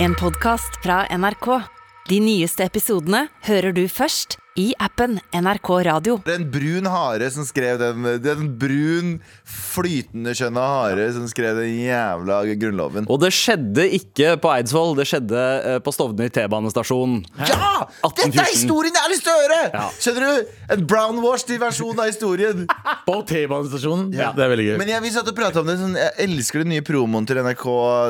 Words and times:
En 0.00 0.14
podcast 0.14 0.78
fra 0.82 1.06
NRK. 1.10 1.46
De 2.06 2.20
nyeste 2.22 2.62
episodene 2.62 3.24
hører 3.48 3.74
du 3.74 3.82
først 3.90 4.36
i 4.58 4.74
appen 4.82 5.20
NRK 5.32 5.68
Radio. 5.86 6.16
Det 6.26 6.34
er 6.34 6.40
En 6.42 6.48
brun 6.50 6.88
hare 6.90 7.28
som 7.30 7.46
skrev 7.46 7.78
den 7.78 8.02
Det 8.18 8.32
er 8.32 8.40
en 8.40 8.50
brun, 8.58 9.12
flytende 9.46 10.34
skjønna 10.34 10.64
hare 10.72 11.06
som 11.14 11.28
skrev 11.30 11.60
den 11.60 11.76
jævla 11.84 12.40
grunnloven. 12.58 13.06
Og 13.06 13.20
det 13.22 13.30
skjedde 13.36 13.86
ikke 14.00 14.34
på 14.42 14.50
Eidsvoll, 14.56 14.96
det 14.98 15.06
skjedde 15.10 15.44
eh, 15.62 15.78
på 15.84 15.94
Stovner 15.94 16.32
T-banestasjon. 16.34 17.20
Ja! 17.38 17.86
1814. 18.02 18.18
Dette 18.18 18.42
er 18.42 18.50
historien 18.50 18.98
jeg 18.98 19.04
har 19.04 19.12
lyst 19.12 19.26
til 19.28 19.34
å 19.34 19.42
høre! 19.44 19.60
Ja. 19.78 19.84
Skjønner 20.02 20.26
du? 20.26 20.50
En 20.74 20.84
brownwashed 20.90 21.62
versjon 21.62 22.02
av 22.02 22.10
historien. 22.10 22.66
På 23.08 23.20
T-banestasjonen. 23.28 24.10
Ja. 24.18 24.32
Det 24.36 24.44
er 24.44 24.52
veldig 24.52 24.66
gøy. 24.66 24.74
Men 24.82 24.90
jeg, 24.90 25.04
vi 25.06 25.14
satt 25.14 25.30
og 25.30 25.38
pratet 25.38 25.62
om 25.62 25.70
det 25.70 25.78
sånn, 25.78 25.94
Jeg 25.98 26.14
elsker 26.26 26.64
den 26.64 26.74
nye 26.74 26.84
promoen 26.84 27.28
til 27.28 27.38
NRK 27.44 27.64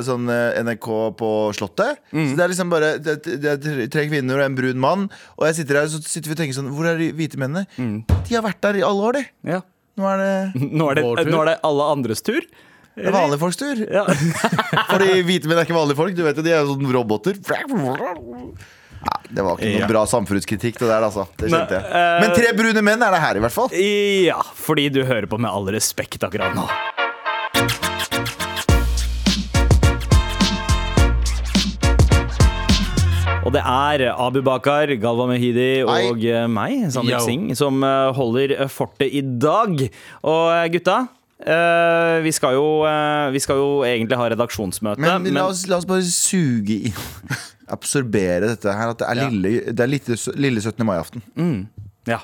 Sånn 0.09 0.33
eh, 0.33 0.59
NRK 0.65 0.89
på 1.21 1.31
Slottet. 1.59 2.01
Mm. 2.11 2.25
Så 2.33 2.41
Det 2.41 2.47
er 2.47 2.55
liksom 2.55 2.73
bare 2.73 2.91
det, 3.03 3.19
det 3.45 3.53
er 3.53 3.93
tre 3.93 4.09
kvinner 4.09 4.41
og 4.41 4.49
en 4.49 4.59
brun 4.59 4.83
mann. 4.83 5.07
Og 5.37 5.47
jeg 5.51 5.61
sitter 5.61 5.83
her 5.83 5.91
og 5.91 5.95
så 5.95 6.03
sitter 6.03 6.33
vi 6.33 6.38
tenker 6.39 6.57
sånn 6.57 6.71
Hvor 6.75 6.87
er 6.91 6.97
de 7.03 7.11
hvite 7.19 7.39
mennene? 7.41 7.67
Mm. 7.77 7.99
De 8.29 8.35
har 8.39 8.45
vært 8.47 8.61
der 8.65 8.79
i 8.81 8.87
alle 8.87 9.11
år, 9.11 9.19
de. 9.21 9.25
Ja. 9.53 9.61
Nå 9.99 10.07
er 10.15 10.19
det, 10.23 10.33
Nå, 10.79 10.89
er 10.93 11.01
det, 11.01 11.05
Vår 11.09 11.23
tur. 11.25 11.31
nå 11.35 11.41
er 11.43 11.53
det 11.53 11.57
alle 11.67 11.87
andres 11.97 12.23
tur. 12.23 12.41
det 12.99 13.07
er 13.11 13.15
vanlige 13.15 13.39
folks 13.43 13.59
tur. 13.61 13.83
Ja. 13.91 14.05
Fordi 14.93 15.11
hvite 15.27 15.51
menn 15.51 15.59
er 15.61 15.67
ikke 15.69 15.77
vanlige 15.79 15.99
folk. 16.01 16.15
Du 16.19 16.23
vet 16.27 16.39
jo, 16.39 16.47
De 16.47 16.55
er 16.55 16.63
jo 16.65 16.73
sånne 16.77 16.95
roboter. 16.97 17.39
Ja, 18.99 19.13
det 19.31 19.45
var 19.47 19.59
ikke 19.61 19.69
noe 19.71 19.83
Ja. 19.85 19.87
bra 19.91 20.01
samfunnskritikk, 20.11 20.79
det 20.81 20.89
der, 20.91 21.05
altså. 21.07 21.29
Det 21.39 21.51
skjønte 21.53 21.77
jeg. 21.79 21.85
eh, 21.87 22.21
Men 22.25 22.35
tre 22.35 22.51
brune 22.59 22.83
menn 22.83 23.03
er 23.07 23.15
det 23.15 23.21
her, 23.23 23.39
i 23.39 23.45
hvert 23.45 23.55
fall. 23.55 23.71
ja, 23.75 24.41
fordi 24.59 24.89
du 24.91 25.05
hører 25.07 25.27
på 25.31 25.39
Med 25.39 25.51
all 25.51 25.71
respekt 25.75 26.25
akkurat 26.27 26.57
nå. 26.59 26.67
Og 33.49 33.55
det 33.55 33.63
er 33.65 34.03
Abu 34.13 34.43
Bakar, 34.45 34.91
Galva 35.01 35.25
Mehidi 35.31 35.81
og 35.89 36.21
eh, 36.21 36.43
meg, 36.53 36.83
Sandeep 36.93 37.23
Singh, 37.25 37.55
som 37.57 37.81
eh, 37.81 38.11
holder 38.13 38.53
eh, 38.59 38.69
fortet 38.69 39.09
i 39.17 39.23
dag. 39.25 39.87
Og 40.29 40.43
eh, 40.57 40.67
gutta, 40.77 41.07
Uh, 41.39 42.19
vi 42.25 42.33
skal, 42.35 42.57
jo, 42.57 42.81
uh, 42.83 43.29
vi 43.31 43.39
skal 43.39 43.61
jo 43.61 43.67
egentlig 43.87 44.17
ha 44.19 44.25
redaksjonsmøte. 44.33 44.99
Men, 44.99 45.29
la, 45.37 45.45
oss, 45.47 45.61
la 45.71 45.77
oss 45.79 45.85
bare 45.87 46.03
suge 46.03 46.81
i 46.89 46.91
Absorbere 47.77 48.49
dette 48.57 48.75
her. 48.75 48.91
At 48.91 48.99
det 48.99 49.07
er 49.07 49.21
Ja. 49.21 49.29
lille, 49.31 49.53
det 49.71 49.85
er 49.85 49.93
lille, 49.93 50.17
lille 50.35 50.65
17. 50.65 50.83
mai-aften. 50.89 51.23
ja. 52.11 52.19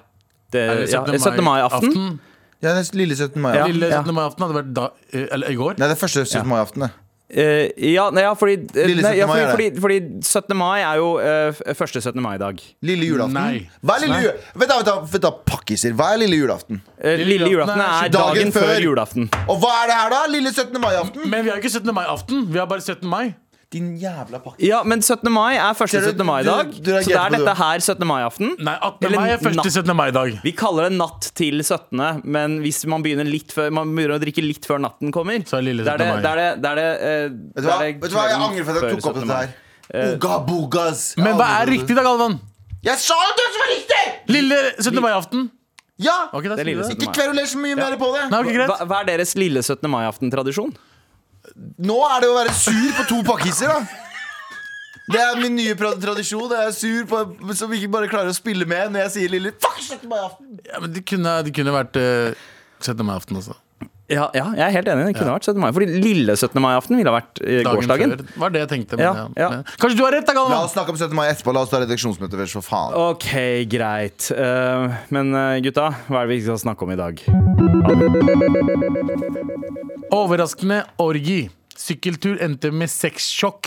Det, 0.51 0.65
Er 0.67 0.83
det 0.83 0.91
ja, 0.91 1.05
17. 1.15 1.45
mai-aften. 1.47 2.19
Ja, 2.59 2.75
det 2.75 2.83
er 2.83 2.99
lille 2.99 3.15
17. 3.15 3.39
mai 3.39 3.55
Ja. 3.55 3.71
Lille 3.71 3.93
17. 3.95 4.15
mai-aften 4.19 4.49
hadde 4.49 4.59
vært 4.59 4.75
da, 4.81 4.89
eller 5.31 5.55
i 5.55 5.61
går. 5.63 5.79
Nei, 5.79 5.87
det 5.87 5.95
er 5.95 6.03
første 6.03 6.27
17. 6.27 6.51
mai-aften. 6.51 6.89
Eh, 7.35 7.71
ja, 7.91 8.07
nei, 8.15 8.23
ja, 8.23 8.33
fordi, 8.39 8.55
Lille 8.79 9.03
nei, 9.03 9.17
ja, 9.19 9.27
17. 9.27 9.31
mai 9.33 9.51
fordi, 9.51 9.67
er 9.67 9.81
fordi, 9.81 9.81
fordi 9.83 10.29
17. 10.29 10.57
mai 10.57 10.81
er 10.87 11.01
jo 11.01 11.09
uh, 11.19 11.75
første 11.75 12.01
17. 12.01 12.23
mai-dag. 12.23 12.61
Lille 12.87 13.09
julaften. 13.11 13.35
Nei. 13.35 13.65
Hva 13.83 13.97
er 13.99 14.05
lille 14.07 14.21
Nei. 14.21 14.35
Vent 14.55 14.71
da, 14.71 14.77
vent 14.79 14.87
da, 14.91 14.95
vent 15.17 15.25
da, 15.27 15.33
pakkiser. 15.51 15.97
Hva 15.99 16.13
er 16.15 16.23
lille 16.23 16.39
julaften? 16.39 16.79
Lille 17.03 17.27
Lille 17.33 17.51
julaften 17.51 17.81
julaften 17.81 17.83
er 17.83 18.07
er 18.07 18.15
dagen 18.15 18.35
dagen 18.39 18.55
før 18.55 18.69
før. 18.71 18.85
julaften. 18.87 19.31
Og 19.49 19.59
hva 19.65 19.73
er 19.83 19.91
det 19.91 19.97
her, 19.99 20.15
da? 20.15 20.21
Lille 20.31 20.53
17. 20.55 20.81
mai-aften? 20.81 21.27
Men 21.31 21.45
vi 21.45 21.51
har 21.51 21.59
ikke 21.63 21.75
17. 21.75 21.95
mai-aften. 21.95 22.47
Vi 22.53 22.59
har 22.63 22.71
bare 22.71 22.81
17. 22.87 23.09
mai. 23.11 23.35
Din 23.75 23.89
jævla 23.99 24.39
pakke. 24.39 24.63
Ja, 24.63 24.81
men 24.87 25.03
17. 25.03 25.27
mai 25.35 25.57
er 25.59 25.75
første 25.75 25.99
du- 26.01 26.07
17. 26.13 26.25
mai-dag. 26.29 26.71
Så 26.79 26.83
det 27.11 27.17
er 27.19 27.35
dette 27.35 27.55
her 27.59 27.81
17. 27.83 28.07
mai-aften. 28.07 28.53
Nei, 28.63 28.75
18. 28.79 29.07
Eller 29.09 29.19
mai 29.21 29.31
er 29.35 29.41
første 29.43 29.71
17. 29.75 29.97
mai-dag. 29.99 30.37
Vi 30.45 30.53
kaller 30.55 30.89
det 30.89 30.95
natt 31.01 31.29
til 31.35 31.59
17., 31.67 32.23
men 32.25 32.61
hvis 32.63 32.85
man 32.87 33.03
begynner 33.03 33.27
litt 33.27 33.51
før 33.53 33.73
Man 33.75 33.91
begynner 33.97 34.15
å 34.17 34.23
drikke 34.23 34.45
litt 34.47 34.65
før 34.71 34.79
natten 34.85 35.11
kommer, 35.13 35.43
Så 35.45 35.59
er 35.59 35.67
lille 35.67 35.83
da 35.85 35.95
er 35.95 35.99
det, 35.99 36.07
17. 36.07 36.15
mai. 36.15 36.23
da 36.23 36.31
er 36.33 36.37
det, 36.37 36.63
det, 36.63 36.71
er 36.71 36.75
det, 36.79 36.89
det 37.59 37.65
er 37.65 37.79
det 37.83 38.01
Vet 38.01 38.11
du 38.11 38.17
hva? 38.17 38.29
Jeg 38.31 38.39
angrer 38.47 38.65
for 38.65 38.73
at 38.79 38.83
jeg 38.83 39.01
tok 39.03 39.11
opp 39.11 39.21
dette 39.21 39.41
her. 39.43 40.15
Uga 40.15 40.39
bogas. 40.47 41.03
Men 41.19 41.35
hva 41.37 41.51
er 41.61 41.67
riktig 41.75 41.95
da, 41.99 42.03
Galvan? 42.07 42.39
Jeg 42.85 42.99
sa 43.01 43.15
jo 43.27 43.35
det 43.41 43.47
som 43.53 43.61
var 43.65 43.71
riktig! 43.75 44.03
Lille 44.29 44.57
17. 44.79 45.03
mai-aften. 45.03 45.51
Ja! 45.99 46.29
Ok, 46.33 46.45
da 46.51 46.57
Det 46.57 46.61
er 46.65 46.71
lille 46.71 46.85
17. 46.85 46.99
det. 46.99 47.09
Ikke 47.09 47.15
kveruler 47.19 47.47
så 47.47 47.59
mye 47.63 47.77
mer 47.79 47.97
på 47.97 48.09
det. 48.15 48.25
Nei, 48.31 48.41
okay, 48.41 48.55
greit. 48.57 48.69
Hva, 48.71 48.87
hva 48.91 49.01
er 49.03 49.07
deres 49.13 49.35
lille 49.39 49.63
17. 49.63 49.89
mai-aften-tradisjon? 49.91 50.75
Nå 51.55 51.99
er 52.09 52.25
det 52.25 52.31
å 52.33 52.37
være 52.39 52.55
sur 52.59 52.89
på 52.99 53.07
to 53.11 53.21
pakkiser, 53.27 53.71
da. 53.71 54.01
Det 55.05 55.21
er 55.21 55.37
min 55.37 55.53
nye 55.59 55.75
tradisjon. 55.77 56.49
Jeg 56.49 56.71
er 56.71 56.73
sur 56.73 57.05
på 57.11 57.55
som 57.59 57.73
ikke 57.77 57.91
bare 57.93 58.09
klarer 58.09 58.33
å 58.33 58.37
spille 58.37 58.65
med 58.69 58.95
når 58.95 59.05
jeg 59.05 59.13
sier 59.19 59.35
lille 59.35 59.53
Fuck 59.61 59.83
17. 59.83 60.09
mai-aften. 60.09 60.55
Ja, 60.65 60.81
men 60.81 60.95
det 60.95 61.05
kunne, 61.09 61.37
det 61.45 61.53
kunne 61.57 61.75
vært 61.77 61.99
uh, 62.01 62.33
17. 62.81 63.05
mai-aften 63.05 63.37
også. 63.43 63.59
Ja, 64.13 64.27
ja, 64.37 64.51
jeg 64.53 64.65
er 64.67 64.73
helt 64.75 64.89
enig. 64.93 65.05
Det 65.09 65.15
kunne 65.17 65.33
vært 65.37 65.47
17. 65.49 65.61
mai. 65.61 65.71
Fordi 65.77 66.01
lille 66.05 66.35
17. 66.37 66.61
mai-aften 66.61 66.99
ville 67.01 67.09
ha 67.13 67.17
vært 67.17 67.41
eh, 67.41 67.63
Dagen 67.65 67.79
gårsdagen. 67.81 68.17
før. 68.19 68.35
Var 68.43 68.53
det 68.53 68.61
jeg 68.65 68.71
tenkte. 68.73 68.99
Men, 69.01 69.05
Ja, 69.05 69.13
ja, 69.41 69.49
ja. 69.59 69.77
Kanskje 69.81 69.97
du 70.01 70.05
har 70.05 70.13
rett, 70.17 70.29
da, 70.29 70.35
La 70.37 70.61
oss 70.65 70.75
snakke 70.77 70.93
om 70.93 70.99
17. 71.01 71.17
mai 71.17 71.25
etterpå. 71.31 71.55
La 71.57 71.65
oss 71.65 71.73
ta 71.73 71.81
redaksjonsmøte 71.85 72.41
først, 72.41 72.59
for 72.59 72.69
faen. 72.69 72.93
Ok, 73.13 73.31
greit. 73.73 74.29
Uh, 74.33 74.93
men 75.15 75.33
eh, 75.33 75.63
gutta, 75.65 75.89
hva 76.09 76.25
er 76.25 76.29
det 76.29 76.37
vi 76.37 76.45
skal 76.49 76.61
snakke 76.67 76.85
om 76.85 76.93
i 76.93 77.01
dag? 77.01 77.25
Overraskende 80.15 80.85
orgi. 81.03 81.49
Sykkeltur 81.75 82.37
endte 82.45 82.71
med 82.71 82.87
sexsjokk. 82.93 83.67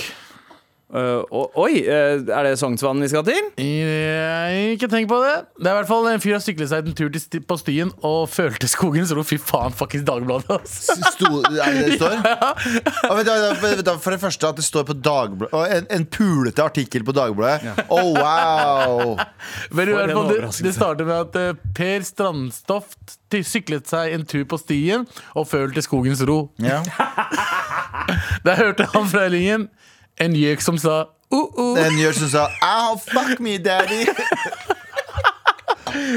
O- 0.88 1.50
oi, 1.60 1.82
eh, 1.84 2.22
er 2.32 2.46
det 2.48 2.54
Sognsvann 2.62 3.02
vi 3.04 3.10
skal 3.12 3.26
til? 3.28 3.50
Jeg, 3.60 4.78
ikke 4.78 4.88
tenk 4.88 5.10
på 5.12 5.18
det. 5.20 5.34
Det 5.60 5.68
er 5.68 5.74
i 5.74 5.80
hvert 5.82 5.90
fall 5.90 6.06
En 6.08 6.22
fyr 6.24 6.38
har 6.38 6.44
syklet 6.44 6.70
seg 6.72 6.88
en 6.88 6.96
tur 6.96 7.10
til 7.12 7.20
sti 7.20 7.42
på 7.44 7.58
stien 7.60 7.92
og 8.08 8.30
følte 8.32 8.70
skogen. 8.72 9.04
Så 9.10 9.20
fy 9.28 9.36
faen, 9.42 9.76
fuckings 9.76 10.06
Dagbladet. 10.08 10.62
Sto, 10.72 11.42
er 11.44 11.76
det 11.76 11.82
det 11.82 11.90
det 11.92 11.98
står? 12.00 12.16
Ja. 12.28 13.16
vet 13.18 13.84
du, 13.84 13.92
for 14.00 14.16
det 14.16 14.22
første 14.22 14.48
at 14.48 14.56
det 14.60 14.64
står 14.64 14.86
på 14.88 14.96
Dagbladet 15.04 15.76
en, 15.76 15.88
en 15.92 16.06
pulete 16.08 16.64
artikkel 16.64 17.04
på 17.04 17.16
Dagbladet. 17.16 17.84
Oh, 17.90 18.14
wow! 18.16 19.18
Men 19.76 19.92
For 19.92 20.14
fall, 20.14 20.32
det, 20.32 20.64
det 20.70 20.74
starter 20.76 21.08
med 21.10 21.36
at 21.36 21.36
uh, 21.58 21.74
Per 21.76 22.06
Strandstoft 22.08 23.18
syklet 23.44 23.90
seg 23.92 24.16
en 24.16 24.24
tur 24.28 24.46
på 24.48 24.60
stien 24.62 25.04
og 25.36 25.50
følte 25.52 25.84
skogens 25.84 26.24
ro. 26.28 26.46
Ja. 26.64 26.80
Der 28.48 28.56
hørte 28.56 28.88
han 28.94 29.10
fra 29.12 29.28
linjen 29.32 29.68
en 30.24 30.36
gjøk 30.38 30.64
som 30.66 30.78
sa 30.82 30.96
uh-uh. 31.34 31.74
Det 31.76 31.84
er 31.84 31.92
en 31.92 32.02
gjøk 32.02 32.18
som 32.22 32.32
sa 32.32 32.48
Au, 32.64 32.98
fuck 33.02 33.42
me, 33.44 33.58
daddy. 33.62 34.06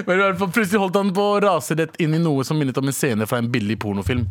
Men 0.07 0.17
i 0.17 0.23
hvert 0.23 0.39
fall 0.41 0.53
plutselig 0.53 0.81
holdt 0.83 0.99
han 0.99 1.13
på 1.17 1.25
å 1.35 1.41
rase 1.43 1.77
rett 1.79 1.97
inn 2.03 2.15
i 2.17 2.23
noe 2.23 2.45
som 2.47 2.59
minnet 2.59 2.79
om 2.81 2.91
en 2.91 2.97
scene 2.97 3.29
fra 3.29 3.41
en 3.41 3.51
billig 3.53 3.79
pornofilm. 3.81 4.27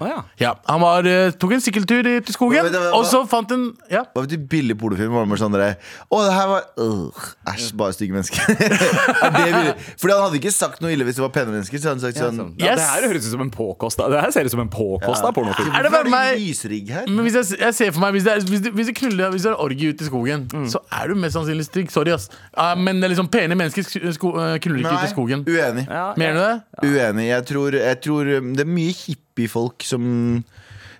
Å 0.00 0.06
ja. 0.08 0.18
Ja, 0.38 0.54
Han 0.68 0.80
var, 0.80 1.06
eh, 1.06 1.30
tok 1.32 1.52
en 1.52 1.60
sykkeltur 1.60 2.06
i- 2.06 2.20
til 2.20 2.34
skogen, 2.34 2.64
Hva- 2.64 2.70
hva- 2.70 2.82
hva- 2.90 2.94
og 2.98 3.04
så 3.06 3.22
fant 3.28 3.50
en 3.52 3.76
ja. 3.90 4.04
Hva 4.14 4.22
betyr 4.26 4.46
billig 4.48 4.76
pornofilm? 4.78 5.10
Var 5.12 5.24
det 5.24 5.28
med 5.28 5.38
sånn 5.38 5.52
dere, 5.52 5.76
Å, 6.12 6.24
det 6.24 6.32
her 6.34 6.48
var 6.48 6.62
øh, 6.78 7.10
Æsj, 7.48 7.72
bare 7.76 7.92
stygge 7.92 8.12
mennesker. 8.14 8.38
er 9.22 9.30
det 9.30 9.44
billig? 9.44 9.74
Fordi 9.98 10.12
han 10.14 10.22
hadde 10.28 10.38
ikke 10.40 10.52
sagt 10.54 10.80
noe 10.84 10.92
ille 10.94 11.04
hvis 11.08 11.16
det 11.18 11.24
var 11.24 11.32
pene 11.34 11.50
mennesker. 11.54 11.78
Så 11.78 11.88
hadde 11.90 12.00
han 12.00 12.04
sagt 12.06 12.18
sånn 12.22 12.36
Sånn. 12.38 12.54
Ja, 12.60 12.72
Yes. 12.72 12.78
det 12.78 12.88
her 12.92 13.08
høres 13.08 13.26
ut 13.26 13.32
som 13.32 13.40
en 13.40 13.50
påkosta 13.50 14.08
Det 14.12 14.20
her 14.20 14.30
ser 14.30 14.44
ut 14.44 14.50
som 14.52 14.60
en 14.60 14.68
påkosta 14.70 15.32
pornofilm. 15.34 15.72
Er 15.74 15.82
det 15.82 15.90
bare 15.92 16.10
meg? 16.12 16.38
lysrigg 16.38 16.88
her? 16.90 17.06
Men 17.08 17.24
hvis 17.26 17.34
jeg, 17.40 17.58
jeg 17.58 17.74
ser 17.74 17.90
for 17.92 18.00
meg 18.00 18.12
Hvis 18.14 18.24
det 18.24 18.32
er, 18.36 18.40
hvis 18.46 18.62
det, 18.62 18.72
hvis 18.74 18.86
det 18.86 18.94
knuller 19.00 19.30
Hvis 19.34 19.42
det 19.42 19.52
er 19.52 19.60
orgie 19.64 19.92
ute 19.94 20.04
i 20.04 20.08
skogen, 20.08 20.46
Mm. 20.48 20.66
så 20.70 20.78
er 20.92 21.08
du 21.08 21.14
mest 21.14 21.34
sannsynlig 21.36 21.64
stygg. 21.66 21.90
Sorry, 21.90 22.12
ass. 22.12 22.28
Ja, 22.56 22.74
men 22.74 23.00
det 23.00 23.10
er 23.10 23.14
liksom 23.14 23.28
pene 23.30 23.56
mennesker 23.58 23.82
sk- 23.82 24.12
sko, 24.14 24.30
eh, 24.38 24.58
knuller 24.58 24.84
ikke 24.86 24.98
ute 24.98 25.08
i 25.10 25.14
skogen. 25.14 25.44
uenig. 25.44 25.86
Ja, 25.88 26.14
Mener 26.16 26.34
du 26.34 26.40
det? 26.44 26.92
Uenig. 26.92 27.26
Jeg 27.28 27.44
tror, 27.46 27.70
jeg 27.72 28.00
tror 28.02 28.36
um, 28.38 28.54
det 28.54 28.60
er 28.66 28.70
mye 28.70 28.92
hippiefolk 29.38 29.78
som 29.86 30.42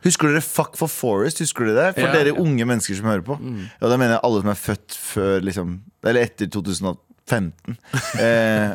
Husker 0.04 0.28
dere 0.30 0.40
Fuck 0.44 0.76
for 0.78 0.86
Forest? 0.86 1.38
Husker 1.42 1.64
dere 1.66 1.74
det? 1.88 1.94
For 1.98 2.06
Ja. 2.06 2.12
dere 2.14 2.30
unge 2.38 2.62
mennesker 2.64 2.94
som 2.94 3.06
hører 3.10 3.22
på. 3.26 3.34
Og 3.34 3.90
da 3.90 3.96
mener 3.96 4.12
jeg 4.14 4.20
alle 4.22 4.40
som 4.40 4.48
er 4.50 4.54
født 4.54 4.92
før 4.94 5.40
liksom 5.42 5.80
Eller 6.04 6.20
etter 6.22 6.46
2015. 6.46 7.76
Eh, 8.18 8.74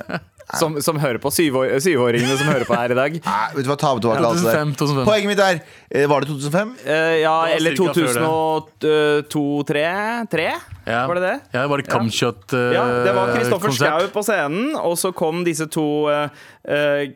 Som, 0.59 0.75
som 0.84 1.00
hører 1.00 1.18
på 1.24 1.29
syvår, 1.31 1.79
syvåringene 1.81 2.35
som 2.38 2.47
hører 2.51 2.66
på 2.68 2.75
her 2.75 2.91
i 2.91 2.96
dag. 2.97 3.13
nei, 3.25 3.47
vet 3.56 3.63
du 3.63 3.69
hva, 3.72 3.78
ta 3.79 3.94
med 3.96 4.01
tilbake 4.03 4.19
alt 4.19 4.35
det 4.38 4.44
der. 4.44 4.51
2005, 4.59 4.75
2005. 4.75 5.06
Poenget 5.07 5.28
mitt 5.31 5.40
er 5.41 5.59
eh, 5.90 6.03
Var 6.12 6.19
det 6.19 6.28
2005? 6.30 6.74
Eh, 6.84 7.24
ja, 7.24 7.35
det 7.47 7.56
eller 7.56 7.72
2002-2003? 7.80 10.51
Ja. 10.86 11.07
Var 11.07 11.15
det 11.15 11.21
det? 11.24 11.39
Ja, 11.56 11.62
det 11.62 11.69
var 11.71 11.77
det 11.80 11.88
Camshot 11.88 12.54
uh, 12.54 12.60
Ja, 12.75 12.83
det 13.07 13.13
var 13.15 13.31
Kristoffer 13.31 13.68
konsert. 13.71 13.88
Schau 13.88 14.04
på 14.13 14.19
scenen, 14.27 14.75
og 14.75 14.98
så 15.00 15.13
kom 15.15 15.45
disse 15.48 15.63
to 15.71 15.86
uh, 16.12 16.27
eh, 16.68 17.07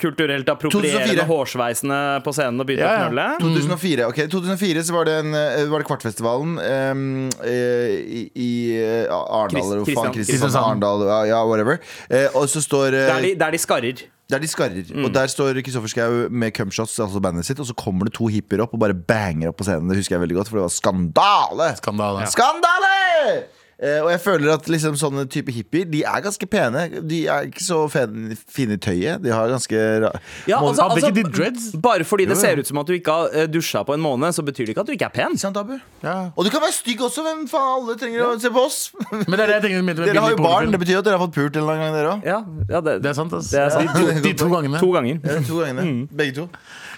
kulturelt 0.00 0.48
approprierende 0.50 1.14
2004. 1.14 1.26
hårsveisene 1.28 1.98
på 2.24 2.32
scenen 2.34 2.60
og 2.60 2.66
begynte 2.66 2.82
Ja, 2.88 2.94
ja. 2.98 3.04
å 3.04 3.10
knulle. 3.12 3.26
2004 3.40 4.08
ok, 4.10 4.18
2004 4.32 4.82
så 4.88 4.96
var 4.96 5.04
det, 5.08 5.14
en, 5.22 5.34
eh, 5.38 5.64
var 5.70 5.78
det 5.84 5.86
Kvartfestivalen 5.88 6.56
em, 6.58 7.04
eh, 7.44 7.92
i, 8.02 8.22
i 8.34 8.48
eh, 8.80 9.06
Arendal, 9.12 9.52
Krist- 9.54 9.70
eller 9.70 9.84
hva 9.84 9.86
faen, 9.86 9.94
Kristian- 9.94 10.16
Kristiansand, 10.16 10.16
Kristiansand. 10.16 10.64
Arendal, 10.64 11.06
ja, 11.06 11.20
ja, 11.36 11.44
whatever. 11.46 11.78
Eh, 12.10 12.26
og 12.34 12.48
så 12.50 12.60
står 12.64 12.86
eh, 12.98 13.06
Der 13.12 13.22
de, 13.28 13.34
der 13.44 13.50
de 13.54 13.58
skarrer. 13.62 14.02
Der 14.32 14.38
de 14.40 14.48
skarrer. 14.48 14.86
Mm. 14.88 15.04
Og 15.04 15.12
der 15.14 15.26
står 15.28 15.60
Kristoffer 15.62 15.88
Schau 15.92 16.28
med 16.32 16.50
Cumshots, 16.56 16.98
altså 16.98 17.20
bandet 17.20 17.44
sitt, 17.46 17.60
og 17.60 17.66
så 17.68 17.74
kommer 17.76 18.08
det 18.08 18.14
to 18.16 18.26
hippier 18.32 18.62
opp 18.64 18.72
og 18.74 18.80
bare 18.80 18.94
banger 18.96 19.50
opp 19.52 19.58
på 19.60 19.66
scenen. 19.68 19.86
Det 19.92 19.98
husker 20.00 20.16
jeg 20.16 20.22
veldig 20.26 20.38
godt, 20.40 20.48
for 20.48 20.56
det 20.58 20.64
var 20.64 20.72
skandale! 20.72 21.68
Skandale. 21.76 22.26
Skandale! 22.32 23.44
Eh, 23.78 23.98
og 24.04 24.10
jeg 24.12 24.20
føler 24.22 24.52
at 24.54 24.68
liksom 24.70 24.94
sånne 24.94 25.24
type 25.26 25.50
hippier 25.50 25.88
De 25.90 26.04
er 26.06 26.20
ganske 26.22 26.46
pene. 26.46 26.84
De 27.02 27.24
er 27.26 27.48
ikke 27.48 27.64
så 27.64 27.80
fine 27.90 28.76
i 28.76 28.78
tøyet. 28.78 29.22
De 29.24 29.32
har 29.34 29.50
ganske 29.50 29.80
rar 30.04 30.20
Ja, 30.46 30.60
altså, 30.60 30.84
hadde 30.84 30.94
altså, 30.94 31.10
ikke 31.10 31.24
de 31.24 31.32
dreads? 31.34 31.66
Bare 31.82 32.06
fordi 32.06 32.28
det 32.30 32.36
Jo, 32.36 32.38
jo. 32.38 32.40
ser 32.44 32.62
ut 32.62 32.70
som 32.70 32.78
at 32.78 32.86
du 32.86 32.94
ikke 32.94 33.16
har 33.18 33.34
eh, 33.34 33.48
dusja 33.50 33.82
på 33.86 33.96
en 33.96 34.04
måned, 34.04 34.32
så 34.36 34.44
betyr 34.46 34.68
det 34.68 34.76
ikke 34.76 34.84
at 34.86 34.92
du 34.92 34.94
ikke 34.94 35.10
er 35.10 35.16
pen. 35.16 35.38
Sant, 35.38 35.58
Ja. 36.04 36.30
Og 36.36 36.44
du 36.44 36.50
kan 36.50 36.62
være 36.62 36.72
stygg 36.76 37.02
også. 37.02 37.24
Hvem 37.26 37.44
faen 37.50 37.70
alle 37.74 37.98
trenger 37.98 38.26
å 38.28 38.38
se 38.40 38.50
på 38.54 38.62
oss? 38.62 38.78
Men 39.10 39.34
det 39.38 39.40
er 39.40 39.46
det 39.46 39.54
jeg 39.58 39.66
tenker 39.66 39.82
med 39.82 40.02
Dere 40.04 40.20
har 40.22 40.30
jo 40.36 40.40
barn. 40.42 40.70
Det 40.74 40.80
betyr 40.82 41.00
at 41.00 41.08
dere 41.08 41.18
har 41.18 41.26
fått 41.26 41.34
pult 41.34 41.56
en 41.58 41.66
gang, 41.66 41.94
dere 41.94 42.14
òg. 42.14 42.26
Ja, 42.26 42.40
ja 42.70 42.80
det, 42.84 42.98
Det 43.02 43.10
er 43.10 43.18
sant, 43.18 43.34
ass. 43.34 43.50
Det 43.50 43.60
er 43.60 43.74
sant. 43.74 43.90
De, 43.94 44.06
to, 44.06 44.20
de 44.28 44.34
to 44.38 44.50
gangene. 44.52 44.80
To 44.82 44.90
ganger. 44.94 45.20
Ja, 45.24 45.40
to 45.46 45.62
gangene. 45.62 46.08
Begge 46.14 46.38
to. 46.38 46.48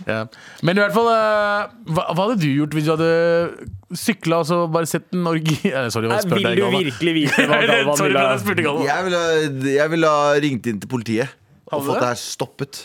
Ja. 0.06 0.20
Men 0.66 0.76
i 0.76 0.82
hvert 0.82 0.94
fall, 0.96 1.08
eh, 1.12 1.72
hva, 1.92 2.04
hva 2.12 2.26
hadde 2.26 2.38
du 2.42 2.48
gjort 2.50 2.76
hvis 2.76 2.86
du 2.88 2.92
hadde 2.92 3.10
sykla 3.96 4.42
og 4.42 4.48
så 4.50 4.60
bare 4.72 4.90
sett 4.90 5.08
en 5.14 5.24
Eh, 5.70 5.88
Sorry, 5.94 6.10
hva 6.10 6.20
spurte 6.24 6.42
Vil 6.42 6.60
du 6.60 6.66
virkelig 6.90 7.16
vite 7.20 7.46
hva 7.48 7.60
Galvan 7.70 7.98
ville 8.02 8.26
jeg. 8.26 8.86
Jeg 8.90 9.08
jeg 9.76 9.92
ville 9.94 10.14
ha 10.18 10.38
ringt 10.42 10.70
inn 10.70 10.80
til 10.82 10.90
politiet 10.90 11.34
og 11.66 11.82
fått 11.82 11.98
det? 11.98 12.06
her 12.06 12.18
stoppet. 12.20 12.78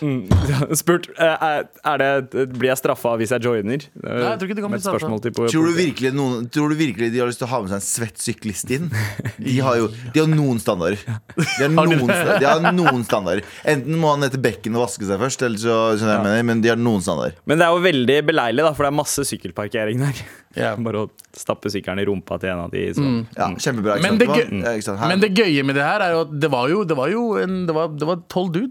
Spurt 0.80 1.10
eh, 1.14 1.44
er, 1.46 1.68
er 1.86 2.02
det, 2.02 2.46
Blir 2.56 2.72
jeg 2.72 2.80
straffa 2.80 3.14
hvis 3.22 3.34
jeg 3.36 3.46
joiner? 3.46 3.84
jeg 3.86 4.40
tror 4.42 4.48
ikke 4.48 4.58
det 4.58 4.64
kan 4.66 4.74
bli 4.74 4.82
straffa. 4.82 5.10
Tror 5.52 5.70
du, 5.70 5.74
virkelig 5.78 6.12
noen, 6.18 6.48
tror 6.50 6.74
du 6.74 6.80
virkelig 6.80 7.12
de 7.14 7.22
har 7.22 7.30
lyst 7.30 7.42
til 7.44 7.50
å 7.50 7.52
ha 7.54 7.62
med 7.62 7.70
seg 7.74 7.78
en 7.78 7.86
svett 7.86 8.22
syklist 8.24 8.74
inn? 8.74 8.90
De 9.38 9.58
har 9.62 9.78
jo 9.78 9.92
de 10.14 10.24
har 10.24 10.32
noen 10.32 10.58
standarder. 10.62 10.98
De 11.62 11.68
har 11.68 11.72
noen, 11.72 12.10
de 12.10 12.46
har 12.48 12.64
noen 12.74 13.04
standarder. 13.06 13.46
Enten 13.68 13.98
må 14.02 14.16
han 14.16 14.24
ned 14.24 14.34
til 14.34 14.42
bekken 14.44 14.76
og 14.78 14.88
vaske 14.88 15.06
seg 15.06 15.20
først, 15.22 15.44
eller 15.46 15.62
så, 15.62 15.76
skjønner 16.00 16.16
jeg 16.16 16.24
mener, 16.26 16.46
men 16.50 16.62
de 16.64 16.72
har 16.72 16.80
noen 16.80 17.04
standarder. 17.06 17.38
Men 17.50 17.60
det 17.62 17.68
er 17.68 17.76
jo 17.76 17.84
veldig 17.86 18.18
beleilig, 18.32 18.66
da, 18.66 18.72
for 18.78 18.88
det 18.88 18.92
er 18.92 18.98
masse 18.98 19.26
sykkelparkering 19.30 20.02
der. 20.02 20.22
Yeah. 20.58 20.76
Bare 20.86 21.06
å 21.06 21.10
stappe 21.38 21.72
sykkelen 21.72 22.02
i 22.04 22.06
rumpa 22.08 22.38
til 22.42 22.52
en 22.52 22.64
av 22.66 22.74
de. 22.74 22.84
Så. 22.96 23.06
Ja, 23.38 23.48
kjempebra. 23.56 23.98
Men 24.04 24.18
det 24.20 24.28
Hva- 24.30 24.40
gøy- 24.42 24.64
ja, 24.64 24.74
ikke 24.76 24.88
sant? 24.90 25.00
Her. 25.02 25.12
Men 25.14 25.24
det 25.24 25.32
gøye 25.38 25.64
med 25.68 25.78
det 25.80 25.86
her 25.86 26.04
er 26.04 26.16
jo 26.16 26.24
at 26.26 26.34
det 26.44 26.50
var 26.52 26.72
jo 26.72 26.82
Det 26.88 26.98
var 26.98 27.12
jo 27.14 27.22
en, 27.40 27.54
det 27.70 27.76
var, 27.78 27.92
det 27.96 28.08
var 28.10 28.18
tolv 28.32 28.52
dudes. 28.56 28.71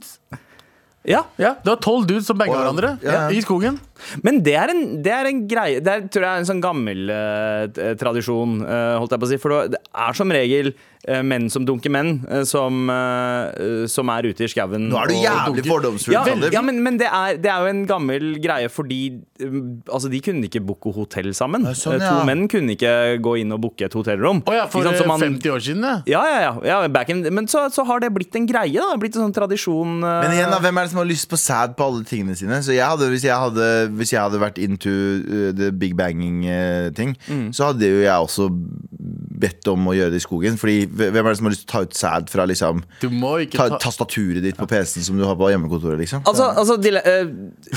Ja, 1.09 1.23
Ja, 1.41 1.55
Det 1.65 1.71
var 1.71 1.79
tolv 1.81 2.07
dudes 2.07 2.27
som 2.29 2.37
banga 2.37 2.59
hverandre 2.59 2.91
Ja, 3.01 3.13
ja. 3.13 3.29
i 3.33 3.41
skogen. 3.41 3.79
Men 4.23 4.43
det 4.45 4.53
er 4.61 4.69
en, 4.73 4.83
det 5.03 5.13
er 5.13 5.29
en 5.31 5.47
greie 5.49 5.81
Det 5.81 5.89
er, 5.93 6.03
tror 6.13 6.27
jeg 6.27 6.31
er 6.31 6.43
en 6.43 6.49
sånn 6.51 6.61
gammel 6.61 7.09
eh, 7.15 7.95
tradisjon, 8.01 8.59
eh, 8.67 8.97
holdt 9.01 9.15
jeg 9.17 9.23
på 9.23 9.29
å 9.29 9.31
si. 9.33 9.39
For 9.41 9.71
det 9.73 9.81
er 9.81 10.19
som 10.19 10.33
regel 10.37 10.75
menn 11.09 11.47
som 11.49 11.65
dunker 11.65 11.89
menn, 11.91 12.21
eh, 12.29 12.43
som, 12.45 12.91
eh, 12.93 13.87
som 13.89 14.09
er 14.13 14.27
ute 14.29 14.45
i 14.45 14.49
skauen. 14.53 14.89
Nå 14.91 14.99
er 15.01 15.09
du 15.09 15.15
jævlig 15.17 15.65
fordomsfull. 15.67 16.13
Ja, 16.13 16.25
Sander. 16.29 16.53
ja, 16.53 16.61
men, 16.61 16.83
men 16.85 16.99
det, 17.01 17.07
er, 17.09 17.39
det 17.41 17.49
er 17.51 17.65
jo 17.65 17.71
en 17.73 17.87
gammel 17.89 18.35
greie 18.43 18.69
fordi 18.69 18.99
Altså, 19.41 20.11
de 20.13 20.19
kunne 20.21 20.45
ikke 20.45 20.61
booke 20.61 20.93
hotell 20.93 21.31
sammen. 21.33 21.65
Sånn, 21.75 21.95
Eh, 21.97 22.05
ja. 22.05 22.11
To 22.21 22.27
menn 22.29 22.45
kunne 22.53 22.75
ikke 22.77 23.17
gå 23.25 23.33
inn 23.41 23.53
og 23.57 23.63
booke 23.65 23.87
et 23.89 23.95
hotellrom. 23.97 24.43
Å 24.45 24.53
ja, 24.55 24.67
for 24.69 24.85
Ikke 24.85 24.91
sant, 24.93 25.01
så 25.01 25.05
eh, 25.05 25.09
man- 25.09 25.21
50 25.41 25.51
år 25.55 25.63
siden, 25.65 25.83
ja. 25.83 25.95
Ja, 26.07 26.23
ja, 26.29 26.41
ja, 26.61 26.83
ja 26.83 26.89
back 26.89 27.09
in, 27.09 27.23
Men 27.33 27.47
så, 27.49 27.65
så 27.73 27.85
har 27.89 28.01
det 28.05 28.13
blitt 28.13 28.37
en 28.37 28.47
greie. 28.47 28.75
da 28.77 28.97
Blitt 29.01 29.17
en 29.17 29.25
sånn 29.31 29.35
tradisjon. 29.35 30.03
Uh... 30.05 30.21
Men 30.27 30.37
igjen, 30.37 30.51
da, 30.53 30.59
hvem 30.61 30.77
er 30.77 30.85
det 30.85 30.91
som 30.93 31.01
har 31.01 31.09
lyst 31.09 31.29
på 31.33 31.39
sæd 31.41 31.75
på 31.81 31.87
alle 31.89 32.05
tingene 32.05 32.37
sine? 32.37 32.61
Så 32.61 32.77
jeg 32.77 32.85
hadde, 32.85 33.09
Hvis 33.09 33.25
jeg 33.25 33.33
hadde, 33.41 33.71
hvis 33.97 34.13
jeg 34.13 34.21
hadde 34.21 34.39
vært 34.45 34.59
into 34.61 34.91
uh, 34.93 35.53
the 35.57 35.71
big 35.73 35.97
banging-ting, 35.97 37.17
Mm. 37.31 37.49
så 37.57 37.73
hadde 37.73 37.89
jo 37.89 38.03
jeg 38.05 38.13
også 38.13 38.51
bedt 39.41 39.71
om 39.73 39.89
å 39.91 39.95
gjøre 39.97 40.13
det 40.15 40.21
i 40.21 40.25
skogen. 40.25 40.59
Fordi 40.61 40.85
hvem 40.87 41.19
er 41.23 41.31
det 41.31 41.39
som 41.41 41.49
har 41.49 41.55
lyst 41.55 41.65
til 41.65 41.71
å 41.71 41.73
ta 41.73 41.83
ut 41.87 41.99
sæd 41.99 42.31
fra 42.33 42.47
liksom 42.51 42.83
Du 43.03 43.09
må 43.13 43.33
ikke 43.47 43.59
ta, 43.59 43.69
ta 43.75 43.81
tastaturet 43.87 44.45
ditt 44.45 44.59
på 44.61 44.69
PC-en 44.71 45.07
som 45.09 45.19
du 45.21 45.25
har 45.29 45.39
på 45.41 45.51
hjemmekontoret? 45.53 46.01
liksom 46.03 46.25
Altså, 46.29 46.51
altså 46.61 46.77
dile- 46.81 47.03
uh, 47.07 47.33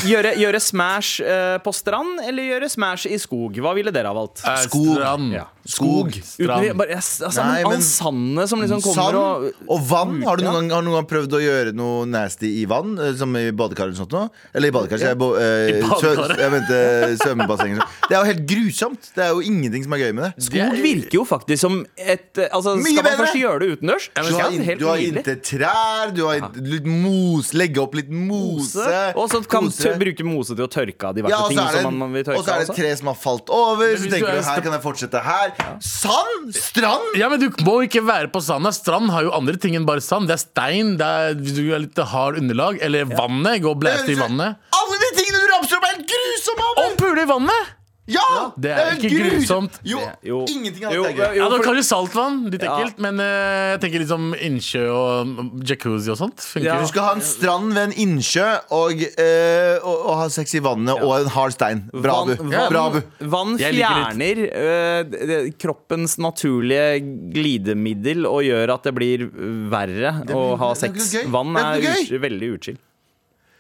gjøre, 0.09 0.35
gjøre 0.41 0.61
Smash 0.63 1.23
uh, 1.23 1.57
på 1.63 1.73
strand 1.75 2.21
eller 2.27 2.51
gjøre 2.51 2.71
Smash 2.73 3.07
i 3.09 3.19
skog? 3.21 3.59
Hva 3.63 3.75
ville 3.77 3.93
dere 3.95 4.11
ha 4.11 4.17
valgt? 4.17 4.43
Uh, 4.45 4.57
Skog. 4.67 4.93
Strand. 4.97 5.33
Ja. 5.39 5.47
Skog. 5.65 6.09
Uten, 6.11 6.23
Strand. 6.27 6.77
bare, 6.77 6.95
altså, 6.97 7.29
Nei, 7.39 7.63
men- 7.63 7.77
Alsanne 7.77 8.47
som 8.49 8.59
liksom 8.59 8.81
kommer 8.83 8.93
Sand 8.93 9.15
og 9.15 9.53
og 9.69 9.79
vann. 9.87 10.21
Har 10.23 10.35
du 10.35 10.43
noen 10.43 10.67
gang, 10.67 10.69
har 10.71 10.81
du 10.81 10.89
noen 10.89 10.97
gang 10.99 11.07
prøvd 11.07 11.35
å 11.37 11.39
gjøre 11.39 11.73
noe 11.73 12.05
nasty 12.05 12.49
i 12.61 12.65
vann? 12.65 12.97
eh, 12.99 13.13
Som 13.15 13.35
i 13.37 13.49
badekar 13.51 13.87
eller 13.87 13.95
sånt 13.95 14.11
noe? 14.11 14.29
Eller 14.53 14.67
i 14.67 14.71
badekar, 14.71 14.99
ja. 14.99 15.07
jeg. 15.13 15.17
Bo, 15.17 15.35
eh, 15.35 15.79
badekaret. 15.79 16.37
jeg 16.37 16.51
mente 16.51 17.17
svømmebasseng. 17.23 17.77
Det 18.09 18.11
er 18.11 18.19
jo 18.19 18.27
helt 18.27 18.45
grusomt. 18.45 19.11
Det 19.15 19.23
er 19.23 19.29
jo 19.31 19.39
ingenting 19.39 19.83
som 19.85 19.93
er 19.93 19.97
gøy 20.03 20.13
med 20.13 20.23
det. 20.27 20.43
Skog 20.49 20.75
virker 20.83 21.13
jo 21.13 21.23
faktisk 21.23 21.59
som 21.63 21.85
et 21.97 22.37
eh, 22.37 22.49
altså, 22.51 22.75
Mye 22.75 22.83
Skal 22.83 22.95
man 22.95 23.11
bedre! 23.13 23.23
først 23.23 23.39
gjøre 23.39 23.59
det 23.63 23.69
utendørs? 23.77 24.09
Du 24.13 24.35
har, 24.35 24.51
helt 24.51 24.79
du 24.79 24.85
har 24.87 24.97
inntil 24.97 25.39
trær, 25.47 26.13
du 26.13 26.25
har 26.27 26.51
litt 26.59 26.85
mos, 26.85 27.53
legge 27.53 27.79
opp 27.79 27.95
litt 27.95 28.11
mose. 28.11 28.83
Og 29.15 29.29
så 29.31 29.39
kan 29.47 29.69
du 29.69 29.95
bruke 30.03 30.27
mose 30.27 30.55
til 30.57 30.65
å 30.65 30.71
tørke 30.71 31.07
av 31.07 31.15
diverse 31.15 31.31
ja, 31.31 31.47
ting. 31.47 31.83
man, 31.87 32.11
man 32.11 32.19
og 32.23 32.43
så 32.43 32.55
er 32.55 32.63
det 32.63 32.69
et 32.69 32.75
tre 32.75 32.91
som 32.99 33.07
har 33.11 33.15
falt 33.15 33.49
over. 33.53 33.95
Så 33.95 34.09
tenker 34.11 34.27
du 34.27 34.41
er 34.41 34.43
her 34.43 34.61
kan 34.63 34.75
jeg 34.75 34.83
fortsette 34.83 35.23
her. 35.23 35.52
Sand! 35.83 36.53
Strand! 36.55 37.17
Ja, 37.19 37.29
men 37.31 37.41
Du 37.41 37.49
må 37.67 37.77
ikke 37.85 38.01
være 38.05 38.29
på 38.33 38.41
sanda. 38.43 38.71
Strand 38.75 39.11
har 39.13 39.25
jo 39.27 39.33
andre 39.35 39.55
ting 39.59 39.75
enn 39.77 39.87
bare 39.87 40.03
sand. 40.03 40.29
Det 40.31 40.37
er 40.37 40.43
stein, 40.43 40.95
det 40.99 41.05
er, 41.07 41.37
hvis 41.39 41.55
du 41.57 41.63
har 41.71 41.83
litt 41.83 41.99
hard 42.13 42.39
underlag. 42.41 42.79
Eller 42.83 43.09
vannet. 43.09 43.61
Gå 43.63 43.73
og 43.73 43.79
blæste 43.83 44.13
i 44.15 44.19
vannet. 44.19 44.59
Alle 44.79 44.99
de 45.03 45.11
tingene 45.19 45.43
du 45.43 45.47
ramser 45.55 45.79
opp, 45.79 45.87
er 45.89 45.97
helt 45.97 46.11
grusomme! 46.13 46.69
Og 46.83 46.99
pule 47.01 47.25
i 47.25 47.29
vannet! 47.29 47.73
Ja! 48.05 48.51
det 48.59 48.71
er 48.75 48.97
ikke 48.97 49.09
grusomt. 49.15 49.77
Jo, 49.87 49.99
Jo. 50.27 50.41
ingenting 50.51 50.83
av 50.89 50.91
Jo, 50.91 51.03
dette 51.07 51.21
er 51.23 51.29
gøy. 51.31 51.37
Ja, 51.37 51.45
da 51.47 51.55
for- 51.55 51.63
kan 51.63 51.75
saltvann. 51.87 52.49
Litt 52.51 52.61
Ja. 52.65 52.73
ekkelt. 52.75 52.97
Men 52.99 53.19
eh, 53.23 53.77
jeg 53.77 53.79
tenker 53.79 53.99
liksom 54.03 54.33
innsjø 54.35 54.81
og 54.91 55.27
mm, 55.27 55.61
jacuzzi 55.63 56.11
og 56.11 56.17
sånt. 56.19 56.35
Funker 56.43 56.65
Ja. 56.67 56.81
Du 56.81 56.87
skal 56.87 57.03
ha 57.07 57.13
en 57.15 57.21
strand 57.21 57.71
ved 57.73 57.83
en 57.83 57.93
innsjø 57.93 58.43
og, 58.75 58.91
eh, 59.01 59.77
og, 59.81 59.95
og 60.09 60.17
ha 60.19 60.27
sex 60.27 60.53
i 60.53 60.59
vannet 60.59 60.99
og 61.01 61.13
en 61.21 61.29
hard 61.31 61.53
stein. 61.55 61.85
Bra. 61.93 62.25
Vann, 62.25 62.49
Bra, 62.49 62.85
Abu. 62.91 63.01
vann 63.21 63.55
Jeg 63.57 63.73
liker 63.73 63.95
fjerner 63.95 64.43
øh, 64.51 65.03
det- 65.09 65.27
det- 65.31 65.57
kroppens 65.63 66.17
naturlige 66.19 66.99
glidemiddel 67.31 68.25
og 68.27 68.43
gjør 68.43 68.73
at 68.73 68.83
det 68.83 68.95
blir 68.95 69.29
verre 69.71 70.11
å 70.27 70.57
ha 70.57 70.73
det 70.73 70.77
sex. 70.83 71.13
gøy. 71.15 71.31
Vann 71.31 71.53
Det 71.53 71.63
er 71.63 71.87
er 71.87 72.03
ut, 72.03 72.21
veldig 72.21 72.51
utskilt. 72.59 72.79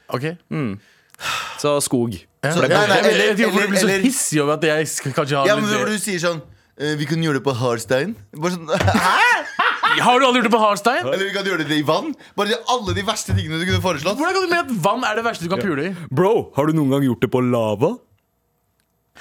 Ok 0.09 0.35
Så 1.59 1.79
skog. 1.81 2.19
Ja. 2.43 2.51
Så- 2.51 2.67
nei, 2.67 2.79
jeg 3.23 3.35
blir 3.37 3.79
så 3.79 3.91
hissig 4.03 4.41
over 4.43 4.57
at 4.57 4.63
jeg 4.67 4.87
skal 4.91 5.13
kanskje 5.15 5.37
har 5.39 5.47
Ja, 5.47 5.55
men 5.55 5.69
litt 5.69 5.87
du 5.87 5.99
sier 6.03 6.19
sånn 6.19 6.41
eh, 6.77 6.95
Vi 6.99 7.05
kunne 7.07 7.23
gjøre 7.23 7.39
det 7.39 7.45
på 7.45 7.53
hardstein. 7.55 8.15
Bare 8.35 8.51
sånn, 8.57 8.67
Hæ?! 9.07 10.01
Har 10.03 10.17
du 10.19 10.25
aldri 10.25 10.41
gjort 10.41 10.49
det 10.49 10.55
på 10.55 10.59
hardstein? 10.63 11.03
Eller 11.05 11.21
vi 11.27 11.33
kan 11.35 11.45
gjøre 11.45 11.65
det 11.69 11.77
i 11.77 11.83
vann. 11.85 12.13
Bare 12.35 12.49
de, 12.49 12.55
alle 12.73 12.95
de 12.97 13.03
verste 13.05 13.35
tingene 13.37 13.59
du 13.61 13.65
kunne 13.69 13.81
foreslått. 13.83 14.17
Hvordan 14.17 14.33
kan 14.33 14.43
du 14.47 14.49
mene 14.49 14.63
at 14.65 14.71
vann 14.87 15.03
er 15.05 15.19
det 15.19 15.23
verste 15.27 15.45
du 15.45 15.51
kan 15.53 15.61
pule 15.61 15.85
i? 15.91 15.93
Bro, 16.09 16.31
har 16.57 16.65
du 16.67 16.73
noen 16.73 16.89
gang 16.95 17.05
gjort 17.05 17.21
det 17.21 17.29
på 17.31 17.43
lava? 17.45 17.91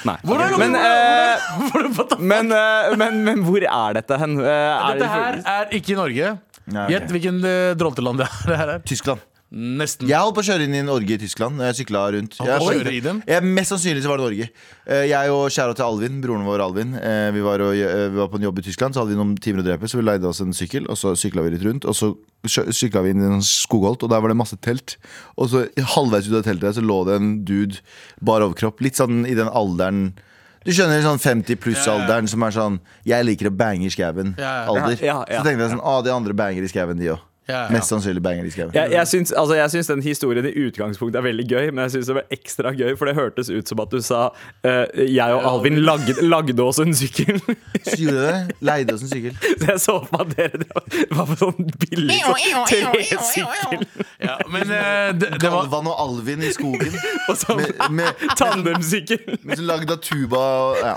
Nei. 0.08 0.14
Hvordan 0.24 0.56
Men, 0.62 0.74
eh, 0.80 1.42
hvordan- 1.68 2.22
men, 2.24 2.52
eh, 2.56 2.96
men, 2.96 3.18
men 3.26 3.42
hvor 3.44 3.60
er 3.68 3.98
dette 4.00 4.18
hen? 4.18 4.38
Eh, 4.40 4.48
er 4.48 4.96
Dette 4.96 5.04
det- 5.04 5.12
her 5.12 5.42
er 5.60 5.76
ikke 5.76 5.92
i 5.92 5.98
Norge. 6.00 6.32
Gjett 6.72 7.04
okay. 7.04 7.10
Hvilken 7.18 7.38
uh, 7.44 7.74
drolteland 7.74 8.18
det 8.22 8.28
det 8.46 8.56
her 8.56 8.68
er. 8.76 8.82
Tyskland. 8.86 9.20
Nesten. 9.52 10.08
Jeg 10.08 10.16
holdt 10.16 10.32
på 10.38 10.40
å 10.40 10.46
kjøre 10.46 10.64
inn 10.64 10.72
i 10.72 10.78
en 10.80 10.88
orgie 10.88 11.18
i 11.18 11.20
Tyskland. 11.20 11.60
Jeg 11.60 11.76
sykla 11.82 12.06
rundt. 12.14 12.38
Jeg, 12.40 13.02
den? 13.04 13.18
jeg, 13.28 13.44
mest 13.44 13.74
sannsynlig 13.74 14.00
så 14.00 14.08
var 14.08 14.22
det 14.22 14.24
Norge. 14.24 14.46
orgie. 14.48 15.00
Jeg 15.10 15.34
og 15.34 15.42
kjæra 15.52 15.76
til 15.76 15.84
Alvin, 15.84 16.22
broren 16.24 16.46
vår 16.48 16.62
Alvin, 16.64 16.94
eh, 16.96 17.28
vi 17.36 17.42
var, 17.44 17.60
og, 17.60 17.76
eh, 17.76 18.06
vi 18.08 18.16
var 18.16 18.30
på 18.32 18.40
en 18.40 18.46
jobb 18.46 18.62
i 18.62 18.64
Tyskland. 18.64 18.96
Så 18.96 19.02
hadde 19.02 19.12
vi 19.12 19.18
noen 19.20 19.34
timer 19.36 19.60
å 19.60 19.66
drepe, 19.66 19.90
så 19.92 20.00
vi 20.00 20.06
leide 20.06 20.30
oss 20.30 20.40
en 20.40 20.56
sykkel. 20.56 20.88
Og 20.88 20.96
så 20.96 21.12
sykla 21.20 21.44
vi 21.44 21.52
litt 21.52 21.66
rundt. 21.68 21.84
Og 21.84 21.92
så 21.92 22.14
sykla 22.48 23.04
vi 23.04 23.12
inn 23.12 23.20
i 23.20 23.28
en 23.28 23.44
skogholt, 23.44 24.06
og 24.06 24.08
der 24.14 24.24
var 24.24 24.32
det 24.32 24.40
masse 24.40 24.56
telt. 24.64 24.96
Og 25.36 25.52
så 25.52 25.66
halvveis 25.98 26.30
ut 26.32 26.38
av 26.40 26.46
teltet 26.48 26.78
så 26.78 26.84
lå 26.84 27.02
det 27.10 27.18
en 27.20 27.32
dude 27.44 27.82
bar 28.24 28.40
overkropp. 28.40 28.80
Litt 28.80 28.96
sånn 28.96 29.26
i 29.28 29.36
den 29.36 29.52
alderen 29.52 30.14
du 30.62 30.70
skjønner 30.70 31.02
sånn 31.02 31.18
50 31.18 31.58
pluss-alderen 31.58 32.28
som 32.30 32.42
er 32.46 32.52
sånn 32.54 32.76
Jeg 33.02 33.26
liker 33.26 33.48
å 33.50 33.54
bange 33.56 33.88
i 33.88 33.90
skauen. 33.90 34.36
Ja, 34.38 34.62
ja. 34.62 34.70
Alder. 34.70 34.94
Ja, 34.94 35.06
ja, 35.06 35.16
ja. 35.26 35.40
Så 35.40 35.48
tenkte 35.48 35.66
jeg 35.66 35.72
sånn 35.74 35.82
'ah, 35.82 36.00
de 36.06 36.12
andre 36.14 36.32
banger 36.38 36.62
i 36.62 36.70
skauen, 36.70 36.96
de 36.96 37.10
òg. 37.16 37.20
Ja, 37.48 37.64
ja. 37.64 37.70
Mest 37.74 37.90
sannsynlig 37.90 38.22
banger 38.22 38.44
de 38.46 38.50
skrev. 38.54 38.70
Jeg, 38.74 38.92
jeg, 38.92 39.08
syns, 39.10 39.32
altså, 39.32 39.54
jeg 39.58 39.70
syns 39.70 39.88
den 39.90 40.02
historien 40.02 40.46
i 40.46 40.52
utgangspunktet 40.62 41.18
er 41.18 41.24
veldig 41.26 41.46
gøy, 41.50 41.70
men 41.72 41.82
jeg 41.82 41.96
syns 41.96 42.10
det 42.12 42.14
var 42.20 42.36
ekstra 42.36 42.70
gøy, 42.78 42.92
for 42.98 43.10
det 43.10 43.14
hørtes 43.18 43.50
ut 43.50 43.68
som 43.68 43.82
at 43.82 43.90
du 43.90 43.98
sa 44.04 44.20
uh, 44.30 45.02
jeg 45.02 45.34
og 45.34 45.48
Alvin 45.50 45.80
lagde, 45.82 46.14
lagde 46.22 46.62
oss 46.62 46.78
en 46.82 46.94
sykkel. 46.94 47.40
Så 47.82 47.96
gjorde 47.98 48.28
det. 48.28 48.56
Leide 48.62 48.94
oss 48.94 49.02
en 49.02 49.10
sykkel. 49.10 49.34
Så 49.42 49.72
jeg 49.72 49.82
så 49.82 49.96
for 50.06 50.14
meg 50.14 50.22
at 50.22 50.36
dere 50.38 50.62
Det 50.92 51.18
var 51.18 51.26
på 51.32 51.38
sånn 51.40 51.72
billig 51.82 52.20
sånn 52.22 52.66
tresykkel 52.70 53.82
Ja, 54.22 54.36
men 54.52 54.70
uh, 54.70 55.10
det, 55.18 55.32
det 55.42 55.50
var 55.50 55.66
Galvan 55.66 55.90
og 55.90 55.98
Alvin 56.06 56.46
i 56.46 56.52
skogen. 56.54 56.94
og 57.26 57.38
sånn 57.42 57.62
Med, 57.62 57.82
med, 57.98 58.22
tandemsykkel. 58.38 59.40
med, 59.42 59.58
som 59.58 59.66
lagd 59.66 59.90
av 59.90 59.98
tuba 60.04 60.42
og 60.62 60.80
ja. 60.82 60.94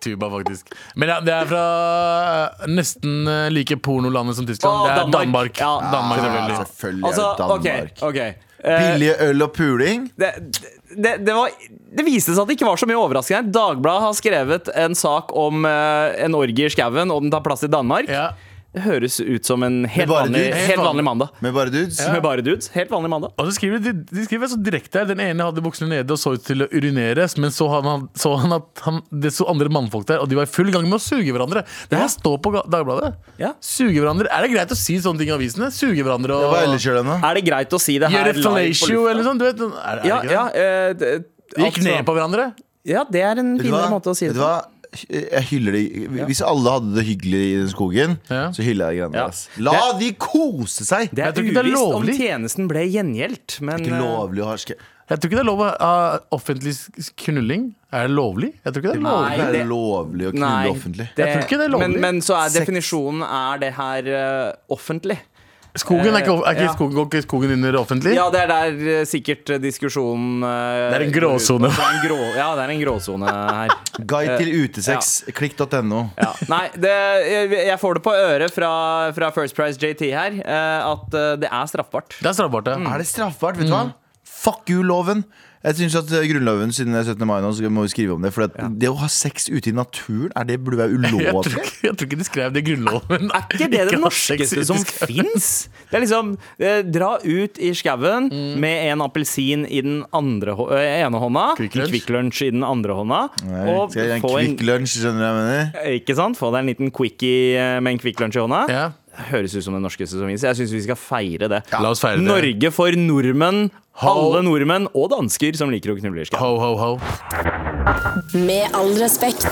Tuba, 0.00 0.30
faktisk. 0.30 0.72
Men 0.98 1.08
ja, 1.12 1.20
det 1.22 1.32
er 1.34 1.46
fra 1.46 1.62
eh, 2.64 2.66
nesten 2.74 3.28
eh, 3.30 3.46
like 3.54 3.76
pornolandet 3.84 4.36
som 4.36 4.46
Tyskland. 4.48 4.74
Å, 4.74 4.84
det 4.84 4.90
er 4.90 4.98
Danmark. 4.98 5.22
Danmark. 5.22 5.60
Ja, 5.62 5.72
Danmark, 5.92 6.18
Ja, 6.18 6.26
selvfølgelig. 6.26 6.58
selvfølgelig 6.66 7.02
er 7.02 7.08
Altså, 7.08 7.26
det 7.38 7.48
OK. 7.56 7.64
Danmark. 7.70 8.04
ok 8.10 8.44
Eh, 8.58 8.74
Billige 8.82 9.12
øl 9.22 9.42
og 9.44 9.52
puling. 9.54 10.08
det, 10.18 10.32
det, 10.90 11.12
det, 11.22 11.30
var, 11.30 11.52
det 11.94 12.02
viste 12.02 12.32
seg 12.34 12.40
at 12.42 12.48
det 12.50 12.56
ikke 12.56 12.66
var 12.66 12.80
så 12.80 12.88
mye 12.90 12.98
overraskende. 12.98 13.52
Dagbladet 13.54 14.02
har 14.02 14.16
skrevet 14.18 14.70
en 14.74 14.96
sak 14.98 15.30
om 15.38 15.62
eh, 15.68 16.16
en 16.24 16.34
orgie 16.34 16.66
i 16.66 16.72
skauen, 16.74 17.12
og 17.14 17.22
den 17.22 17.30
tar 17.30 17.44
plass 17.46 17.62
i 17.62 17.70
Danmark. 17.70 18.10
Ja. 18.10 18.32
Høres 18.76 19.16
ut 19.24 19.46
som 19.48 19.62
en 19.64 19.84
helt 19.88 20.10
vanlig, 20.10 20.42
helt 20.52 20.80
vanlig 20.82 21.04
mandag. 21.06 21.30
Med 21.40 21.54
bare 21.56 21.70
dudes? 21.72 21.98
Med 22.12 22.22
bare 22.22 22.42
dudes. 22.44 22.68
Helt 22.74 22.90
vanlig 22.92 23.08
mandag. 23.10 23.32
Og 23.40 23.48
så 23.48 23.54
skriver 23.56 23.80
de, 23.82 23.92
de 24.04 24.24
skriver 24.26 24.50
så 24.52 24.58
direkte 24.60 25.00
her 25.00 25.08
Den 25.08 25.22
ene 25.24 25.46
hadde 25.46 25.62
buksene 25.64 25.88
nede 25.88 26.12
og 26.14 26.20
så 26.20 26.34
ut 26.36 26.44
til 26.44 26.62
å 26.62 26.68
urinere, 26.68 27.24
men 27.40 27.50
så 27.54 27.68
han, 27.72 27.88
han, 27.88 28.04
så 28.18 28.34
han 28.42 28.52
at 28.58 28.82
han, 28.84 29.00
det 29.24 29.32
sto 29.34 29.48
andre 29.50 29.72
mannfolk 29.72 30.06
der, 30.10 30.20
og 30.20 30.28
de 30.28 30.36
var 30.38 30.46
i 30.48 30.52
full 30.52 30.70
gang 30.74 30.84
med 30.84 30.98
å 30.98 31.02
suge 31.02 31.32
hverandre. 31.32 31.64
Det 31.88 31.98
her 31.98 32.12
står 32.12 32.38
på 32.44 32.52
Dagbladet. 32.68 33.14
Ja. 33.40 33.54
Suge 33.64 33.96
hverandre. 34.02 34.28
Er 34.30 34.44
det 34.46 34.52
greit 34.52 34.76
å 34.76 34.78
si 34.78 34.98
sånne 35.02 35.24
ting 35.24 35.32
i 35.32 35.36
avisene? 35.38 35.72
Suge 35.74 36.04
hverandre 36.04 36.36
og 36.36 36.54
det 36.54 37.04
da? 37.08 37.18
Er 37.24 37.40
det 37.40 37.44
greit 37.48 37.72
å 37.72 37.80
si 37.82 37.98
det 37.98 38.12
her 38.12 38.28
gjøre 38.32 38.36
fellatio 38.44 39.04
eller 39.08 39.22
noe 39.24 39.30
sånt? 39.32 39.42
Du 39.42 39.48
vet, 39.48 39.64
er, 39.64 40.02
er 40.04 40.08
Ja, 40.12 40.20
det 40.22 40.32
ja, 40.36 40.46
det? 40.52 40.64
eh, 40.68 40.92
det- 40.92 41.12
De 41.56 41.62
gikk 41.64 41.78
altså- 41.80 41.88
ned 41.88 42.04
på 42.04 42.14
hverandre. 42.14 42.50
Ja, 42.88 43.04
det 43.04 43.20
er 43.24 43.38
en 43.40 43.58
finere 43.58 43.88
måte 43.90 44.12
å 44.12 44.16
si 44.16 44.28
det 44.28 44.36
på. 44.36 44.56
Jeg 45.08 45.42
hyller 45.50 45.72
de 45.76 45.82
Hvis 46.28 46.40
alle 46.42 46.70
hadde 46.72 46.94
det 46.96 47.04
hyggelig 47.06 47.40
i 47.52 47.56
den 47.60 47.68
skogen, 47.72 48.18
Ja. 48.30 48.50
så 48.56 48.62
hyller 48.64 48.88
jeg 48.90 48.96
de 48.96 49.00
greiene 49.02 49.14
Ja. 49.18 49.26
deres. 49.28 49.48
La 49.58 49.92
de 49.98 50.12
kose 50.14 50.84
seg! 50.88 51.10
Det 51.12 51.20
er 51.22 51.26
Jeg 51.26 51.34
tror 51.34 51.44
ikke 51.44 51.54
det 51.54 51.64
er 51.64 51.68
uvisst 51.68 51.82
om 51.82 52.02
lovlig. 52.02 52.16
tjenesten 52.18 52.68
ble 52.68 52.84
gjengjeldt, 52.88 53.60
men 53.60 53.80
ikke 53.84 53.92
eh, 53.94 54.00
lovlig 54.02 54.42
å 54.44 54.48
harske. 54.52 54.74
Jeg 55.08 55.20
tror 55.20 55.30
ikke 55.30 55.38
det 55.38 55.44
er 55.44 55.48
lov 55.48 55.60
å 55.64 55.68
ha 55.80 56.18
offentlig 56.36 56.72
s- 56.76 57.12
knulling. 57.16 57.74
Er 57.92 58.08
det 58.08 58.14
lovlig? 58.16 58.50
Jeg 58.64 58.72
tror 58.74 58.82
ikke 58.82 58.92
det 58.92 58.98
er 58.98 59.06
Nei, 59.06 59.36
det 59.38 59.52
Det 59.52 59.60
er 59.62 59.70
lovlig 59.70 60.26
å 60.28 60.32
knulle 60.32 60.48
Nei, 60.52 60.68
offentlig. 60.68 61.06
det, 61.16 61.24
Jeg 61.24 61.32
tror 61.32 61.42
ikke 61.46 61.58
det 61.58 61.66
er 61.68 61.72
lovlig. 61.72 61.88
Men, 61.88 62.00
men 62.00 62.20
så 62.20 62.34
er 62.36 62.48
definisjonen 62.60 63.22
Er 63.24 63.58
det 63.58 63.72
her 63.78 64.02
eh, 64.12 64.52
offentlig? 64.70 65.18
Skogen 65.78 66.10
er 66.14 66.22
ikke, 66.24 66.34
er 66.42 66.56
ikke 66.56 66.64
Ja. 66.66 66.72
skogen, 66.74 66.94
går 66.98 67.06
ikke 67.08 67.22
skogen 67.26 67.52
under 67.56 67.78
offentlig? 67.80 68.14
Ja, 68.16 68.26
det 68.34 68.40
er 68.44 68.50
der 68.50 68.80
eh, 68.98 69.04
sikkert 69.08 69.50
eh, 69.54 69.60
diskusjonen 69.62 70.42
eh, 70.42 70.84
Det 70.92 70.98
er 70.98 71.04
en 71.06 71.12
gråsone. 71.14 71.70
grå, 72.04 72.18
ja, 72.36 72.48
det 72.58 72.64
er 72.66 72.72
en 72.74 72.82
gråsone 72.82 73.32
her. 73.32 73.74
Guide 74.12 74.38
til 74.42 74.52
utesex. 74.64 75.12
Klikk.no. 75.38 76.02
Ja. 76.18 76.30
Nei, 76.50 76.64
det, 76.74 76.94
jeg, 77.30 77.50
jeg 77.70 77.78
får 77.82 77.98
det 78.00 78.04
på 78.08 78.14
øret 78.18 78.54
fra, 78.54 78.72
fra 79.16 79.30
First 79.36 79.56
Price 79.58 79.78
JT 79.80 80.06
her 80.12 80.40
eh, 80.42 80.90
at 80.92 81.14
eh, 81.14 81.34
det 81.44 81.50
er 81.52 81.70
straffbart. 81.70 82.18
Det 82.20 82.28
er 82.32 82.38
straffbart, 82.40 82.72
ja. 82.74 82.78
Er 82.94 83.04
det 83.04 83.08
straffbart? 83.10 83.58
Vet 83.60 83.70
du 83.70 83.74
hva? 83.76 83.86
Fuck 84.38 84.68
you-loven. 84.70 85.24
Jeg 85.64 85.74
synes 85.74 85.94
at 85.98 86.12
eh, 86.14 86.26
Grunnloven 86.30 86.70
siden 86.72 86.94
er 86.94 87.02
17. 87.02 87.24
mai 87.26 87.40
nå, 87.42 87.48
så 87.56 87.66
må 87.72 87.82
vi 87.82 87.90
skrive 87.90 88.14
om 88.14 88.22
det. 88.22 88.30
For 88.34 88.46
at 88.46 88.54
det 88.78 88.88
å 88.90 88.94
ha 89.00 89.08
sex 89.10 89.48
ute 89.50 89.72
i 89.72 89.74
naturen, 89.74 90.30
er 90.38 90.46
det 90.46 90.60
burde 90.62 90.78
være 90.78 90.94
Jeg 91.18 91.32
tror, 91.34 91.48
ikke, 91.48 91.80
jeg 91.88 91.96
tror 91.98 92.06
ikke 92.08 92.18
de 92.20 92.26
skrev 92.28 92.52
det 92.54 92.62
i 92.62 92.66
Grunnloven. 92.68 93.30
Er 93.34 93.46
ikke 93.48 93.68
det 93.72 93.82
det 93.90 93.98
norskeste 94.02 94.64
som 94.68 94.78
fins? 94.86 95.48
Det 95.90 95.98
er 95.98 96.04
liksom 96.04 96.30
eh, 96.62 96.82
Dra 96.86 97.10
ut 97.24 97.58
i 97.58 97.72
skauen 97.76 98.30
med 98.62 98.92
en 98.92 99.02
appelsin 99.06 99.66
i 99.66 99.82
den 99.84 100.04
andre 100.14 100.54
hå- 100.58 100.70
eh, 100.78 101.00
ene 101.02 101.18
hånda, 101.22 101.48
Quick 101.58 102.08
Lunch. 102.14 102.42
I 102.46 102.52
den 102.54 102.62
andre 102.66 102.94
hånda, 103.00 103.20
Nei, 103.48 103.64
og 103.74 103.90
skal 103.90 104.04
jeg 104.04 104.08
gjøre 104.08 104.16
en 104.20 104.24
få 104.24 104.32
en 104.38 104.54
Kvikk 104.54 104.64
Lunsj, 104.68 104.94
skjønner 105.02 105.18
du 105.18 105.24
hva 105.26 105.32
jeg 105.32 105.42
mener? 105.42 105.92
Ikke 105.98 106.18
sant? 106.18 106.38
Få 106.38 106.52
deg 106.54 106.62
en 106.64 106.70
liten 106.70 106.94
quickie 106.94 107.58
eh, 107.58 107.78
med 107.82 107.96
en 107.96 108.02
Quick 108.04 108.22
Lunch 108.22 108.38
i 108.38 108.44
hånda. 108.44 108.62
Ja. 108.70 108.86
Høres 109.28 109.54
ut 109.56 109.64
som 109.66 109.74
det 109.74 109.82
norskeste 109.82 110.20
som 110.20 110.30
Så 110.30 110.50
Jeg 110.50 110.58
syns 110.60 110.72
vi 110.76 110.82
skal 110.86 110.98
feire 110.98 111.48
det. 111.50 111.62
La 111.74 111.90
oss 111.90 112.02
feire 112.02 112.20
det. 112.20 112.26
Norge 112.28 112.70
for 112.74 112.94
nordmenn. 112.94 113.68
Ho. 113.98 114.12
Alle 114.14 114.44
nordmenn 114.46 114.86
og 114.94 115.08
dansker 115.10 115.56
som 115.58 115.72
liker 115.74 115.94
å 115.94 115.98
knulle 115.98 116.22
i. 116.22 116.28
Ho, 116.38 116.52
ho, 116.62 116.70
ho. 116.78 116.90
Med 118.38 118.70
all 118.78 118.94
respekt. 119.00 119.48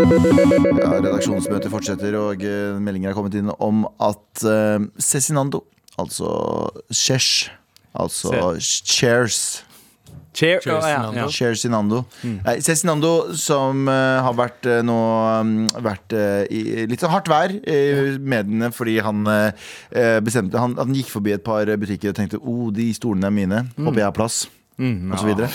Ja, 0.00 0.92
redaksjonsmøtet 1.00 1.70
fortsetter, 1.72 2.14
og 2.20 2.44
uh, 2.44 2.78
meldinger 2.82 3.10
er 3.10 3.16
kommet 3.18 3.34
inn 3.38 3.50
om 3.58 3.82
at 4.02 4.44
uh, 4.46 4.78
Cezinando, 5.02 5.64
altså 5.98 6.30
Chesh, 6.94 7.50
altså 7.98 8.54
Chairs 8.62 9.64
Cheer. 10.32 10.60
Cheers, 10.62 10.84
Å, 10.84 10.88
ja, 10.88 10.98
Nando. 11.02 11.24
ja. 11.24 11.26
Cezinando. 11.34 12.00
Nei, 12.22 12.54
Cezinando 12.62 13.10
som 13.38 13.88
uh, 13.90 14.20
har 14.22 14.36
vært 14.38 14.68
uh, 14.70 14.78
nå 14.86 14.98
um, 15.40 15.50
vært 15.82 16.14
uh, 16.14 16.44
i 16.46 16.86
litt 16.90 17.02
sånn 17.02 17.10
hardt 17.10 17.30
vær 17.30 17.50
i 17.50 17.80
mediene 18.22 18.70
fordi 18.74 18.98
han 19.02 19.24
bestemte 20.24 20.58
han, 20.60 20.76
han 20.78 20.94
gikk 20.94 21.10
forbi 21.10 21.34
et 21.34 21.42
par 21.44 21.66
butikker 21.80 22.12
og 22.12 22.16
tenkte 22.18 22.38
oh, 22.40 22.68
de 22.74 22.88
stolene 22.94 23.26
er 23.28 23.34
mine. 23.34 23.60
Håper 23.76 24.02
jeg 24.02 24.06
har 24.06 24.16
plass. 24.16 24.38
og 24.80 25.18
så 25.20 25.26
videre. 25.26 25.48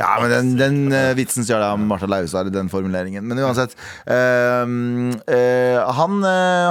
Ja, 0.00 0.14
men 0.22 0.32
den, 0.32 0.48
den 0.58 0.78
vitsen 1.18 1.46
stjal 1.46 1.62
jeg 1.62 1.76
av 1.76 1.78
Martha 1.78 2.08
Lausar, 2.10 2.48
den 2.50 2.70
formuleringen. 2.72 3.22
Men 3.28 3.38
uansett. 3.44 3.76
eh, 4.10 5.92
han 6.00 6.26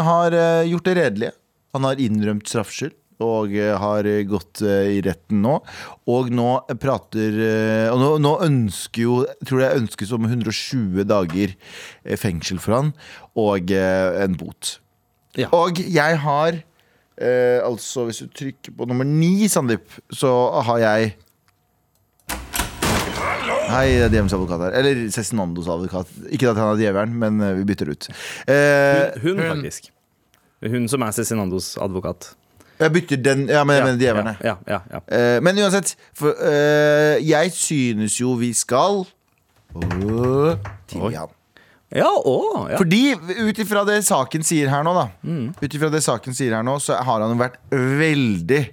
har 0.09 0.35
gjort 0.67 0.89
det 0.89 0.97
redelige. 0.99 1.37
Han 1.73 1.87
har 1.87 2.01
innrømt 2.03 2.49
straffskyld. 2.51 2.93
Og 3.21 3.53
eh, 3.53 3.75
har 3.77 4.07
gått 4.25 4.63
eh, 4.65 4.95
i 4.97 5.01
retten 5.05 5.43
nå. 5.45 5.59
Og 6.09 6.31
nå 6.33 6.47
prater 6.81 7.37
eh, 7.37 7.87
Og 7.93 7.99
nå, 8.01 8.09
nå 8.23 8.33
ønsker 8.47 9.05
jo 9.05 9.19
tror 9.45 9.61
det 9.61 9.71
ønskes 9.83 10.13
om 10.15 10.25
120 10.25 11.05
dager 11.09 11.53
fengsel 12.19 12.59
for 12.63 12.79
han, 12.79 12.93
og 13.39 13.71
en 13.73 14.37
bot. 14.39 14.77
Ja. 15.37 15.49
Og 15.55 15.79
jeg 15.81 16.19
har 16.25 16.57
eh, 16.57 17.59
Altså, 17.63 18.07
hvis 18.09 18.23
du 18.23 18.27
trykker 18.33 18.75
på 18.77 18.87
nummer 18.89 19.07
ni, 19.07 19.47
Sandeep, 19.49 19.87
så 20.13 20.33
har 20.65 20.81
jeg 20.83 21.13
Hei, 23.73 23.87
det 23.95 24.03
er 24.05 24.11
Djevelens 24.11 24.33
advokat 24.35 24.61
her. 24.67 24.75
Eller 24.77 24.99
Cezinandos 25.09 25.69
advokat. 25.71 26.09
Ikke 26.35 26.51
at 26.51 26.59
han 26.59 26.73
er 26.75 26.81
djevelen, 26.81 27.13
men 27.17 27.39
vi 27.57 27.63
bytter 27.71 27.89
ut. 27.89 28.07
Eh, 28.45 29.15
Hun, 29.23 29.39
Hun. 29.39 29.47
faktisk. 29.55 29.87
Hun 30.61 30.85
som 30.91 31.01
er 31.01 31.15
Cezinandos 31.15 31.71
advokat. 31.81 32.33
Jeg 32.79 32.91
bytter 32.93 33.17
den 33.23 33.47
Ja, 33.47 33.63
men 33.63 33.97
djevelen. 33.99 34.35
jeg. 34.41 34.45
Ja, 34.49 34.57
ja, 34.67 34.79
ja. 34.91 34.99
Eh, 35.07 35.39
men 35.41 35.55
uansett, 35.57 35.95
for, 36.13 36.33
eh, 36.41 37.19
jeg 37.21 37.51
synes 37.53 38.17
jo 38.19 38.33
vi 38.39 38.53
skal 38.53 39.05
Åh, 39.75 40.57
tilgi 40.89 41.15
han. 41.17 41.29
Ja, 41.93 42.09
å, 42.09 42.67
ja. 42.71 42.77
Fordi 42.79 43.13
ut 43.49 43.59
ifra 43.61 43.83
det 43.85 43.99
saken 44.05 44.41
sier 44.45 44.69
her 44.69 44.83
nå, 44.85 44.93
da 44.97 45.07
Mm. 45.23 45.53
Ut 45.61 45.73
ifra 45.77 45.91
det 45.93 46.01
saken 46.01 46.33
sier 46.33 46.55
her 46.55 46.63
nå, 46.65 46.79
så 46.81 46.97
har 46.97 47.21
han 47.21 47.29
jo 47.35 47.37
vært 47.43 47.59
veldig 47.69 48.63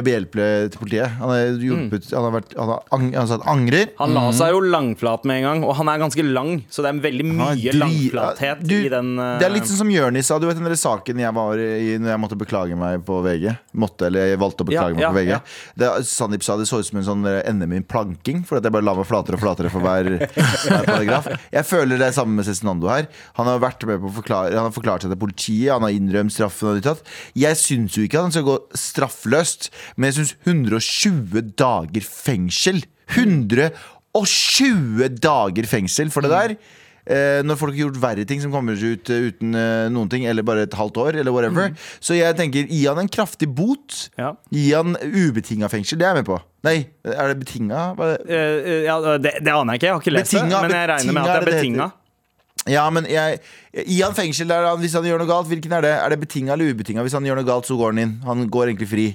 behjelpelig 0.00 0.70
til 0.72 0.80
politiet. 0.80 1.12
Han 1.20 1.28
har 1.28 1.58
hjulpet 1.60 2.08
Han 2.14 2.24
har, 2.24 2.32
vært, 2.38 2.54
han 2.56 2.70
har, 2.72 2.80
ang, 2.96 3.04
han 3.12 3.20
har 3.20 3.28
sagt 3.28 3.46
angrer. 3.52 3.90
Han 3.98 4.14
la 4.16 4.24
seg 4.36 4.54
jo 4.54 4.62
langflat 4.64 5.26
med 5.28 5.42
en 5.42 5.46
gang, 5.48 5.64
og 5.68 5.76
han 5.76 5.90
er 5.92 6.00
ganske 6.00 6.24
lang, 6.24 6.52
så 6.72 6.84
det 6.84 6.92
er 6.92 7.02
veldig 7.04 7.26
mye 7.28 7.74
langflathet 7.76 8.64
Du, 8.64 8.76
i 8.78 8.88
den 8.92 9.12
Uh... 9.12 9.36
Det 9.38 9.46
er 9.46 9.52
litt 9.52 9.66
sånn 9.68 9.82
som 9.82 9.90
Jørnis 9.92 10.28
sa. 10.30 10.38
Du 10.40 10.46
vet 10.48 10.56
den 10.56 10.64
der 10.64 10.78
saken 10.78 11.18
jeg 11.20 11.34
var 11.36 11.60
i 11.60 11.98
når 12.00 12.14
jeg 12.14 12.20
måtte 12.22 12.38
beklage 12.40 12.76
meg 12.78 13.02
på 13.06 13.18
VG? 13.24 13.50
Måtte, 13.76 14.06
eller 14.08 14.32
jeg 14.32 14.40
valgte 14.40 14.64
å 14.64 14.68
beklage 14.70 14.96
Ja, 14.96 15.10
meg 15.10 15.12
på 15.12 15.18
VG. 15.18 15.30
ja. 15.34 15.40
Det, 15.78 15.90
Sandeep 16.08 16.46
sa 16.46 16.56
det 16.56 16.66
så 16.70 16.80
ut 16.80 16.88
som 16.88 17.00
en 17.00 17.06
sånn 17.06 17.26
eh, 17.28 17.42
NM 17.52 17.74
i 17.76 17.82
planking, 17.84 18.42
for 18.48 18.58
at 18.58 18.66
jeg 18.66 18.72
bare 18.74 18.86
la 18.86 18.94
meg 18.96 19.08
flatere 19.08 19.36
og 19.36 19.42
flatere 19.42 19.72
for 19.72 19.84
hver, 19.84 20.08
hver 20.32 20.86
paragraf. 20.88 21.28
Jeg 21.52 21.68
føler 21.68 22.00
det 22.00 22.08
er 22.08 22.16
samme 22.16 22.38
med 22.38 22.48
Cezinando 22.48 22.88
her. 22.92 23.08
Han 23.38 23.50
har 23.50 23.60
vært 23.62 23.84
med 23.88 24.00
på 24.02 24.10
å 24.10 24.16
forklare 24.20 24.54
Han 24.56 24.68
har 24.70 24.74
forklart 24.74 25.04
seg 25.04 25.12
til 25.12 25.20
politiet, 25.20 25.72
han 25.74 25.84
har 25.86 25.94
innrømt 25.96 26.34
straffen. 26.34 26.72
Og 26.72 26.80
ditt 26.80 26.88
tatt 26.88 27.04
jeg 27.38 27.58
syns 27.60 27.96
jo 27.98 28.06
ikke 28.06 28.20
at 28.20 28.28
han 28.28 28.34
skal 28.34 28.46
gå 28.46 28.56
straffløst, 28.78 29.70
men 29.96 30.10
jeg 30.10 30.18
syns 30.20 30.36
120 30.46 31.52
dager 31.58 32.06
fengsel 32.06 32.82
120 33.12 35.08
dager 35.22 35.68
fengsel 35.68 36.12
for 36.12 36.24
det 36.24 36.32
der. 36.32 36.56
Eh, 37.02 37.40
når 37.42 37.58
folk 37.58 37.74
har 37.74 37.88
gjort 37.88 37.96
verre 37.98 38.24
ting 38.30 38.38
som 38.38 38.52
kommer 38.54 38.76
seg 38.78 38.94
ut 38.94 39.10
eh, 39.10 39.24
uten 39.32 39.56
eh, 39.58 39.88
noen 39.90 40.10
ting, 40.10 40.22
eller 40.30 40.46
bare 40.46 40.68
et 40.68 40.76
halvt 40.78 41.00
år, 41.02 41.16
eller 41.18 41.34
whatever. 41.34 41.72
Så 41.98 42.14
jeg 42.14 42.36
tenker, 42.38 42.68
gi 42.70 42.84
han 42.86 43.00
en 43.02 43.10
kraftig 43.10 43.48
bot. 43.50 44.04
Ja. 44.20 44.36
Gi 44.54 44.68
han 44.70 44.94
ubetinga 45.02 45.70
fengsel. 45.72 45.98
Det 45.98 46.06
er 46.06 46.14
jeg 46.14 46.22
med 46.22 46.28
på. 46.30 46.38
Nei, 46.62 46.76
er 47.02 47.32
det 47.32 47.40
betinga? 47.40 47.88
Hva- 47.98 48.12
uh, 48.20 48.36
eh, 48.38 48.84
ja, 48.86 49.00
det, 49.18 49.34
det 49.42 49.50
aner 49.50 49.74
jeg 49.74 49.82
ikke, 49.82 49.88
jeg 49.88 49.96
har 49.96 50.04
ikke 50.04 50.14
lest 50.14 50.36
det. 50.36 50.44
Men 50.46 50.76
jeg 50.76 50.90
regner 50.92 51.18
med 51.18 51.24
at 51.24 51.32
det 51.32 51.40
er 51.42 51.50
betinga. 51.50 51.90
Ja, 52.70 52.84
men 52.94 53.08
jeg, 53.10 53.40
gi 53.74 53.98
han 54.04 54.14
fengsel 54.14 54.46
der 54.46 54.68
hvis 54.78 54.94
han 54.94 55.06
gjør 55.08 55.24
noe 55.24 55.30
galt. 55.30 55.50
Hvilken 55.50 55.74
er 55.74 55.82
det? 55.82 55.96
Er 55.98 56.14
det 56.14 56.20
betinga 56.22 56.54
eller 56.54 56.70
ubetinga? 56.70 57.02
Hvis 57.02 57.18
han 57.18 57.26
gjør 57.26 57.40
noe 57.40 57.48
galt, 57.48 57.66
så 57.66 57.74
går 57.80 57.96
han 57.96 58.02
inn. 58.04 58.12
Han 58.28 58.46
går 58.46 58.70
egentlig 58.70 58.90
fri. 58.92 59.08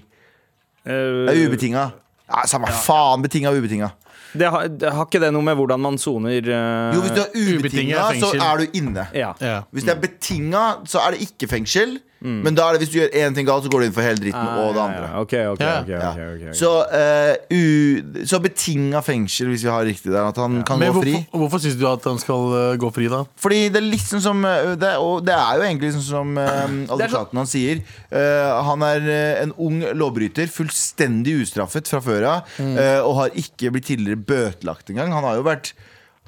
Det 0.88 0.98
Eh, 0.98 1.32
er 1.34 1.48
ubetinga. 1.50 1.86
Ja, 2.28 2.44
Samme 2.48 2.68
faen. 2.72 3.22
Betinga 3.24 3.52
og 3.52 3.58
ubetinga. 3.62 3.90
det, 4.38 4.48
har, 4.52 4.68
det 4.68 4.90
har 4.94 5.06
ikke 5.08 5.20
det 5.24 5.32
noe 5.34 5.42
med 5.44 5.56
hvordan 5.56 5.80
man 5.80 5.98
soner 5.98 6.42
uh, 6.44 6.96
Jo, 6.96 7.02
hvis 7.04 7.14
du 7.16 7.22
er 7.24 7.32
Ubetinga 7.32 7.60
ubetinga, 7.60 8.04
så 8.20 8.32
er 8.36 8.58
du 8.64 8.78
inne. 8.80 9.08
ja. 9.16 9.34
Ja. 9.42 9.62
Hvis 9.72 9.84
det 9.88 9.94
er 9.96 10.02
betinga, 10.04 10.64
så 10.86 11.00
er 11.06 11.16
det 11.16 11.22
ikke 11.28 11.48
fengsel. 11.52 11.98
Men 12.22 12.56
da 12.58 12.66
er 12.68 12.78
det 12.78 12.86
hvis 12.86 12.92
du 12.94 12.98
gjør 13.00 13.12
én 13.22 13.36
ting 13.36 13.46
galt, 13.48 13.64
så 13.66 13.70
går 13.70 13.84
du 13.84 13.86
inn 13.88 13.94
for 13.96 14.06
hele 14.06 14.18
dritten 14.22 14.48
og 14.64 14.74
det 14.74 14.82
andre. 14.82 15.08
Ja, 15.08 15.20
okay, 15.22 15.46
okay, 15.54 15.92
Ja. 15.92 16.12
okay. 16.14 16.54
Så, 16.58 16.72
uh, 16.90 18.26
så 18.28 18.40
betinga 18.42 19.02
fengsel, 19.06 19.52
hvis 19.52 19.64
vi 19.66 19.70
har 19.72 19.86
riktig 19.86 20.12
der. 20.12 20.28
At 20.32 20.38
han 20.42 20.64
kan 20.68 20.80
Men 20.82 20.94
gå 20.94 21.02
fri. 21.04 21.14
hvorfor, 21.14 21.42
hvorfor 21.44 21.64
syns 21.64 21.78
du 21.80 21.86
at 21.90 22.04
han 22.10 22.20
skal 22.22 22.48
uh, 22.54 22.78
gå 22.80 22.90
fri, 22.96 23.08
da? 23.12 23.24
Fordi 23.38 23.60
det 23.74 23.82
er 23.82 23.88
litt 23.88 24.08
sånn 24.08 24.24
som 24.24 24.46
eh, 24.48 24.74
det, 24.80 24.94
Og 25.04 25.22
det 25.28 25.36
er 25.36 25.60
jo 25.60 25.68
egentlig 25.68 25.92
sånn 25.98 26.08
som 26.08 26.38
uh, 26.38 26.66
advokaten 26.98 27.38
hans 27.42 27.54
sier. 27.54 27.84
Uh, 28.12 28.62
han 28.72 28.82
er 28.88 29.10
en 29.44 29.54
ung 29.62 29.82
lovbryter, 29.98 30.50
fullstendig 30.52 31.38
ustraffet 31.44 31.88
fra 31.92 32.02
før 32.04 32.26
av. 32.36 32.56
eh, 32.60 33.00
og 33.04 33.14
har 33.22 33.36
ikke 33.38 33.72
blitt 33.74 33.88
tidligere 33.92 34.20
bøtelagt 34.28 34.90
engang. 34.92 35.14
Han 35.14 35.24
har 35.24 35.38
jo 35.40 35.46
vært 35.48 35.74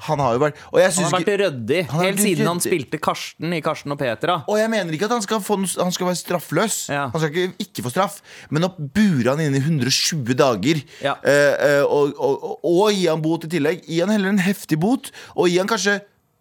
Han 0.07 0.21
har 0.23 0.35
jo 0.37 0.41
vært 0.45 0.59
Og 0.71 0.79
jeg 0.79 0.93
Han 0.95 1.03
har 1.05 1.13
vært 1.17 1.31
ryddig 1.41 1.79
helt 1.91 2.21
siden 2.23 2.47
han 2.47 2.61
spilte 2.63 2.99
Karsten 3.03 3.53
i 3.57 3.61
Karsten 3.65 3.91
og 3.95 3.99
Petra. 3.99 4.37
Og 4.47 4.59
jeg 4.59 4.71
mener 4.71 4.95
ikke 4.95 5.09
at 5.09 5.15
han 5.17 5.25
skal, 5.25 5.41
få, 5.43 5.57
han 5.79 5.91
skal 5.95 6.09
være 6.11 6.19
straffløs. 6.21 6.77
Ja. 6.93 7.07
Han 7.13 7.21
skal 7.23 7.33
ikke, 7.33 7.65
ikke 7.65 7.85
få 7.87 7.93
straff. 7.93 8.19
Men 8.49 8.67
å 8.69 8.71
bure 8.77 9.33
han 9.33 9.41
inne 9.43 9.59
i 9.59 9.63
120 9.65 10.35
dager 10.39 10.83
Ja. 11.03 11.17
eh, 11.23 11.55
eh, 11.69 11.83
og, 11.83 12.13
og, 12.17 12.43
og, 12.43 12.63
og 12.63 12.93
gi 12.95 13.07
han 13.09 13.21
bot 13.23 13.45
i 13.47 13.51
tillegg 13.51 13.83
Gi 13.87 13.99
han 14.03 14.11
heller 14.13 14.31
en 14.31 14.41
heftig 14.43 14.79
bot, 14.79 15.11
og 15.35 15.49
gi 15.49 15.57
han 15.59 15.67
kanskje 15.69 15.99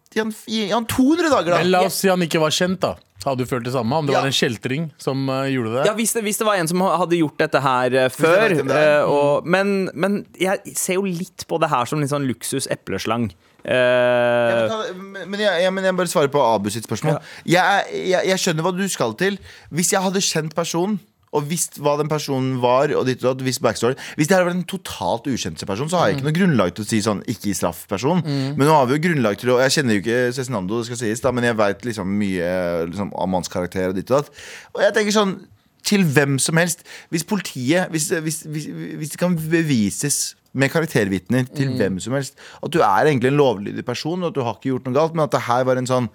Gi 0.09 0.19
han, 0.23 0.31
gi 0.49 0.63
han 0.71 0.85
200 0.89 1.29
dager, 1.29 1.51
da. 1.53 1.57
Men 1.61 1.71
la 1.71 1.83
oss 1.85 1.99
si 2.01 2.09
han 2.09 2.21
ikke 2.25 2.39
var 2.41 2.49
kjent, 2.55 2.79
da. 2.81 2.95
Hadde 3.25 3.43
du 3.43 3.49
følt 3.49 3.65
det 3.67 3.73
samme? 3.75 3.91
Om 3.99 4.07
det 4.07 4.13
Ja. 4.15 4.21
var 4.21 4.29
en 4.31 4.33
kjeltring 4.37 4.85
som 4.97 5.25
eh, 5.29 5.49
gjorde 5.51 5.73
det? 5.75 5.81
Ja, 5.89 5.93
hvis 5.93 6.13
det, 6.15 6.23
hvis 6.23 6.37
det 6.39 6.45
var 6.47 6.55
en 6.55 6.69
som 6.71 6.79
hadde 6.81 7.17
gjort 7.19 7.37
dette 7.37 7.59
her 7.61 7.93
eh, 8.05 8.07
før. 8.09 8.37
vet 8.47 8.57
hvem 8.61 8.71
det 8.71 8.77
er. 8.79 9.01
eh, 9.01 9.11
og, 9.11 9.45
men, 9.45 9.89
men 9.93 10.15
jeg 10.39 10.73
ser 10.79 10.95
jo 10.95 11.03
litt 11.03 11.43
på 11.49 11.59
det 11.59 11.69
her 11.69 11.85
som 11.91 11.99
litt 11.99 12.09
sånn 12.13 12.25
luksus 12.29 12.65
epleslang. 12.71 13.27
Eh, 13.65 14.69
Ja, 14.71 14.77
men, 14.95 15.29
men, 15.29 15.39
jeg, 15.43 15.61
jeg, 15.65 15.73
men 15.75 15.83
jeg 15.89 15.95
bare 15.99 16.07
svarer 16.11 16.31
på 16.31 16.41
Abu 16.41 16.69
sitt 16.73 16.87
spørsmål. 16.87 17.19
Jeg, 17.43 17.59
er- 17.59 17.91
jeg, 18.15 18.29
jeg 18.31 18.39
skjønner 18.45 18.65
hva 18.65 18.73
du 18.79 18.85
skal 18.89 19.13
til. 19.19 19.37
Hvis 19.69 19.91
jeg 19.93 20.01
hadde 20.07 20.23
kjent 20.23 20.55
personen 20.57 20.97
og 21.35 21.45
visst 21.49 21.77
hva 21.83 21.95
den 21.99 22.09
personen 22.09 22.57
var, 22.63 22.91
og 22.97 23.05
ditt 23.07 23.21
og 23.21 23.33
datt, 23.33 23.45
visst 23.45 23.61
backstory 23.61 23.97
Hvis 24.17 24.29
det 24.29 24.35
hadde 24.35 24.47
vært 24.47 24.57
en 24.57 24.65
totalt 24.69 25.29
ukjent 25.29 25.61
person, 25.69 25.91
så 25.91 25.99
har 25.99 26.09
jeg 26.09 26.17
ikke 26.17 26.27
noe 26.29 26.37
grunnlag 26.39 26.73
til 26.73 26.85
å 26.85 26.89
si 26.89 27.01
sånn 27.05 27.21
ikke 27.29 27.53
straff-person. 27.57 28.23
Men 28.25 28.65
nå 28.65 28.73
har 28.73 28.89
vi 28.89 28.97
jo 28.97 29.03
grunnlag 29.09 29.37
til 29.41 29.53
å 29.53 29.59
Jeg 29.61 29.77
kjenner 29.77 29.97
jo 29.97 30.03
ikke 30.03 30.33
Cezinando, 30.35 30.79
det 30.81 30.89
skal 30.89 31.01
sies, 31.03 31.21
da, 31.23 31.33
men 31.35 31.45
jeg 31.45 31.59
veit 31.59 31.85
liksom 31.85 32.17
mye 32.19 32.49
liksom, 32.89 33.13
om 33.13 33.37
hans 33.37 33.51
karakter 33.51 33.91
og 33.91 33.99
ditt 33.99 34.09
og 34.09 34.23
datt. 34.23 34.43
Og 34.73 34.83
jeg 34.85 34.95
tenker 34.97 35.15
sånn 35.15 35.37
til 35.85 36.03
hvem 36.03 36.37
som 36.41 36.57
helst. 36.59 36.83
Hvis 37.13 37.23
politiet 37.27 37.93
Hvis, 37.93 38.09
hvis, 38.11 38.43
hvis, 38.49 38.67
hvis 38.99 39.13
det 39.13 39.21
kan 39.21 39.37
bevises 39.37 40.35
med 40.53 40.71
karaktervitner 40.73 41.45
til 41.55 41.75
hvem 41.77 41.99
som 42.01 42.13
helst 42.17 42.39
at 42.63 42.71
du 42.73 42.79
er 42.81 43.05
egentlig 43.05 43.29
en 43.29 43.37
lovlydig 43.37 43.83
person, 43.85 44.23
og 44.23 44.31
at 44.31 44.35
du 44.35 44.41
har 44.41 44.55
ikke 44.57 44.71
gjort 44.71 44.87
noe 44.89 44.95
galt, 44.97 45.13
men 45.13 45.23
at 45.27 45.31
det 45.35 45.41
her 45.45 45.63
var 45.67 45.77
en 45.77 45.89
sånn 45.89 46.07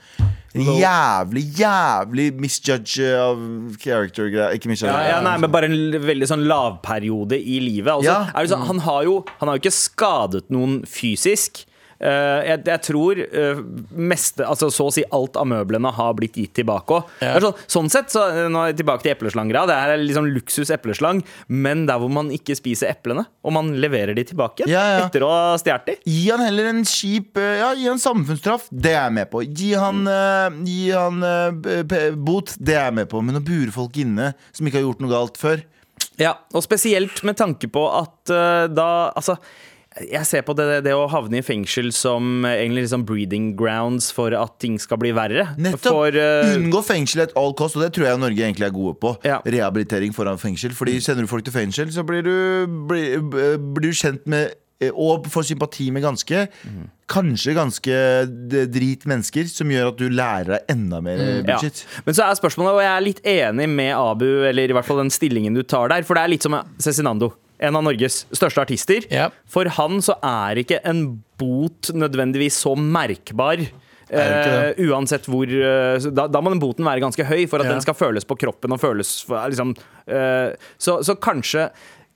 jævlig, 0.54 1.42
jævlig 1.58 2.26
misjudge 2.38 3.08
av 3.18 3.38
character-greier. 3.82 4.54
Ikke 4.54 4.70
misjudge. 4.70 4.92
ja, 4.94 5.16
ja, 5.16 5.20
nei, 5.24 5.36
men 5.42 5.50
bare 5.54 5.66
en 5.70 5.76
veldig 6.06 6.28
sånn 6.30 6.44
lavperiode 6.50 7.38
i 7.38 7.60
livet. 7.62 7.90
Altså, 7.92 8.10
Ja. 8.10 8.30
er 8.34 8.42
det 8.46 8.50
sånn, 8.54 8.66
han, 8.66 8.78
har 8.86 9.02
jo, 9.04 9.24
han 9.40 9.48
har 9.48 9.56
jo 9.58 9.62
ikke 9.64 9.74
skadet 9.78 10.44
noen 10.54 10.82
fysisk. 10.86 11.64
Eh, 12.00 12.40
jeg, 12.48 12.62
jeg 12.66 12.82
tror 12.88 13.20
eh, 13.22 13.60
meste, 13.94 14.44
altså 14.46 14.70
så 14.74 14.88
å 14.88 14.94
si 14.94 15.04
alt 15.14 15.38
av 15.40 15.46
møblene 15.50 15.92
har 15.94 16.14
blitt 16.18 16.38
gitt 16.40 16.54
tilbake 16.58 16.98
òg. 16.98 17.12
Ja. 17.24 17.34
Sånn, 17.42 17.60
sånn 17.76 17.90
sett, 17.92 18.12
så, 18.14 18.26
eh, 18.30 18.48
nå 18.50 18.62
er 18.62 18.72
jeg 18.72 18.80
tilbake 18.82 19.06
til 19.06 19.14
epleslanggrad. 19.14 19.70
Det 19.70 19.78
her 19.78 19.94
er 19.94 20.02
liksom 20.02 20.28
luksus 20.34 20.72
epleslang, 20.74 21.22
men 21.48 21.86
der 21.90 22.00
hvor 22.02 22.12
man 22.12 22.32
ikke 22.34 22.56
spiser 22.58 22.90
eplene, 22.92 23.26
og 23.44 23.54
man 23.56 23.72
leverer 23.80 24.16
de 24.16 24.26
tilbake 24.30 24.68
Ja, 24.70 24.84
ja. 24.94 25.04
etter 25.06 25.26
å 25.26 25.30
ha 25.30 25.44
stjålet 25.60 25.92
de. 25.92 25.98
Gi 26.10 26.24
han 26.30 26.42
heller 26.44 26.70
en 26.70 26.82
kjip 26.88 27.38
Ja, 27.38 27.72
gi 27.76 27.86
han 27.88 28.00
samfunnsstraff. 28.02 28.66
Det 28.70 28.92
er 28.92 29.06
jeg 29.06 29.14
med 29.16 29.30
på. 29.32 29.42
Gi 29.44 29.72
han, 29.78 30.02
uh, 30.08 30.56
gi 30.66 30.90
han 30.92 31.20
uh, 31.24 32.14
bot. 32.16 32.54
Det 32.58 32.76
er 32.76 32.88
jeg 32.88 32.96
med 33.00 33.10
på. 33.10 33.22
Men 33.24 33.40
å 33.40 33.44
bure 33.44 33.72
folk 33.74 33.96
inne 34.00 34.32
som 34.54 34.66
ikke 34.66 34.80
har 34.80 34.86
gjort 34.86 35.04
noe 35.04 35.12
galt 35.12 35.40
før 35.40 35.62
Ja, 36.20 36.34
og 36.54 36.64
spesielt 36.66 37.22
med 37.26 37.38
tanke 37.40 37.70
på 37.72 37.84
at 37.90 38.32
uh, 38.32 38.66
da 38.70 38.88
Altså 39.14 39.38
jeg 40.02 40.26
ser 40.26 40.42
på 40.42 40.54
det, 40.58 40.80
det 40.86 40.94
å 40.96 41.04
havne 41.10 41.38
i 41.38 41.44
fengsel 41.44 41.92
som 41.94 42.42
eh, 42.46 42.56
egentlig 42.64 42.86
liksom 42.88 43.04
breeding 43.06 43.52
grounds 43.58 44.10
for 44.14 44.34
at 44.34 44.56
ting 44.62 44.74
skal 44.82 44.98
bli 45.00 45.12
verre. 45.14 45.46
Nettopp. 45.54 45.86
For, 45.86 46.18
uh... 46.18 46.56
Unngå 46.56 46.82
fengsel 46.86 47.24
at 47.28 47.36
all 47.38 47.54
cost, 47.58 47.78
og 47.78 47.84
det 47.84 47.92
tror 47.94 48.08
jeg 48.08 48.22
Norge 48.24 48.42
egentlig 48.42 48.66
er 48.66 48.74
gode 48.74 48.96
på. 49.02 49.14
Ja. 49.26 49.38
Rehabilitering 49.46 50.14
foran 50.16 50.40
fengsel. 50.42 50.74
Fordi 50.74 50.98
sender 51.04 51.26
du 51.26 51.30
folk 51.30 51.46
til 51.46 51.54
fengsel, 51.54 51.94
så 51.94 52.02
blir 52.06 52.26
du, 52.26 52.34
blir, 52.90 53.22
blir 53.22 53.86
du 53.86 53.94
kjent 53.94 54.26
med 54.30 54.56
eh, 54.82 54.90
og 54.90 55.30
får 55.30 55.52
sympati 55.52 55.90
med 55.94 56.04
ganske 56.04 56.46
Kanskje 57.04 57.52
ganske 57.52 57.96
drit 58.72 59.02
mennesker, 59.06 59.44
som 59.52 59.68
gjør 59.68 59.90
at 59.90 59.98
du 60.00 60.06
lærer 60.08 60.54
deg 60.54 60.70
enda 60.72 61.02
mer 61.04 61.20
eh, 61.20 61.42
ja. 61.44 61.58
Men 62.06 62.16
så 62.16 62.24
er 62.24 62.38
spørsmålet, 62.40 62.78
og 62.78 62.82
jeg 62.82 62.90
er 62.90 63.04
litt 63.04 63.20
enig 63.28 63.68
med 63.70 63.92
Abu, 63.92 64.26
eller 64.48 64.72
i 64.72 64.74
hvert 64.74 64.88
fall 64.88 65.04
den 65.04 65.12
stillingen 65.12 65.54
du 65.54 65.60
tar 65.68 65.92
der, 65.92 66.08
for 66.08 66.16
det 66.16 66.24
er 66.24 66.32
litt 66.32 66.48
som 66.48 66.56
Cezinando. 66.82 67.34
En 67.64 67.78
av 67.80 67.86
Norges 67.86 68.24
største 68.34 68.62
artister. 68.64 69.06
Ja. 69.12 69.30
For 69.50 69.68
han 69.78 70.02
så 70.04 70.18
er 70.24 70.60
ikke 70.62 70.82
en 70.86 71.06
bot 71.40 71.90
nødvendigvis 71.94 72.60
så 72.64 72.76
merkbar. 72.78 73.64
Er 73.64 73.72
Eh, 74.14 74.84
uansett 74.84 75.24
hvor 75.26 75.48
uh, 75.48 75.96
da, 76.12 76.26
da 76.28 76.40
må 76.44 76.52
den 76.52 76.60
boten 76.62 76.84
være 76.86 77.00
ganske 77.02 77.24
høy 77.24 77.46
for 77.48 77.62
at 77.62 77.66
Ja. 77.66 77.72
den 77.72 77.80
skal 77.82 77.96
føles 77.96 78.26
på 78.28 78.36
kroppen 78.36 78.74
og 78.76 78.78
føles 78.78 79.24
for, 79.24 79.40
liksom, 79.48 79.72
uh, 80.12 80.52
så, 80.78 80.98
så 81.02 81.16
kanskje 81.16 81.70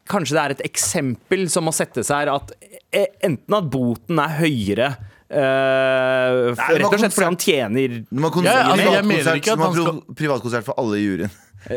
Kanskje 0.08 0.36
det 0.36 0.42
er 0.42 0.54
et 0.54 0.62
eksempel 0.64 1.42
som 1.52 1.66
må 1.68 1.72
settes 1.76 2.08
her, 2.08 2.30
at 2.32 2.52
eh, 2.92 3.10
enten 3.24 3.56
at 3.58 3.66
boten 3.68 4.20
er 4.22 4.36
høyere 4.38 4.86
eh, 5.28 6.38
Nei, 6.56 6.68
Rett 6.80 6.86
og 6.88 7.02
slett 7.02 7.16
fordi 7.16 7.28
han 7.28 7.36
tjener 7.42 7.98
Du 8.08 8.22
må 8.22 8.30
ha 8.32 8.44
Ja, 8.46 8.54
altså, 8.72 9.98
privatkonsert, 10.16 10.64
for 10.68 10.80
alle 10.80 11.00
i 11.00 11.04
juryen. 11.04 11.34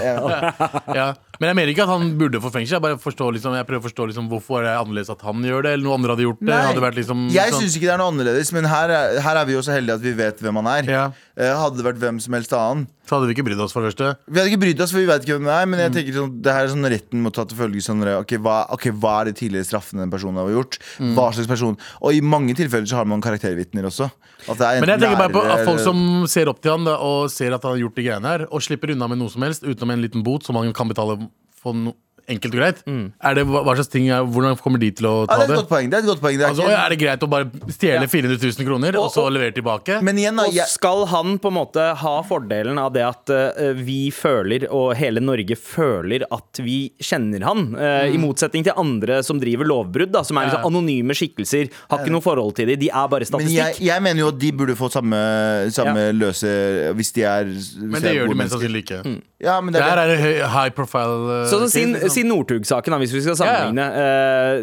Ja. 0.00 1.10
Men 1.38 1.48
jeg 1.52 1.56
mener 1.56 1.70
ikke 1.70 1.84
at 1.86 1.92
han 1.92 2.08
burde 2.18 2.40
få 2.42 2.50
fengsel. 2.50 2.76
Jeg 2.78 2.82
bare 2.82 2.98
forstår 2.98 3.32
liksom, 3.36 3.54
jeg 3.54 3.66
prøver 3.68 3.82
å 3.82 3.86
forstå 3.86 4.06
liksom, 4.10 4.28
hvorfor 4.32 4.64
er 4.66 4.74
annerledes 4.80 5.10
at 5.14 5.20
han 5.22 5.42
gjør 5.46 5.62
det, 5.68 5.72
eller 5.76 5.84
noe 5.86 5.94
andre 5.98 6.16
hadde 6.16 6.24
gjort 6.26 6.40
det. 6.42 6.48
Nei. 6.50 6.62
Hadde 6.66 6.82
vært 6.82 6.98
liksom, 6.98 7.26
Jeg 7.30 7.52
sånn- 7.54 7.62
syns 7.62 7.76
ikke 7.78 7.86
det 7.86 7.94
er 7.94 8.00
noe 8.02 8.10
annerledes, 8.10 8.52
men 8.56 8.64
her 8.66 8.90
er, 8.90 9.20
her 9.22 9.36
er 9.36 9.44
vi 9.46 9.52
jo 9.54 9.62
så 9.62 9.72
heldige 9.76 9.94
at 9.94 10.02
vi 10.02 10.12
vet 10.18 10.42
hvem 10.42 10.58
han 10.62 10.66
er. 10.74 10.82
Ja. 10.90 11.04
Eh, 11.38 11.54
Hadde 11.54 11.76
det 11.78 11.86
vært 11.86 12.00
hvem 12.02 12.18
som 12.20 12.34
helst 12.34 12.52
annen 12.58 12.88
Så 13.08 13.16
hadde 13.16 13.28
vi 13.30 13.34
ikke 13.38 13.46
brydd 13.48 13.60
oss, 13.64 13.72
for 13.72 13.80
det 13.80 13.94
første. 13.94 14.08
Vi 14.28 14.36
hadde 14.36 14.50
ikke 14.52 14.60
brydd 14.66 14.80
oss, 14.84 14.92
for 14.92 15.00
vi 15.00 15.08
vet 15.08 15.24
ikke 15.24 15.38
hvem 15.38 15.46
det 15.48 15.54
er. 15.54 15.66
Men 15.66 15.78
Mm. 15.78 15.84
jeg 15.86 15.92
tenker 15.96 16.16
sånn, 16.18 16.32
det 16.44 16.52
her 16.52 16.64
er 16.64 16.68
sånn 16.74 16.90
retten 16.92 17.22
må 17.24 17.32
ta 17.32 17.44
til 17.48 17.56
følge 17.56 17.80
sånn 17.80 18.04
ok 18.04 18.32
hva, 18.44 18.56
ok, 18.76 18.84
hva 19.00 19.14
er 19.22 19.24
de 19.30 19.32
tidligere 19.32 19.64
straffene 19.64 20.04
den 20.04 20.10
personen 20.12 20.36
har 20.36 20.50
gjort? 20.52 20.76
Mm. 21.00 21.14
Hva 21.16 21.32
slags 21.32 21.48
person? 21.48 21.78
Og 22.02 22.12
i 22.12 22.20
mange 22.20 22.54
tilfeller 22.54 22.86
så 22.86 23.00
har 23.00 23.06
man 23.08 23.22
karaktervitner 23.24 23.88
også. 23.88 24.10
Men 24.46 24.84
jeg 24.84 25.00
tenker 25.00 25.16
bare 25.16 25.32
på 25.32 25.42
at 25.42 25.64
folk 25.64 25.80
som 25.80 26.26
ser 26.28 26.48
opp 26.52 26.60
til 26.60 26.70
han 26.76 26.84
da, 26.84 26.96
og 27.00 27.30
ser 27.32 27.54
at 27.56 27.62
han 27.62 27.72
har 27.72 27.80
gjort 27.80 27.96
de 27.96 28.04
greiene 28.04 28.28
her, 28.28 28.46
og 28.52 28.60
slipper 28.60 28.92
unna 28.92 29.08
med 29.08 29.18
noe 29.18 29.32
som 29.32 29.42
helst 29.42 29.64
utenom 29.64 29.90
en 29.96 30.02
liten 30.04 30.22
bot 30.22 30.44
som 30.44 30.54
han 30.60 30.72
kan 30.72 30.88
betale 30.88 31.16
for 31.58 31.72
no 31.74 31.94
enkelt 32.28 32.54
og 32.54 32.60
greit. 32.60 32.82
Er 32.86 33.34
det, 33.38 33.44
hva 33.48 33.62
hva 33.64 33.74
slags 33.78 33.88
ting 33.92 34.08
er, 34.12 34.22
Hvordan 34.28 34.58
kommer 34.60 34.78
de 34.82 34.90
til 34.92 35.06
å 35.08 35.14
ja, 35.22 35.26
ta 35.30 35.38
det 35.38 35.44
er 35.44 35.46
det? 35.48 35.54
et 35.54 35.60
godt 35.62 35.70
poeng. 35.72 35.88
Det 35.90 35.96
er 35.98 36.02
et 36.04 36.08
godt 36.10 36.20
poeng. 36.22 36.36
Det 36.38 36.44
er 36.44 36.50
Altså, 36.52 36.66
ikke- 36.68 36.78
er 36.84 36.88
det 36.94 36.98
greit 37.00 37.24
å 37.24 37.28
bare 37.30 37.72
stjele 37.74 38.08
400 38.08 38.38
000 38.58 38.66
kroner 38.68 38.98
og 39.00 39.10
så 39.14 39.24
levere 39.32 39.54
tilbake? 39.56 40.02
men 40.02 40.16
igjen, 40.18 40.36
da. 40.36 40.44
Og 40.48 40.52
Jeg, 40.54 40.66
skal 40.68 41.06
han 41.06 41.38
på 41.38 41.48
en 41.48 41.56
måte 41.58 41.86
ha 41.96 42.14
fordelen 42.22 42.78
av 42.78 42.92
det 42.92 43.04
at 43.06 43.30
uh, 43.30 43.72
vi 43.74 44.10
føler, 44.10 44.68
og 44.70 44.94
hele 44.96 45.20
Norge 45.20 45.56
føler, 45.56 46.24
at 46.30 46.60
vi 46.62 46.92
kjenner 47.00 47.42
han? 47.48 47.74
eh, 47.78 48.12
I 48.14 48.18
motsetning 48.18 48.64
til 48.64 48.72
andre 48.76 49.22
som 49.24 49.38
driver 49.40 49.64
lovbrudd, 49.64 50.12
da, 50.12 50.22
som 50.22 50.36
er 50.38 50.48
liksom 50.50 50.66
anonyme 50.68 51.14
skikkelser. 51.16 51.70
Har 51.90 51.98
ikke 52.04 52.12
noe 52.12 52.20
forhold 52.24 52.54
til 52.56 52.66
dem. 52.68 52.78
De 52.78 52.88
er 52.90 53.08
bare 53.08 53.24
statistikk. 53.24 53.56
men 53.56 53.72
jeg, 53.74 53.80
jeg 53.88 54.02
mener 54.02 54.20
jo 54.20 54.28
at 54.28 54.38
de 54.38 54.52
burde 54.52 54.76
få 54.78 54.90
samme, 54.92 55.16
samme 55.72 56.12
løse 56.16 56.48
Hvis 56.94 57.12
de 57.16 57.22
er 57.24 57.44
Men 57.80 58.02
det 58.02 58.14
gjør 58.16 58.28
de 58.28 58.34
mest 58.38 58.52
sannsynlig 58.54 58.82
ikke. 58.84 59.00
Ja, 59.38 59.60
men 59.62 59.70
Det 59.70 59.78
her 59.80 59.98
er 60.02 60.08
det. 60.10 60.48
high 60.50 60.70
profile. 60.74 61.44
uh, 61.44 61.46
Sånn 61.46 61.60
som 61.62 61.70
sin, 61.70 61.92
liksom. 61.94 62.10
sin 62.10 62.26
Northug-saken, 62.26 62.96
hvis 62.98 63.12
vi 63.14 63.20
skal 63.22 63.36
sammenligne. 63.38 63.84
Ja, 63.86 64.08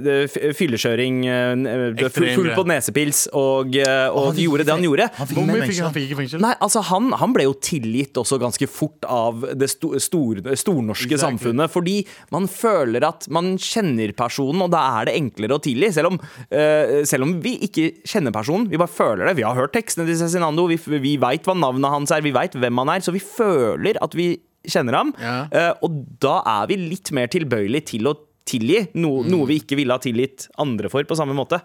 ja. 0.03 0.51
fyllekjøring, 0.57 1.21
eh, 1.31 2.09
full, 2.11 2.27
full 2.35 2.49
på 2.57 2.65
nesepils, 2.67 3.21
og, 3.31 3.71
eh, 3.79 4.09
og 4.11 4.33
han 4.33 4.41
gjorde 4.43 4.65
det 4.67 4.73
han 4.73 4.83
gjorde. 4.83 5.07
Han 5.15 5.29
fikk 5.29 5.39
fikk 5.39 5.79
han? 5.79 5.93
fikk 5.95 6.07
ikke 6.09 6.17
fengsel? 6.19 6.41
Nei, 6.43 6.51
altså 6.59 6.83
han, 6.89 7.07
han 7.15 7.35
ble 7.35 7.45
jo 7.47 7.53
tilgitt 7.63 8.19
også 8.19 8.39
ganske 8.41 8.67
fort 8.67 9.07
av 9.07 9.45
det 9.55 9.69
sto, 9.71 9.93
stor, 9.95 10.41
stornorske 10.43 11.07
Exactly. 11.07 11.23
samfunnet. 11.23 11.71
Fordi 11.71 11.95
man 12.35 12.49
føler 12.51 13.07
at 13.07 13.29
man 13.31 13.53
kjenner 13.55 14.11
personen, 14.17 14.65
og 14.65 14.73
da 14.75 14.83
er 14.99 15.07
det 15.07 15.15
enklere 15.21 15.55
å 15.55 15.63
tilgi. 15.63 15.93
Selv 15.95 16.11
om, 16.11 16.19
uh, 16.51 16.99
selv 17.07 17.23
om 17.23 17.37
vi 17.39 17.55
ikke 17.69 18.03
kjenner 18.03 18.35
personen. 18.35 18.67
Vi 18.67 18.81
bare 18.81 18.91
føler 18.91 19.29
det. 19.29 19.37
Vi 19.39 19.47
har 19.47 19.55
hørt 19.55 19.71
tekstene 19.77 20.03
til 20.09 20.19
Cezinando, 20.19 20.67
vi, 20.67 20.75
vi 20.99 21.15
veit 21.21 21.47
hva 21.47 21.55
navnet 21.55 21.95
hans 21.95 22.11
er, 22.11 22.25
vi 22.25 22.35
veit 22.35 22.59
hvem 22.59 22.83
han 22.83 22.91
er. 22.97 23.07
Så 23.07 23.15
vi 23.15 23.23
føler 23.23 23.95
at 24.03 24.19
vi 24.19 24.33
kjenner 24.71 24.99
ham. 24.99 25.11
Ja. 25.21 25.35
Eh, 25.49 25.73
og 25.85 25.99
da 26.23 26.39
er 26.57 26.71
vi 26.71 26.79
litt 26.81 27.11
mer 27.15 27.31
tilbøyelig 27.31 27.85
til 27.93 28.09
å 28.11 28.15
tilgi 28.45 28.83
noe, 29.01 29.25
noe 29.25 29.47
vi 29.49 29.59
ikke 29.61 29.77
ville 29.79 29.95
ha 29.95 30.01
tilgitt 30.01 30.47
andre 30.61 30.91
for 30.93 31.05
på 31.07 31.17
samme 31.17 31.35
måte. 31.37 31.61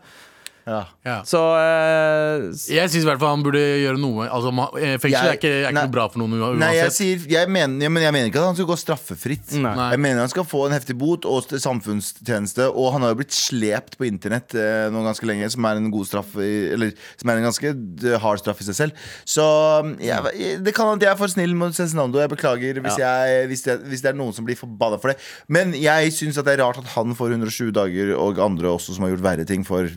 Ja. 0.70 0.80
Ja. 1.06 1.16
Så 1.26 1.40
uh, 1.40 2.44
Jeg 2.70 2.90
syns 2.92 3.02
i 3.02 3.08
hvert 3.08 3.18
fall 3.20 3.32
han 3.34 3.42
burde 3.44 3.60
gjøre 3.60 3.98
noe. 4.00 4.26
Altså, 4.30 4.52
eh, 4.78 4.96
fengsel 5.02 5.16
er 5.18 5.32
Jeg- 5.32 5.40
ikke, 5.40 5.50
er 5.50 5.64
ikke 5.66 5.74
nei. 5.74 5.84
noe 5.88 5.94
bra 5.96 6.04
for 6.12 6.22
noen 6.22 6.36
uansett. 6.38 6.60
Nei, 6.62 6.70
jeg, 6.76 6.92
sier, 6.94 7.24
jeg, 7.32 7.50
mener, 7.50 7.82
jeg 7.82 8.14
mener 8.14 8.28
ikke 8.30 8.42
at 8.42 8.48
han 8.52 8.58
skal 8.58 8.68
gå 8.70 8.76
straffefritt. 8.78 9.54
Nei. 9.58 9.74
Nei. 9.80 9.88
Jeg 9.96 10.02
mener 10.04 10.22
han 10.22 10.32
skal 10.32 10.46
få 10.46 10.62
en 10.68 10.76
heftig 10.76 10.96
bot 11.00 11.26
og 11.28 11.50
samfunnstjeneste. 11.50 12.68
Og 12.70 12.92
han 12.94 13.02
har 13.04 13.14
jo 13.14 13.20
blitt 13.22 13.34
slept 13.34 13.98
på 14.00 14.06
internett 14.08 14.54
eh, 14.54 14.86
nå 14.92 15.02
ganske 15.06 15.26
lenge, 15.28 15.50
som 15.52 15.66
er 15.68 15.80
en 15.80 15.90
god 15.92 16.08
straff 16.08 16.36
i, 16.40 16.50
Eller 16.76 16.94
som 17.20 17.32
er 17.32 17.40
en 17.40 17.48
ganske 17.48 17.74
hard 18.22 18.42
straff 18.44 18.62
i 18.62 18.68
seg 18.70 18.78
selv. 18.78 19.04
Så 19.28 19.44
mm, 19.86 19.96
jeg, 20.06 20.60
det 20.64 20.74
kan 20.76 20.90
hende 20.90 21.00
at 21.02 21.08
jeg 21.08 21.12
er 21.14 21.20
for 21.20 21.32
snill 21.32 21.56
mot 21.58 21.74
Cezinando. 21.76 22.20
Jeg 22.22 22.32
beklager 22.32 22.80
hvis, 22.84 23.00
jeg, 23.00 23.46
hvis, 23.50 23.64
det, 23.66 23.78
hvis 23.90 24.04
det 24.04 24.12
er 24.12 24.18
noen 24.20 24.36
som 24.36 24.46
blir 24.46 24.58
forbanna 24.60 25.00
for 25.02 25.12
det. 25.12 25.18
Men 25.50 25.74
jeg 25.78 26.14
syns 26.16 26.38
det 26.40 26.54
er 26.54 26.62
rart 26.62 26.78
at 26.80 26.92
han 26.94 27.16
får 27.18 27.34
120 27.36 27.74
dager, 27.76 28.14
og 28.20 28.38
andre 28.42 28.70
også 28.76 28.94
som 28.96 29.04
har 29.06 29.14
gjort 29.14 29.24
verre 29.26 29.48
ting, 29.48 29.64
for 29.66 29.88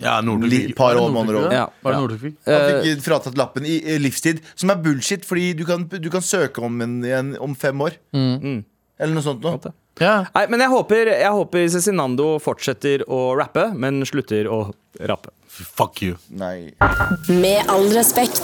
Ja, 0.00 0.15
Northug 0.24 0.74
par 0.78 0.96
år, 1.00 1.10
måneder 1.12 1.40
over. 1.40 1.52
Ja. 1.52 1.66
Var 1.82 1.92
det 1.92 1.96
Ja. 1.96 2.00
Northug 2.04 2.20
fikk? 2.20 2.36
Han 2.46 2.82
fikk 2.86 3.02
fratatt 3.04 3.36
lappen 3.36 3.66
i, 3.66 3.80
livstid, 3.98 4.40
som 4.54 4.70
er 4.70 4.76
bullshit, 4.76 5.24
fordi 5.28 5.52
du 5.58 5.64
kan, 5.68 5.84
du 5.88 6.10
kan 6.10 6.22
søke 6.24 6.62
om 6.64 6.78
den 6.78 7.02
igjen 7.04 7.34
om 7.40 7.54
fem 7.54 7.80
år. 7.80 7.98
Eller 8.14 9.12
noe 9.14 9.22
sånt 9.24 9.42
noe. 9.44 9.72
Ja. 10.00 10.26
Nei, 10.34 10.46
men 10.52 10.60
jeg 10.60 10.68
håper, 10.68 11.08
jeg 11.08 11.32
håper 11.32 11.68
Cezinando 11.72 12.38
fortsetter 12.44 13.04
å 13.08 13.34
rappe, 13.38 13.70
men 13.76 14.02
slutter 14.04 14.44
å 14.52 14.72
rappe. 15.08 15.32
Fuck 15.48 16.02
you. 16.02 16.16
Nei. 16.36 16.72
Med 17.32 17.64
all 17.72 17.88
respekt. 17.96 18.42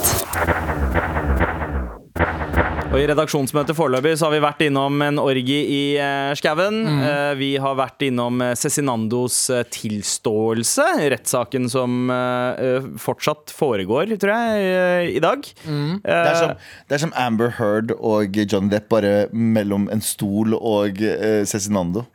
Og 2.93 2.99
I 3.01 3.07
redaksjonsmøtet 3.09 3.73
foreløpig 3.73 4.11
så 4.19 4.27
har 4.27 4.35
vi 4.35 4.39
vært 4.43 4.59
innom 4.67 4.99
en 5.01 5.17
orgi 5.17 5.55
i 5.65 5.77
uh, 5.97 6.29
skauen. 6.37 6.75
Eh, 7.01 7.31
vi 7.39 7.47
har 7.57 7.73
vært 7.79 8.03
innom 8.05 8.37
eh, 8.45 8.51
Cezinandos 8.53 9.39
tilståelse, 9.73 10.85
rettssaken 11.15 11.65
som 11.73 12.11
uh, 12.13 12.85
fortsatt 13.01 13.49
foregår, 13.57 14.13
tror 14.21 14.33
jeg, 14.37 15.07
i 15.17 15.23
dag. 15.25 15.41
Det 15.41 16.19
er, 16.19 16.37
som, 16.37 16.53
det 16.85 16.99
er 16.99 17.03
som 17.07 17.15
Amber 17.17 17.55
Heard 17.57 17.95
og 17.97 18.37
Johnny 18.37 18.69
Depp, 18.75 18.91
bare 18.93 19.15
mellom 19.33 19.89
en 19.89 20.05
stol 20.05 20.53
og 20.59 21.01
uh, 21.01 21.41
Cezinando. 21.49 22.05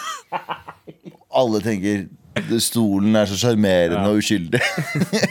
Alle 1.42 1.60
tenker 1.60 2.08
stolen 2.62 3.16
er 3.18 3.26
så 3.26 3.36
sjarmerende 3.40 4.04
og 4.06 4.20
uskyldig. 4.20 4.60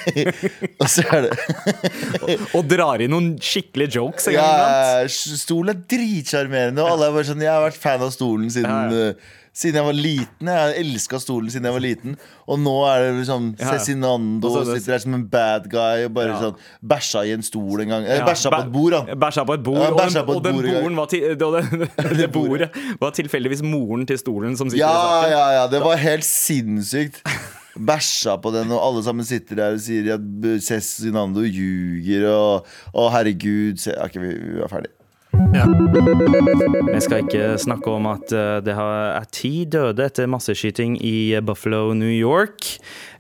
og 0.81 0.87
så 0.91 1.05
er 1.15 1.27
det 1.27 2.37
Og 2.57 2.65
drar 2.67 3.01
inn 3.03 3.13
noen 3.13 3.29
skikkelige 3.43 3.95
jokes. 3.99 4.27
ja, 4.33 5.07
Stolen 5.09 5.73
er 5.73 5.81
dritsjarmerende, 5.89 6.83
og 6.83 6.95
alle 6.97 7.09
er 7.09 7.15
bare 7.15 7.29
sånn 7.31 7.45
Jeg 7.45 7.53
har 7.53 7.65
vært 7.69 7.79
fan 7.79 8.03
av 8.05 8.11
stolen 8.15 8.49
siden 8.53 8.69
Ja, 8.69 9.09
ja. 9.09 9.13
Siden 9.59 9.75
jeg 9.75 9.83
var 9.89 9.95
liten. 9.97 10.47
Jeg 10.47 10.75
elska 10.79 11.19
stolen 11.19 11.49
siden 11.51 11.65
jeg 11.67 11.75
var 11.75 11.83
liten. 11.83 12.13
Og 12.47 12.59
nå 12.63 12.75
er 12.87 13.01
det 13.03 13.09
liksom 13.17 13.49
Ja. 13.59 13.73
Cezinando 13.73 14.47
Og 14.47 14.65
sitter 14.69 14.93
der 14.93 15.01
som 15.03 15.13
en 15.17 15.25
bad 15.27 15.67
guy 15.69 16.05
og 16.05 16.13
bare 16.15 16.31
Ja. 16.31 16.39
sånn 16.45 16.55
bæsja 16.93 17.25
i 17.27 17.33
en 17.35 17.43
stol 17.43 17.81
en 17.83 17.89
gang. 17.91 18.03
Eh, 18.07 18.17
Ja, 18.21 18.25
bæsja 18.25 18.49
på 18.53 18.61
et 18.63 18.71
bord, 18.71 18.93
han. 18.93 19.19
Bæsja 19.19 19.43
på 19.45 19.53
et 19.59 19.63
bord, 19.63 19.81
Ja, 19.83 19.91
og 19.91 19.99
den, 19.99 20.17
og 20.17 20.43
den 20.43 20.55
bord 20.55 20.95
var 20.95 21.05
til, 21.11 21.19
det, 21.41 22.17
det 22.17 22.31
bordet 22.31 22.69
var 23.01 23.11
tilfeldigvis 23.11 23.61
moren 23.67 24.05
til 24.07 24.17
stolen 24.17 24.55
som 24.55 24.69
sitter 24.69 24.85
Ja, 24.87 25.21
der. 25.25 25.29
ja, 25.35 25.45
ja, 25.61 25.67
det 25.67 25.81
var 25.83 25.95
helt 25.97 26.23
sinnssykt. 26.23 27.19
Bæsja 27.79 28.37
på 28.41 28.51
den, 28.51 28.71
og 28.71 28.79
alle 28.87 29.03
sammen 29.03 29.25
sitter 29.27 29.55
der 29.55 29.75
og 29.75 29.79
sier 29.83 30.13
at 30.15 30.23
Cezinando 30.65 31.43
ljuger, 31.45 32.25
og 32.31 32.65
å 32.95 33.09
herregud 33.13 33.79
se, 33.79 33.93
okay, 34.03 34.19
vi, 34.23 34.33
vi 34.55 34.63
er 34.63 34.67
ferdig. 34.71 34.89
Ja. 35.31 35.65
Vi 36.93 37.01
skal 37.01 37.23
ikke 37.23 37.53
snakke 37.61 37.91
om 37.93 38.07
at 38.09 38.31
eh, 38.33 38.57
det 38.65 38.73
er 38.73 39.27
ti 39.33 39.51
døde 39.69 40.07
etter 40.09 40.29
masseskyting 40.29 40.97
i 41.05 41.37
Buffalo, 41.45 41.93
New 41.97 42.11
York. 42.11 42.65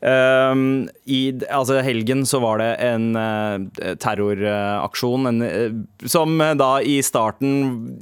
Um, 0.01 0.87
I 1.05 1.33
altså 1.51 1.81
helgen 1.85 2.25
så 2.29 2.41
var 2.43 2.61
det 2.61 2.69
en 2.85 3.11
uh, 3.19 3.93
terroraksjon 3.99 5.43
eh, 5.43 5.75
som 6.07 6.39
eh, 6.41 6.55
da 6.59 6.69
i 6.79 6.99
starten 7.03 7.99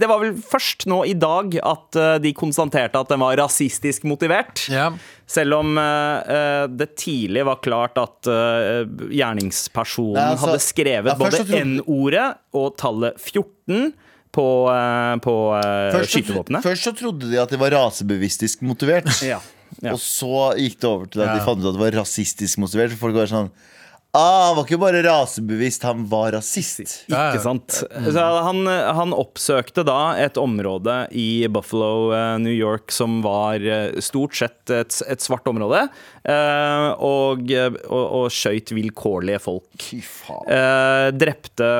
det 0.00 0.08
var 0.10 0.22
vel 0.22 0.34
først 0.38 0.86
nå 0.90 1.00
i 1.06 1.14
dag 1.18 1.54
at 1.62 1.98
eh, 1.98 2.14
de 2.22 2.32
konstaterte 2.36 2.98
at 2.98 3.10
den 3.12 3.22
var 3.22 3.36
rasistisk 3.38 4.06
motivert. 4.10 4.64
Ja. 4.72 4.88
Selv 5.30 5.60
om 5.60 5.78
eh, 5.78 6.34
eh, 6.34 6.64
det 6.72 6.90
tidlig 7.00 7.44
var 7.46 7.60
klart 7.64 7.98
at 8.00 8.28
uh, 8.28 8.82
gjerningspersonen 9.14 10.18
Nei, 10.18 10.26
altså, 10.34 10.50
hadde 10.50 10.64
skrevet 10.64 11.12
ja, 11.12 11.18
både 11.20 11.60
N-ordet 11.60 12.26
og 12.58 12.74
tallet 12.80 13.20
14 13.22 13.92
på, 14.34 14.46
uh, 14.66 15.14
på 15.22 15.34
skytevåpenet. 16.10 16.64
først 16.66 16.88
så 16.88 16.94
trodde 16.98 17.30
de 17.30 17.38
at 17.38 17.52
det 17.54 17.60
var 17.60 17.74
rasebevisstisk 17.76 18.64
motivert. 18.66 19.10
Ja, 19.22 19.38
ja. 19.82 19.94
Og 19.94 20.02
så 20.02 20.50
gikk 20.58 20.80
det 20.82 20.90
over 20.90 21.06
til 21.10 21.22
at 21.24 21.38
de 21.38 21.46
fant 21.46 21.62
ut 21.62 21.70
at 21.70 21.78
det 21.78 21.82
var 21.82 21.96
rasistisk 22.02 22.60
motivert. 22.62 22.94
For 22.94 23.06
folk 23.06 23.22
var 23.22 23.30
sånn 23.30 23.50
Ah, 24.14 24.46
han 24.48 24.56
var 24.56 24.64
ikke 24.68 24.78
bare 24.78 25.00
rasebevisst, 25.02 25.82
han 25.82 26.04
var 26.06 26.32
rasist. 26.36 26.80
Ikke 27.10 27.40
sant? 27.42 27.80
Så 27.82 28.26
han, 28.46 28.60
han 28.70 29.14
oppsøkte 29.16 29.82
da 29.86 30.14
et 30.22 30.38
område 30.38 31.00
i 31.18 31.46
Buffalo, 31.50 32.12
eh, 32.14 32.36
New 32.44 32.54
York, 32.54 32.92
som 32.94 33.16
var 33.24 33.58
eh, 33.66 33.96
stort 34.04 34.36
sett 34.38 34.70
et, 34.70 35.00
et 35.10 35.24
svart 35.24 35.48
område, 35.50 35.88
eh, 36.30 36.86
og, 37.02 37.50
og, 37.50 38.04
og 38.20 38.28
skøyt 38.30 38.70
vilkårlige 38.76 39.40
folk. 39.42 39.66
Fy 39.82 39.98
faen. 40.06 40.46
Eh, 40.46 41.08
drepte 41.18 41.72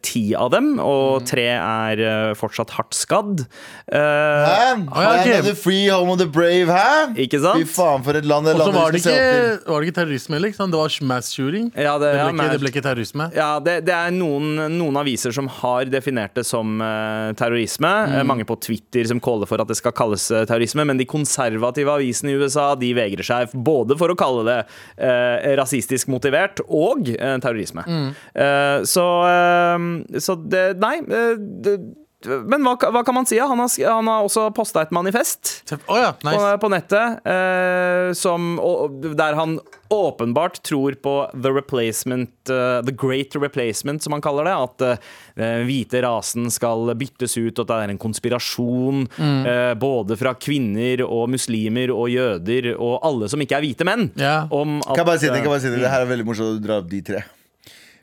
ti 0.00 0.24
av 0.38 0.54
dem, 0.56 0.72
og 0.80 1.26
tre 1.28 1.46
er 1.58 2.04
fortsatt 2.40 2.72
hardt 2.78 2.96
skadd. 2.96 3.44
Eh, 3.92 4.48
Hæ? 4.48 4.72
ja, 4.96 5.38
of 5.42 5.44
the 5.50 5.54
free, 5.54 5.86
home 5.92 6.16
of 6.16 6.18
the 6.24 6.26
brave, 6.26 6.72
hæ? 6.72 7.12
Ikke 7.26 7.42
sant? 7.44 7.60
Fy 7.60 7.68
faen, 7.76 8.00
for 8.06 8.16
et 8.16 8.24
land 8.24 8.48
det 8.48 8.56
Og 8.56 8.64
så 8.64 8.70
landet 8.70 8.80
var 8.80 8.96
det 8.96 9.04
skal 9.04 9.12
se 9.12 9.20
ikke, 9.20 9.36
opp 9.36 9.60
til. 9.60 9.72
var 9.74 9.80
det 9.84 9.90
ikke 9.90 9.98
terrorisme 10.00 10.40
heller. 10.40 10.56
Det 10.56 10.80
var 10.80 10.98
mass 11.12 11.32
shooting. 11.36 11.65
Ja, 11.74 11.96
det, 11.98 12.12
Det 12.12 12.22
ble 12.22 12.32
ikke, 12.34 12.52
det 12.52 12.60
ble 12.62 12.72
ikke 12.72 12.84
terrorisme. 12.84 13.28
Ja, 13.36 13.48
det, 13.62 13.78
det 13.88 13.94
er 13.96 14.14
noen, 14.14 14.54
noen 14.76 15.00
aviser 15.00 15.34
som 15.34 15.48
har 15.60 15.90
definert 15.90 16.36
det 16.38 16.46
som 16.48 16.78
uh, 16.82 17.32
terrorisme. 17.38 17.92
Mm. 18.06 18.26
mange 18.26 18.46
på 18.48 18.58
Twitter 18.62 19.06
som 19.08 19.20
caller 19.22 19.48
for 19.48 19.62
at 19.62 19.70
det 19.70 19.76
skal 19.78 19.94
kalles 19.96 20.28
eh, 20.30 20.44
terrorisme. 20.48 20.84
Men 20.88 20.98
de 21.00 21.06
konservative 21.08 21.92
avisene 21.92 22.32
i 22.32 22.38
USA 22.40 22.68
de 22.78 22.92
vegrer 22.96 23.26
seg 23.26 23.54
både 23.54 23.96
for 23.98 24.12
å 24.12 24.18
kalle 24.18 24.46
det 24.48 24.58
uh, 24.66 25.54
rasistisk 25.58 26.10
motivert 26.12 26.62
og 26.66 27.10
uh, 27.14 27.36
terrorisme. 27.42 27.86
Eh, 28.34 28.82
så, 28.84 29.06
eh, 29.26 30.20
så 30.20 30.34
det 30.34 30.66
Nei. 30.82 30.98
eh, 30.98 31.38
det, 31.38 31.78
men 32.26 32.64
hva, 32.64 32.74
hva 32.90 33.02
kan 33.06 33.14
man 33.14 33.26
si? 33.28 33.38
Han 33.38 33.60
har, 33.60 33.70
han 33.86 34.08
har 34.10 34.24
også 34.26 34.48
posta 34.56 34.82
et 34.82 34.92
manifest 34.94 35.74
oh 35.86 35.98
ja, 36.00 36.10
på, 36.16 36.32
på 36.62 36.70
nettet, 36.72 37.20
eh, 37.28 38.10
som, 38.16 38.56
og, 38.58 39.04
der 39.18 39.36
han 39.38 39.58
åpenbart 39.92 40.62
tror 40.66 40.96
på 41.02 41.14
the 41.34 41.52
replacement, 41.52 42.30
uh, 42.50 42.82
the 42.86 42.92
great 42.92 43.36
replacement, 43.36 44.02
som 44.02 44.16
han 44.16 44.24
kaller 44.24 44.48
det. 44.48 44.56
At 44.56 45.02
den 45.36 45.66
hvite 45.68 46.00
rasen 46.04 46.50
skal 46.52 46.90
byttes 46.98 47.36
ut, 47.36 47.58
og 47.58 47.64
at 47.66 47.70
det 47.70 47.76
er 47.84 47.92
en 47.92 48.00
konspirasjon 48.00 49.04
eh, 49.20 49.72
både 49.78 50.16
fra 50.18 50.32
kvinner 50.38 51.02
og 51.04 51.28
muslimer 51.32 51.92
og 51.94 52.08
jøder 52.12 52.72
og 52.74 52.98
alle 53.06 53.28
som 53.30 53.42
ikke 53.42 53.58
er 53.58 53.66
hvite 53.66 53.86
menn. 53.88 54.08
Ja. 54.18 54.46
Om 54.50 54.80
at, 54.80 54.92
Kan 54.94 55.02
jeg 55.04 55.10
bare 55.10 55.22
si 55.22 55.28
det, 55.30 55.40
kan 55.40 55.50
jeg 55.50 55.54
bare 55.54 55.64
si 55.64 55.72
det? 55.74 55.82
det 55.84 55.92
her 55.92 56.04
er 56.06 56.12
veldig 56.12 56.28
morsomt 56.28 56.56
å 56.56 56.62
dra 56.64 56.80
opp 56.82 56.90
de 56.90 57.02
tre. 57.04 57.22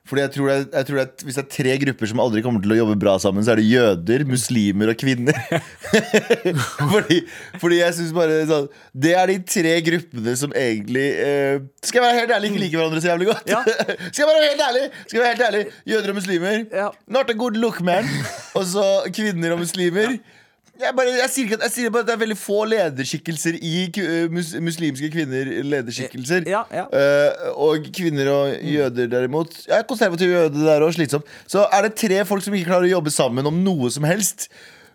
Fordi 0.03 0.19
jeg 0.25 0.31
tror, 0.33 0.49
det, 0.51 0.55
jeg 0.73 0.85
tror 0.89 0.97
er- 0.99 1.23
Hvis 1.23 1.35
det 1.37 1.43
er 1.45 1.51
tre 1.55 1.73
grupper 1.79 2.09
som 2.11 2.19
aldri 2.19 2.41
kommer 2.43 2.59
til 2.63 2.73
å 2.75 2.77
jobbe 2.81 2.97
bra 2.99 3.13
sammen, 3.23 3.43
så 3.45 3.53
er 3.53 3.61
det 3.61 3.69
jøder, 3.69 4.25
muslimer 4.27 4.91
og 4.91 4.97
kvinner. 4.99 5.37
fordi, 6.91 7.21
fordi 7.61 7.79
jeg 7.79 7.95
synes 7.95 8.11
bare 8.15 8.41
sånn, 8.49 8.67
Det 9.05 9.13
er 9.15 9.31
de 9.31 9.37
tre 9.47 9.73
gruppene 9.85 10.35
som 10.39 10.51
egentlig 10.59 11.05
eh, 11.23 11.63
Skal 11.85 12.01
jeg 12.01 12.07
være 12.09 12.19
helt 12.19 12.35
ærlig, 12.35 12.51
ikke 12.51 12.63
liker 12.65 12.81
hverandre 12.81 13.01
så 13.05 13.11
jævlig 13.13 13.29
godt. 13.31 13.49
Ja. 13.53 13.63
skal 14.11 14.23
jeg 14.25 14.29
være 14.33 14.45
helt 14.49 14.65
ærlig 14.67 14.83
Skal 15.05 15.17
jeg 15.17 15.23
være 15.23 15.33
helt 15.33 15.47
ærlig 15.47 15.63
Jøder 15.93 16.13
og 16.13 16.19
muslimer. 16.19 16.59
Ja. 16.83 16.89
Not 17.07 17.31
a 17.31 17.37
good 17.39 17.59
look, 17.63 17.79
man. 17.81 18.07
Og 18.59 18.65
så 18.75 18.85
kvinner 19.13 19.55
og 19.55 19.63
muslimer. 19.63 20.17
Jeg, 20.73 20.89
bare, 20.97 21.11
jeg, 21.13 21.29
sier 21.29 21.45
ikke 21.45 21.57
at, 21.59 21.63
jeg 21.67 21.73
sier 21.75 21.91
bare 21.93 22.01
at 22.01 22.07
det 22.09 22.13
er 22.15 22.21
veldig 22.23 22.37
få 22.41 22.63
lederskikkelser 22.65 23.59
i 23.61 23.73
eh, 24.01 24.23
mus, 24.33 24.55
muslimske 24.57 25.11
kvinner. 25.13 25.51
Lederskikkelser 25.69 26.47
Ja, 26.49 26.63
ja. 26.73 26.87
Uh, 26.89 27.51
Og 27.67 27.85
kvinner 27.93 28.31
og 28.33 28.55
jøder 28.65 29.11
derimot 29.11 29.53
Jeg 29.67 29.77
er 29.77 29.85
konservativ 29.89 30.33
jøde 30.33 30.65
der 30.65 30.81
òg, 30.81 30.97
Så 31.45 31.67
er 31.69 31.85
det 31.85 31.93
tre 32.01 32.23
folk 32.25 32.41
som 32.41 32.57
ikke 32.57 32.71
klarer 32.71 32.89
å 32.89 32.95
jobbe 32.95 33.13
sammen 33.13 33.45
Om 33.45 33.61
noe 33.65 33.91
som 33.93 34.07
helst 34.09 34.49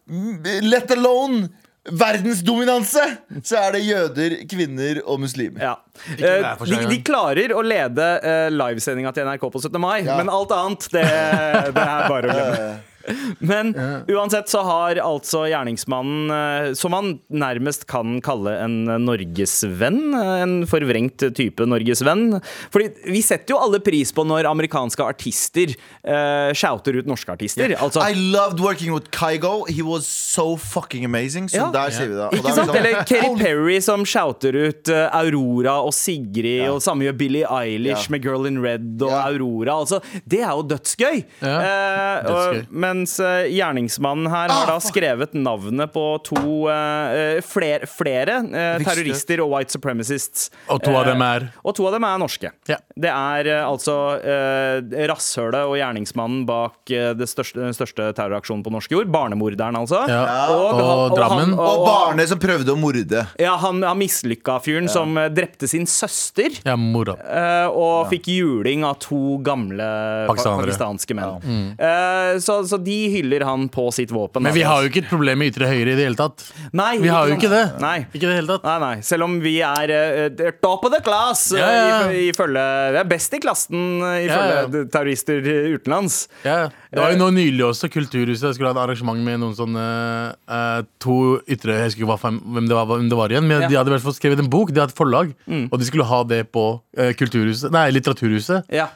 Mm, 0.09 0.41
Let 0.65 0.91
alone 0.97 1.51
verdensdominanse 1.89 3.03
Så 3.45 3.59
er 3.61 3.75
det 3.77 3.83
jøder, 3.85 4.37
kvinner 4.49 5.03
og 5.05 5.21
muslimer 5.21 5.63
Ja. 5.63 5.75
Eh, 6.17 6.65
De, 6.65 6.79
de 6.91 6.99
klarer 7.05 7.53
å 7.53 7.63
lede 7.65 8.07
uh, 8.25 8.49
livesendinga 8.53 9.13
til 9.13 9.29
NRK 9.29 9.47
på 9.53 9.61
17. 9.61 9.79
mai, 9.81 10.01
Ja. 10.07 10.17
men 10.17 10.33
alt 10.33 10.53
annet, 10.57 10.89
det, 10.93 11.05
det 11.05 11.85
er 11.85 12.09
bare 12.09 12.29
å 12.29 12.35
glemme. 12.35 12.69
Men 13.51 13.73
uansett 14.09 14.49
så 14.51 14.63
har 14.67 15.01
altså 15.03 15.45
gjerningsmannen, 15.51 16.31
eh, 16.35 16.73
som 16.79 16.93
han 16.97 17.15
nærmest 17.31 17.87
kan 17.91 18.19
kalle 18.25 18.55
en 18.65 18.79
norgesvenn, 19.05 20.01
eh, 20.15 20.43
en 20.45 20.55
forvrengt 20.69 21.25
type 21.37 21.65
norgesvenn 21.69 22.39
Fordi 22.73 22.89
vi 23.13 23.21
setter 23.25 23.55
jo 23.55 23.61
alle 23.63 23.81
pris 23.85 24.13
på 24.15 24.25
når 24.29 24.49
amerikanske 24.51 25.05
artister 25.05 25.73
uh, 26.05 26.51
shouter 26.57 26.99
ut 27.01 27.07
norske 27.09 27.31
artister. 27.33 27.73
Altså, 27.79 28.03
I 28.05 28.15
loved 28.33 28.61
working 28.61 28.93
with 28.95 29.09
Kygo 29.15 29.65
He 29.69 29.83
was 29.87 30.07
so 30.07 30.57
fucking 30.57 31.05
amazing 31.07 31.49
Så 31.49 31.59
Ja. 31.59 31.71
der 31.75 31.91
sier 31.95 32.09
vi 32.11 32.15
det 32.19 32.29
Ikke 32.41 32.55
sant? 32.55 32.71
sånn, 32.71 32.77
Eller 32.79 33.03
Katy 33.09 33.35
Perry 33.41 33.79
som 33.85 34.05
shouter 34.09 34.55
ut 34.69 34.89
Aurora 35.13 35.79
og 35.85 35.93
Sigrid, 35.97 36.65
Ja. 36.65 36.73
og 36.75 36.81
samme 36.85 37.07
gjør 37.07 37.17
Billie 37.19 37.45
Eilish 37.49 38.07
Ja. 38.09 38.13
med 38.15 38.23
Girl 38.25 38.47
in 38.47 38.61
Red 38.63 39.03
og. 39.03 39.11
Aurora. 39.13 39.79
Altså, 39.83 40.01
det 40.27 40.41
er 40.43 40.51
jo 40.55 40.63
dødsgøy! 40.63 41.25
Ja, 41.43 41.57
Uh, 41.59 42.25
dødsgøy. 42.29 42.61
og, 42.61 42.73
mens 42.99 43.15
eh, 43.23 43.47
gjerningsmannen 43.55 44.27
her 44.33 44.51
har 44.51 44.65
Ah, 44.69 44.73
da 44.75 44.79
skrevet 44.83 45.35
navnet 45.39 45.93
på 45.95 46.03
to 46.27 46.67
eh, 46.73 47.39
flere, 47.47 47.87
flere 47.89 48.41
eh, 48.43 48.83
terrorister 48.83 49.41
og 49.45 49.53
white 49.55 49.73
supremacists. 49.75 50.49
Og 50.73 50.83
to 50.83 50.91
av 50.97 51.07
Eh, 51.07 51.13
dem 51.15 51.23
er 51.23 51.47
og 51.63 51.75
to 51.79 51.87
av 51.87 51.95
dem 51.95 52.05
er 52.05 52.19
norske. 52.21 52.51
Ja. 52.69 52.79
Det 52.99 53.11
er 53.13 53.49
eh, 53.53 53.63
altså 53.63 53.95
uh, 54.19 54.81
rasshølet 55.09 55.69
og 55.69 55.77
gjerningsmannen 55.79 56.43
bak 56.49 56.91
eh, 56.91 57.13
det 57.17 57.29
største, 57.31 57.61
den 57.63 57.77
største 57.77 58.09
terroraksjonen 58.19 58.65
på 58.67 58.73
norsk 58.75 58.93
jord. 58.97 59.11
Barnemorderen, 59.15 59.79
altså. 59.79 60.03
Ja. 60.11 60.25
Og, 60.53 60.83
Og 60.83 61.17
Drammen. 61.19 61.55
Og 61.55 61.85
barnet 61.87 62.31
som 62.33 62.41
prøvde 62.43 62.75
å 62.75 62.79
morde 62.79 63.23
ja, 63.39 63.55
han, 63.63 63.83
han 63.87 63.99
mislykka 64.01 64.59
fyren 64.65 64.89
som 64.91 65.15
eh, 65.21 65.31
drepte 65.33 65.69
sin 65.71 65.87
søster. 65.89 66.59
Ja, 66.67 66.75
mora. 66.77 67.15
eh, 67.23 67.69
og 67.71 68.09
fikk 68.11 68.29
juling 68.33 68.85
av 68.89 68.99
to 69.05 69.39
gamle 69.47 69.87
Pakistanere. 70.29 70.67
pakistanske 70.67 71.17
menn. 71.17 71.75
Eh, 71.79 72.35
så, 72.43 72.59
så 72.69 72.78
så 72.79 72.85
de 72.87 72.97
hyller 73.17 73.43
han 73.49 73.67
på 73.75 73.89
sitt 73.93 74.13
våpen. 74.15 74.43
Men 74.47 74.55
vi 74.55 74.63
har 74.63 74.83
jo 74.85 74.89
ikke 74.93 75.03
et 75.05 75.11
problem 75.11 75.39
med 75.43 75.51
ytre 75.53 75.67
høyre 75.71 75.93
i 75.93 75.97
det 75.99 76.05
hele 76.07 76.19
tatt. 76.19 76.45
Nei, 76.73 76.95
Vi 77.03 77.09
har 77.11 77.29
jo 77.29 77.35
ikke 77.39 77.51
det. 77.51 77.63
Nei. 77.83 77.97
Ikke 78.13 78.27
det 78.31 78.37
hele 78.39 78.55
tatt. 78.55 78.65
Nei, 78.69 78.79
nei. 78.85 79.03
Selv 79.09 79.27
om 79.27 79.39
vi 79.43 79.57
er 79.67 79.93
uh, 80.31 80.51
top 80.63 80.85
of 80.87 80.93
the 80.95 81.01
class 81.05 81.49
uh, 81.53 81.59
Ja, 81.59 81.71
ja. 81.75 81.99
i- 82.13 82.29
ifølge 82.31 82.65
Vi 82.95 83.01
er 83.03 83.09
best 83.11 83.35
i 83.35 83.41
klassen 83.43 83.83
uh, 84.03 84.15
ifølge 84.23 84.55
Ja, 84.55 84.63
ja. 84.69 84.85
terrorister 84.95 85.41
utenlands. 85.75 86.21
Ja. 86.45 86.69
Det 86.93 87.01
var 87.03 87.13
jo 87.13 87.19
nå 87.21 87.31
nylig 87.37 87.65
også 87.69 87.91
Kulturhuset 87.93 88.55
skulle 88.57 88.71
ha 88.71 88.77
et 88.77 88.83
arrangement 88.87 89.21
med 89.25 89.41
noen 89.43 89.57
sånne 89.59 89.83
eh, 90.49 90.83
to 91.03 91.17
ytre 91.51 91.75
Jeg 91.77 91.91
husker 91.91 92.05
ikke 92.07 92.19
hvem, 92.55 92.69
det 92.71 92.77
var, 92.79 92.87
hvem 92.89 93.09
det 93.11 93.19
var 93.19 93.33
igjen, 93.35 93.49
men 93.49 93.65
de 93.69 93.77
hadde 93.77 93.91
i 93.93 93.95
hvert 93.97 94.05
fall 94.07 94.17
skrevet 94.17 94.41
en 94.43 94.49
bok. 94.53 94.71
De 94.73 94.81
hadde 94.81 94.95
et 94.95 94.99
forlag, 94.99 95.35
og 95.69 95.77
de 95.81 95.89
skulle 95.89 96.07
ha 96.09 96.23
det 96.29 96.41
på 96.55 96.65
eh, 96.97 97.13
Kulturhuset 97.19 97.73
Nei, 97.75 97.89
Litteraturhuset. 97.97 98.69
Ja. 98.73 98.89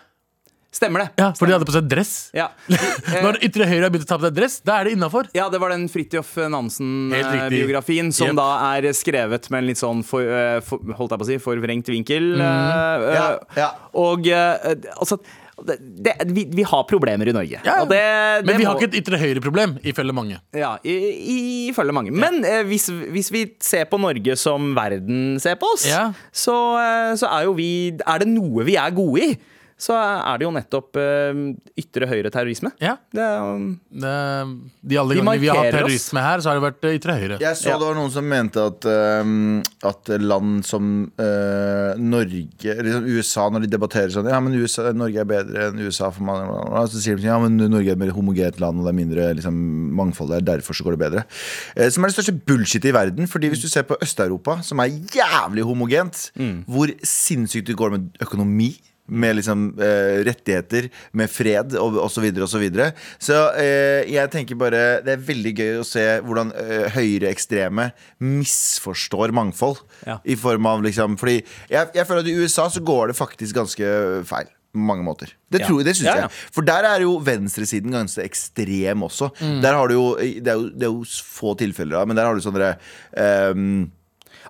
Stemmer 0.72 1.02
det. 1.04 1.08
Ja, 1.20 1.26
For 1.37 1.44
de 1.46 1.52
hadde 1.52 1.66
på 1.68 1.74
seg 1.74 1.85
dress. 1.90 2.12
Ja. 2.32 2.46
Når 3.24 3.37
ytre 3.44 3.66
høyre 3.68 3.82
har 3.85 3.90
begynt 3.92 4.06
å 4.06 4.11
ta 4.14 4.16
på 4.16 4.24
seg 4.30 4.37
dress, 4.38 4.54
da 4.64 4.78
er 4.80 4.88
det 4.88 4.94
innafor. 4.96 5.28
Ja, 5.37 5.50
det 5.52 5.61
var 5.61 5.68
den 5.74 5.85
Fridtjof 5.92 6.30
Nansen-biografien 6.48 8.08
som 8.12 8.32
Yep. 8.32 8.38
da 8.40 8.48
er 8.78 8.88
skrevet 8.96 9.50
med 9.52 9.62
en 9.62 9.68
litt 9.68 9.80
sånn 9.82 10.00
for, 10.06 10.22
eh, 10.24 10.61
for, 10.64 10.80
Holdt 10.96 11.12
jeg 11.12 11.20
på 11.20 11.26
å 11.26 11.30
si 11.30 11.38
forvrengt 11.44 11.92
vinkel. 11.92 12.32
eh, 12.40 12.42
Ja, 12.42 13.28
eh, 13.35 13.38
ja. 13.56 13.70
Og 14.00 14.26
uh, 14.26 14.74
altså 14.96 15.20
det, 15.62 15.76
det, 16.02 16.14
vi, 16.32 16.46
vi 16.50 16.62
har 16.66 16.82
problemer 16.88 17.28
i 17.28 17.32
Norge. 17.37 17.61
Ja, 17.62 17.82
Og 17.85 17.88
det, 17.92 18.00
det 18.42 18.46
Men 18.48 18.56
vi 18.56 18.64
må- 18.64 18.72
har 18.72 18.80
ikke 18.80 18.88
et 18.96 18.96
ytre 19.04 19.18
høyre-problem, 19.20 19.76
ifølge 19.85 20.12
mange. 20.16 20.40
Ja, 20.56 20.78
i- 20.82 21.68
ifølge 21.70 21.92
mange. 21.94 22.11
Men 22.11 22.40
eh, 22.44 22.62
hvis, 22.66 22.88
hvis 23.12 23.30
vi 23.30 23.44
ser 23.61 23.85
på 23.87 24.00
Norge 24.00 24.35
som 24.40 24.72
verden 24.74 25.38
ser 25.38 25.54
på 25.61 25.68
oss, 25.74 25.87
Ja. 25.87 26.12
så, 26.32 26.56
så 27.20 27.28
er 27.30 27.44
jo 27.44 27.52
vi 27.54 27.92
Er 28.06 28.18
det 28.24 28.28
noe 28.32 28.64
vi 28.64 28.74
er 28.80 28.90
gode 28.90 29.20
i, 29.20 29.37
så 29.83 29.97
er 29.99 30.38
det 30.38 30.47
jo 30.47 30.53
nettopp 30.55 30.99
eh, 31.01 31.38
ytre 31.83 32.07
høyre 32.07 32.31
terrorisme. 32.31 32.71
Ja. 32.83 32.95
Det 33.11 33.25
um, 33.42 33.64
Det, 33.90 34.12
de 34.87 34.99
alle 35.01 35.16
Vi 35.16 35.21
gangene 35.21 35.42
vi 35.42 35.51
har 35.51 35.59
hatt 35.59 35.75
terrorisme 35.75 36.23
her, 36.23 36.42
så 36.42 36.53
har 36.53 36.61
det 36.61 36.64
vært 36.68 36.87
eh, 36.87 36.99
ytre 37.01 37.16
høyre. 37.18 37.38
Jeg 37.42 37.59
så 37.59 37.73
Ja. 37.73 37.79
det 37.81 37.88
var 37.88 37.99
noen 37.99 38.12
som 38.14 38.29
mente 38.31 38.62
at, 38.62 38.87
ehm, 38.87 39.62
at 39.88 40.12
land 40.23 40.62
som 40.68 40.92
uh, 41.18 41.99
Norge 41.99 42.77
liksom 42.87 43.09
USA, 43.11 43.49
når 43.51 43.64
de 43.66 43.73
debatterer 43.73 44.12
sånn 44.14 44.31
Ja, 44.31 44.38
men 44.45 44.55
USA, 44.55 44.92
Norge 44.95 45.25
er 45.25 45.29
bedre 45.29 45.66
enn 45.71 45.83
USA 45.83 46.12
for 46.14 46.27
mange 46.29 46.85
Så 46.92 47.03
sier 47.03 47.18
de 47.18 47.25
sånn, 47.25 47.33
ja, 47.33 47.40
men 47.42 47.59
Norge 47.59 47.90
er 47.90 47.97
et 47.97 48.03
mer 48.05 48.14
homogent 48.14 48.62
land, 48.62 48.79
og 48.79 48.87
det 48.87 48.92
er 48.95 48.99
mindre 49.01 49.27
liksom, 49.40 49.59
mangfold 49.99 50.31
der, 50.37 50.47
derfor 50.53 50.79
så 50.79 50.87
går 50.87 50.97
det 50.97 51.03
bedre. 51.03 51.27
Uh, 51.75 51.88
som 51.90 52.05
er 52.05 52.12
det 52.12 52.18
største 52.21 52.37
bullshit 52.47 52.87
i 52.87 52.95
verden. 52.95 53.27
Fordi 53.27 53.51
hvis 53.51 53.64
du 53.64 53.68
ser 53.73 53.87
på 53.88 53.99
Øst-Europa, 54.03 54.61
som 54.62 54.79
er 54.85 54.95
jævlig 55.14 55.66
homogent, 55.66 56.29
hvor 56.71 56.90
sinnssykt 57.07 57.66
det 57.71 57.79
går 57.79 57.97
med 57.97 58.23
økonomi 58.23 58.71
med 59.09 59.37
liksom 59.37 59.65
eh, 59.83 60.23
rettigheter, 60.25 60.87
med 61.19 61.31
fred 61.31 61.75
og 61.81 61.99
osv. 62.05 62.15
Så, 62.15 62.23
videre, 62.25 62.47
og 62.47 62.53
så, 62.53 62.61
videre. 62.62 62.87
så 63.19 63.38
eh, 63.59 64.07
jeg 64.12 64.31
tenker 64.31 64.59
bare 64.61 65.03
Det 65.05 65.17
er 65.17 65.25
veldig 65.27 65.53
gøy 65.59 65.81
å 65.81 65.87
se 65.87 66.05
hvordan 66.23 66.53
eh, 66.55 66.87
høyreekstreme 66.95 67.91
misforstår 68.23 69.35
mangfold. 69.35 69.83
Ja. 70.07 70.21
I 70.25 70.37
form 70.38 70.67
av 70.71 70.83
liksom 70.87 71.19
Fordi 71.21 71.41
jeg, 71.43 71.93
jeg 71.95 72.09
føler 72.09 72.25
at 72.25 72.33
i 72.33 72.37
USA 72.38 72.69
så 72.73 72.83
går 72.85 73.11
det 73.12 73.19
faktisk 73.19 73.59
ganske 73.59 73.93
feil. 74.29 74.51
Mange 74.73 75.05
måter. 75.05 75.35
Det, 75.53 75.61
Ja. 75.61 75.67
tror, 75.69 75.83
det 75.85 75.93
syns 75.99 76.07
Ja, 76.09 76.15
jeg. 76.23 76.31
For 76.55 76.65
der 76.65 76.87
er 76.88 77.03
jo 77.05 77.19
venstresiden 77.21 77.93
ganske 77.93 78.23
ekstrem 78.25 79.03
også. 79.05 79.29
Mm. 79.43 79.59
Der 79.61 79.75
har 79.77 79.88
du 79.91 79.95
jo 79.99 80.07
det, 80.17 80.49
er 80.49 80.55
jo 80.57 80.71
det 80.71 80.87
er 80.88 80.95
jo 80.95 81.03
få 81.27 81.53
tilfeller 81.61 81.99
av, 82.01 82.09
men 82.09 82.17
der 82.17 82.25
har 82.25 82.35
du 82.38 82.41
sånne 82.41 82.71
um, 83.53 83.91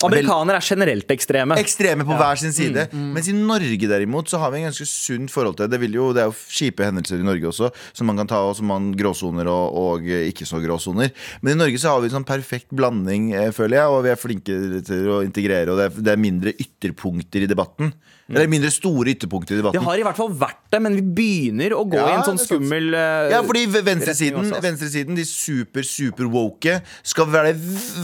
amerikanere 0.08 0.60
er 0.60 0.66
generelt 0.66 1.12
ekstreme. 1.14 1.58
Ekstreme 1.62 2.06
på 2.08 2.16
hver 2.18 2.40
sin 2.40 2.54
side. 2.54 2.86
Mm, 2.92 3.08
Mens 3.16 3.30
i 3.30 3.36
Norge 3.36 3.90
derimot 3.90 4.30
så 4.30 4.40
har 4.42 4.52
vi 4.52 4.62
en 4.62 4.68
ganske 4.70 4.86
sunt 4.88 5.32
forhold 5.32 5.58
til 5.58 5.70
det. 5.70 5.80
Det, 5.80 5.90
jo, 5.94 6.10
det 6.16 6.24
er 6.24 6.30
jo 6.30 6.36
kjipe 6.52 6.86
hendelser 6.86 7.22
i 7.22 7.26
Norge 7.26 7.50
også, 7.52 7.72
som 7.96 8.10
man 8.10 8.20
kan 8.20 8.30
ta 8.30 8.42
og 8.46 8.56
som 8.58 8.68
man 8.70 8.90
gråsoner 8.98 9.50
og, 9.50 9.78
og 9.82 10.08
ikke 10.22 10.48
så 10.48 10.62
gråsoner. 10.62 11.12
Men 11.42 11.56
i 11.56 11.60
Norge 11.64 11.82
så 11.82 11.94
har 11.94 12.02
vi 12.02 12.10
en 12.10 12.18
sånn 12.18 12.28
perfekt 12.28 12.72
blanding, 12.74 13.32
eh, 13.36 13.50
føler 13.54 13.80
jeg, 13.80 13.92
og 13.92 14.02
vi 14.06 14.14
er 14.14 14.20
flinke 14.20 14.58
til 14.86 15.12
å 15.18 15.20
integrere. 15.26 15.72
Og 15.72 15.80
det 15.80 15.90
er, 15.90 16.02
det 16.08 16.16
er 16.16 16.26
mindre 16.28 16.56
ytterpunkter 16.56 17.46
i 17.46 17.50
debatten. 17.50 17.92
Eller 18.32 18.48
mindre 18.48 18.70
store 18.72 19.12
ytterpunkter 19.12 19.56
i 19.56 19.60
debatten. 19.60 19.76
Det 19.76 19.84
har 19.84 20.00
i 20.00 20.04
hvert 20.06 20.16
fall 20.16 20.30
vært 20.40 20.60
det, 20.72 20.78
men 20.80 20.94
vi 20.96 21.02
begynner 21.18 21.74
å 21.76 21.82
gå 21.84 21.98
Ja, 21.98 22.06
i 22.08 22.14
en 22.16 22.24
sånn 22.24 22.40
skummel 22.40 22.94
eh, 22.96 23.32
Ja, 23.34 23.42
fordi 23.44 23.66
venstresiden, 23.74 24.52
venstresiden 24.62 25.18
de 25.18 25.26
super, 25.28 25.84
super 25.84 26.30
woke, 26.32 26.78
skal 27.04 27.28
være, 27.32 27.52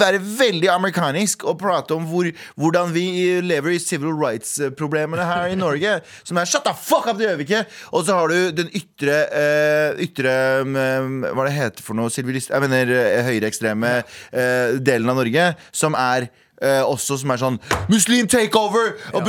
være 0.01 0.21
veldig 0.21 0.69
amerikanisk 0.75 1.47
og 1.49 1.57
prate 1.63 1.88
om 1.95 2.07
hvor, 2.09 2.31
hvordan 2.59 2.93
vi 2.95 3.07
lever 3.45 3.77
i 3.77 3.83
civil 3.83 4.15
rights-problemene 4.17 5.27
her 5.29 5.53
i 5.53 5.59
Norge. 5.59 5.99
Som 6.25 6.41
er 6.41 6.49
shut 6.49 6.67
the 6.67 6.75
fuck 6.75 7.07
up, 7.07 7.19
det 7.19 7.29
gjør 7.29 7.41
vi 7.41 7.49
ikke! 7.49 7.63
Og 7.93 8.05
så 8.07 8.19
har 8.19 8.33
du 8.33 8.51
den 8.59 8.73
ytre, 8.77 9.21
uh, 9.29 10.03
ytre 10.05 10.35
um, 10.65 11.23
Hva 11.27 11.49
det 11.49 11.57
heter 11.57 11.87
for 11.87 11.99
noe? 11.99 12.13
Sivilist... 12.13 12.53
jeg 12.53 12.65
mener 12.65 12.93
eh, 12.95 13.25
høyreekstreme 13.29 13.95
uh, 14.03 14.77
delen 14.83 15.11
av 15.13 15.19
Norge, 15.21 15.49
som 15.75 15.97
er 15.99 16.29
eh, 16.63 16.83
også 16.83 17.19
som 17.23 17.33
er 17.33 17.41
sånn 17.41 17.59
Muslim 17.91 18.29
takeover! 18.31 18.95
Ja. 19.13 19.23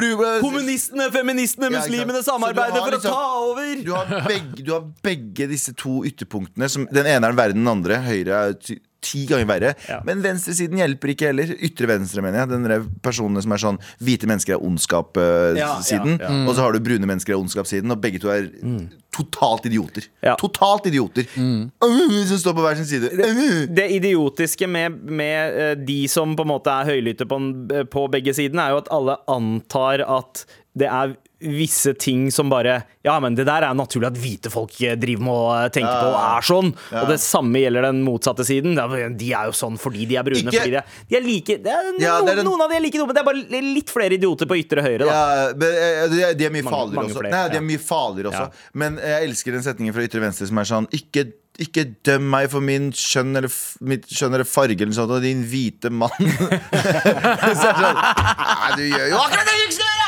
Kommunistene, 0.43 1.09
feministene, 1.13 1.71
muslimene 1.73 2.23
samarbeider 2.25 2.81
for 2.81 2.95
liksom- 2.95 3.13
å 3.13 3.15
ta 3.15 3.39
over! 3.45 3.73
Du 3.85 3.93
har, 3.95 4.13
begge, 4.27 4.63
du 4.65 4.73
har 4.75 4.85
begge 5.05 5.49
disse 5.51 5.73
to 5.77 6.01
ytterpunktene. 6.09 6.69
Som, 6.69 6.87
den 6.91 7.09
ene 7.09 7.29
er 7.29 7.37
den 7.37 7.59
enn 7.59 7.63
den 7.63 7.73
andre. 7.73 8.01
Høyre 8.05 8.43
er 8.49 8.79
ti, 9.01 9.25
ganger 9.29 9.47
verre. 9.49 9.73
Ja. 9.89 9.99
Men 10.07 10.23
venstresiden 10.23 10.79
hjelper 10.79 11.13
ikke 11.13 11.29
heller. 11.31 11.51
Ytre 11.65 11.89
venstre, 11.89 12.23
mener 12.25 12.43
jeg. 12.43 12.51
Den 12.51 12.87
personene 13.05 13.43
som 13.43 13.55
er 13.55 13.63
sånn 13.63 13.81
Hvite 14.03 14.29
mennesker 14.29 14.57
er 14.57 14.65
ondskap-siden. 14.65 15.59
Ja, 15.59 15.75
ja, 15.79 16.17
ja. 16.25 16.41
Og 16.45 16.55
så 16.55 16.65
har 16.65 16.75
du 16.75 16.83
brune 16.83 17.09
mennesker 17.09 17.35
er 17.35 17.39
ondskap-siden. 17.39 17.91
Og 17.93 18.01
begge 18.03 18.21
to 18.21 18.31
er 18.33 18.49
totalt 19.15 19.65
idioter. 19.69 20.09
Totalt 20.39 20.89
idioter. 20.91 21.27
Mm. 21.35 21.69
som 22.29 22.41
står 22.43 22.57
på 22.57 22.65
hver 22.65 22.79
sin 22.79 22.89
side. 22.89 23.11
Det, 23.15 23.29
Det 23.75 23.87
idiotiske 23.97 24.67
med, 24.67 24.99
med 25.03 25.59
eh, 25.63 25.73
de 25.79 26.01
som 26.11 26.35
på 26.35 26.45
en 26.45 26.53
måte 26.53 26.73
er 26.73 26.91
høylytte 26.93 27.27
på, 27.29 27.39
på 27.91 28.07
begge 28.11 28.35
sidene, 28.37 28.67
er 28.67 28.75
jo 28.75 28.83
at 28.83 28.93
alle 28.95 29.17
antar 29.31 30.05
at 30.05 30.45
det 30.79 30.87
er 30.87 31.17
visse 31.39 31.93
ting 31.95 32.27
som 32.35 32.49
bare 32.51 32.81
Ja, 33.05 33.13
men 33.23 33.35
det 33.37 33.45
der 33.47 33.63
er 33.63 33.73
naturlig 33.77 34.09
at 34.09 34.17
hvite 34.19 34.49
folk 34.51 34.73
eh, 34.83 34.97
driver 34.99 35.23
med 35.23 35.33
å 35.33 35.69
tenke 35.71 35.91
på 35.91 36.09
og 36.09 36.17
er 36.19 36.45
sånn. 36.45 36.71
Og 36.99 37.07
det 37.07 37.19
samme 37.23 37.61
gjelder 37.61 37.87
den 37.87 38.01
motsatte 38.03 38.43
siden. 38.45 38.75
De 39.17 39.29
er 39.31 39.47
jo 39.47 39.55
sånn 39.55 39.77
fordi 39.79 40.05
de 40.09 40.17
er 40.19 40.27
brune. 40.27 40.43
Ikke- 40.51 40.59
Fordi 40.59 40.73
de 40.75 40.81
er, 40.81 40.85
de 41.09 41.15
er 41.15 41.23
like 41.25 41.49
er, 41.55 41.63
Ja, 41.99 42.19
noen, 42.19 42.29
er 42.29 42.35
den- 42.41 42.45
noen 42.49 42.61
av 42.65 42.69
de 42.69 42.75
er 42.75 42.83
like 42.83 42.99
dumme. 42.99 43.13
Det 43.15 43.23
er 43.23 43.29
bare 43.31 43.61
litt 43.73 43.89
flere 43.89 44.19
idioter 44.19 44.45
på 44.51 44.59
ytre 44.59 44.83
høyre, 44.83 45.05
da. 45.07 45.11
Ja, 45.15 45.49
eh, 45.49 46.07
de, 46.11 46.23
er- 46.27 46.33
de 46.35 46.49
mye 46.49 46.63
farligere 46.67 47.05
også. 47.07 47.19
flere, 47.21 47.31
Nei, 47.31 47.47
de 47.49 47.57
er 47.57 47.67
mye 47.71 47.79
farligere 47.87 48.31
også. 48.33 48.51
Men 48.73 48.97
jeg 48.99 49.29
elsker 49.29 49.51
den 49.55 49.63
setningen 49.63 49.93
fra 49.95 50.03
ytre 50.03 50.19
venstre 50.21 50.47
som 50.47 50.57
er 50.59 50.67
sånn 50.67 50.87
Ikke, 50.91 51.31
ikke 51.59 51.83
døm 52.03 52.29
meg 52.29 52.49
for 52.51 52.61
min 52.63 52.91
kjønn 52.91 53.35
eller, 53.35 53.51
mitt 53.81 54.05
kjønn 54.07 54.33
eller 54.35 54.47
farge 54.47 54.79
eller 54.81 54.91
noe 54.91 54.99
sånt, 54.99 55.11
og 55.11 55.21
din 55.23 55.43
hvite 55.43 55.89
mann. 55.91 56.11
Så 56.19 56.83
er 56.83 57.43
det 57.43 57.55
sånn 57.59 58.77
du 58.79 58.83
gjør 58.85 59.07
jo 59.11 59.17
akkurat 59.23 59.47
det 59.49 59.55
du 59.59 59.73
skal 59.75 59.87
gjøre! 59.87 59.98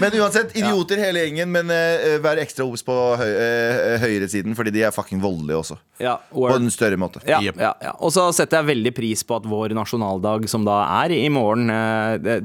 Men 0.00 0.14
uansett, 0.16 0.54
idioter 0.56 0.96
hele 1.02 1.20
gjengen, 1.26 1.50
men 1.52 1.68
uh, 1.68 2.14
vær 2.24 2.40
ekstra 2.40 2.64
obs 2.64 2.80
på 2.86 2.94
høy, 3.20 3.28
uh, 3.28 3.96
høyresiden, 4.00 4.54
fordi 4.56 4.72
de 4.72 4.84
er 4.88 4.94
fucking 4.94 5.20
voldelige 5.20 5.58
også. 5.60 5.76
Ja, 6.00 6.14
På 6.32 6.46
en 6.54 6.70
større 6.72 6.96
måte. 7.00 7.20
Ja, 7.28 7.40
Yep. 7.44 7.58
ja, 7.60 7.74
ja. 7.84 7.92
Og 8.00 8.14
så 8.14 8.24
setter 8.32 8.62
jeg 8.62 8.70
veldig 8.70 8.94
pris 8.96 9.22
på 9.28 9.36
at 9.36 9.46
vår 9.48 9.74
nasjonaldag, 9.76 10.48
som 10.48 10.64
da 10.64 10.78
er 11.04 11.12
i 11.18 11.28
morgen, 11.32 11.68
uh, 11.68 12.40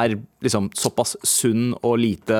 er 0.00 0.16
liksom 0.42 0.70
såpass 0.74 1.14
sunn 1.22 1.70
og 1.84 2.00
lite 2.02 2.38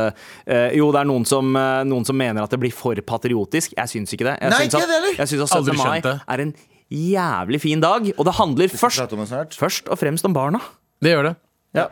Jo, 0.74 0.88
det 0.90 0.98
er 1.04 1.06
noen 1.06 1.22
som, 1.28 1.52
noen 1.86 2.06
som 2.08 2.16
mener 2.18 2.42
at 2.42 2.50
det 2.50 2.58
blir 2.58 2.72
for 2.74 2.98
patriotisk. 3.06 3.76
Jeg 3.78 3.92
syns 3.92 4.16
ikke 4.16 4.26
det. 4.26 4.34
Jeg 4.40 4.50
Nei, 4.50 4.58
syns 4.64 4.74
ikke 4.74 4.82
at, 4.82 4.90
det 4.90 4.96
heller. 4.98 5.14
jeg 5.20 5.30
syns 5.30 5.44
at 5.44 5.62
17. 5.62 5.78
Mai 5.78 6.18
er 6.34 6.42
en 6.48 6.52
jævlig 6.92 7.60
fin 7.62 7.80
dag, 7.84 8.10
og 8.16 8.26
det 8.26 8.34
handler 8.40 8.74
først, 8.74 9.56
først 9.60 9.88
og 9.92 10.00
fremst 10.02 10.26
om 10.26 10.34
barna. 10.34 10.58
Det 11.02 11.14
gjør 11.14 11.30
det. 11.30 11.34
Ja. 11.72 11.88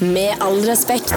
Med 0.00 0.36
all 0.44 0.60
respekt. 0.68 1.14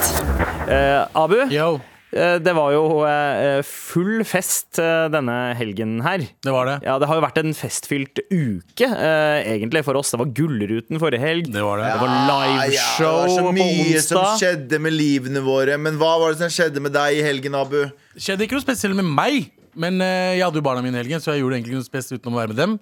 Eh, 0.71 1.03
Abu, 1.17 1.35
Yo, 1.51 1.79
eh, 2.15 2.37
det 2.39 2.53
var 2.55 2.71
jo 2.71 2.83
eh, 3.07 3.59
full 3.67 4.21
fest 4.27 4.79
eh, 4.79 5.07
denne 5.11 5.35
helgen 5.59 5.97
her. 6.05 6.23
det 6.43 6.53
var 6.55 6.69
det. 6.69 6.77
Ja, 6.87 6.95
Det 7.01 7.09
har 7.09 7.19
jo 7.19 7.25
vært 7.25 7.41
en 7.41 7.51
festfylt 7.57 8.21
uke, 8.31 8.87
eh, 8.87 9.41
egentlig, 9.57 9.83
for 9.87 9.99
oss. 9.99 10.13
Det 10.15 10.21
var 10.21 10.31
Gullruten 10.39 11.01
forrige 11.03 11.19
helg. 11.23 11.51
Det 11.51 11.63
var 11.65 11.83
det. 11.83 11.91
Det 11.97 12.05
var 12.05 12.15
liveshow 12.31 13.11
det 13.11 13.27
var 13.27 13.35
så 13.35 13.45
på 13.49 13.53
mye 13.59 14.01
som 14.07 14.25
skjedde 14.39 14.79
med 14.87 14.95
livene 14.95 15.43
våre. 15.43 15.75
Men 15.77 15.99
hva 15.99 16.13
var 16.23 16.31
det 16.35 16.45
som 16.45 16.53
skjedde 16.61 16.83
med 16.87 16.95
deg 16.95 17.19
i 17.19 17.27
helgen, 17.27 17.59
Abu? 17.59 17.81
Det 18.15 18.23
skjedde 18.23 18.47
ikke 18.47 18.55
noe 18.61 18.67
spesielt 18.69 18.95
med 19.03 19.11
meg. 19.19 19.51
Men 19.77 19.99
eh, 20.01 20.39
jeg 20.39 20.47
hadde 20.47 20.57
jo 20.57 20.65
barna 20.65 20.81
mine 20.81 20.95
i 20.95 21.03
helgen, 21.03 21.19
så 21.21 21.35
jeg 21.35 21.43
gjorde 21.43 21.59
egentlig 21.59 21.75
ikke 21.75 21.83
noe 21.83 21.91
spesielt 21.91 22.21
utenom 22.23 22.39
å 22.39 22.43
være 22.45 22.55
med 22.55 22.63
dem. 22.63 22.79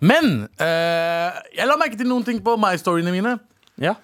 Men 0.00 0.30
eh, 0.62 1.42
jeg 1.58 1.66
la 1.68 1.76
merke 1.82 1.98
til 1.98 2.08
noen 2.08 2.24
ting 2.24 2.38
på 2.46 2.54
my-storyene 2.62 3.12
mine. 3.12 3.34
Ja. 3.78 3.94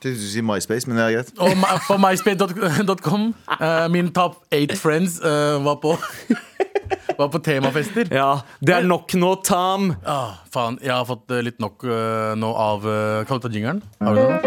Jeg 0.00 0.14
skulle 0.16 0.30
si 0.32 0.40
MySpace, 0.40 0.88
men 0.88 0.96
det 0.96 1.04
er 1.04 1.12
greit. 1.18 1.32
Og 1.38 1.50
på 1.86 1.96
myspace.com. 2.00 3.34
Uh, 3.60 3.88
min 3.92 4.08
top 4.16 4.38
eight 4.52 4.72
friends 4.78 5.18
uh, 5.20 5.60
var 5.64 5.76
på 5.82 5.96
Var 7.20 7.28
på 7.28 7.38
temafester. 7.44 8.08
ja. 8.10 8.40
Det 8.64 8.74
er 8.74 8.86
nok 8.88 9.12
nå, 9.14 9.34
Tam. 9.44 9.90
Ah, 10.08 10.38
faen, 10.52 10.78
jeg 10.80 10.94
har 10.94 11.04
fått 11.04 11.30
eh, 11.30 11.42
litt 11.44 11.58
nok 11.60 11.84
uh, 11.84 12.32
nå 12.38 12.48
av 12.56 12.86
uh, 12.88 13.24
Kan 13.28 13.36
du 13.36 13.44
ta 13.44 13.50
jingeren? 13.52 13.82
Har 14.00 14.16
du 14.16 14.20
noe? 14.24 14.40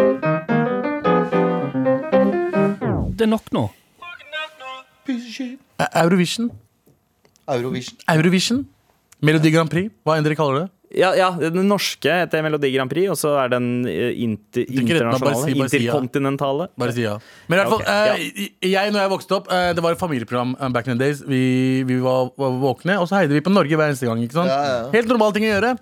Det 3.13 3.27
er 3.27 3.29
nok 3.29 3.51
nå. 3.53 3.67
Eh, 5.05 5.87
Eurovision. 6.01 6.49
Eurovision. 7.47 7.99
Eurovision. 8.09 8.63
Melodi 9.21 9.51
Grand 9.53 9.69
Prix, 9.69 9.93
hva 10.03 10.17
enn 10.17 10.25
dere 10.25 10.35
kaller 10.39 10.63
det. 10.63 10.67
Ja, 10.93 11.09
ja, 11.17 11.31
Den 11.39 11.65
norske 11.67 12.11
heter 12.21 12.43
Melodi 12.45 12.69
Grand 12.75 12.91
Prix, 12.91 13.07
og 13.09 13.17
så 13.17 13.31
er 13.41 13.49
den 13.55 13.69
eh, 13.89 14.11
inter, 14.21 14.65
bare 14.67 14.83
internasjonale. 14.83 15.39
si- 15.41 15.55
bare. 15.57 15.69
Interkontinentale. 15.79 16.67
Bare 16.77 16.93
si 16.93 17.01
ja. 17.07 17.15
Men 17.49 17.57
i 17.57 17.61
hvert 17.63 17.71
fall, 17.73 17.81
ja. 17.87 18.17
eh, 18.19 18.51
jeg, 18.75 18.91
når 18.93 19.01
jeg 19.07 19.11
vokste 19.15 19.37
opp, 19.39 19.49
eh, 19.51 19.71
det 19.73 19.81
var 19.85 19.95
et 19.97 20.03
familieprogram 20.03 20.53
eh, 20.59 20.69
back 20.75 20.87
in 20.87 20.93
the 20.97 21.01
days. 21.01 21.23
Vi, 21.25 21.41
vi 21.89 21.97
var, 22.03 22.29
var 22.37 22.59
våkne, 22.61 22.99
og 23.01 23.09
så 23.09 23.19
heide 23.23 23.33
vi 23.33 23.41
på 23.41 23.53
Norge 23.55 23.73
hver 23.79 23.89
eneste 23.89 24.05
gang. 24.09 24.21
ikke 24.27 24.37
sant? 24.37 24.53
Ja, 24.53 24.61
ja. 24.69 24.83
Helt 24.93 25.09
normale 25.09 25.33
ting 25.39 25.47
å 25.49 25.53
gjøre. 25.55 25.73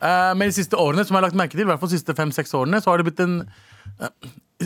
Eh, 0.00 0.30
men 0.38 0.46
de 0.52 0.56
siste 0.60 0.78
årene, 0.78 1.02
som 1.04 1.16
jeg 1.16 1.20
har 1.22 1.26
lagt 1.30 1.40
merke 1.42 1.58
til, 1.58 1.66
i 1.66 1.70
hvert 1.72 1.82
fall 1.82 1.90
de 1.90 1.98
siste 1.98 2.14
fem-seks 2.16 2.54
årene, 2.56 2.78
så 2.80 2.92
har 2.94 3.02
det 3.02 3.10
blitt 3.10 3.24
en 3.26 3.40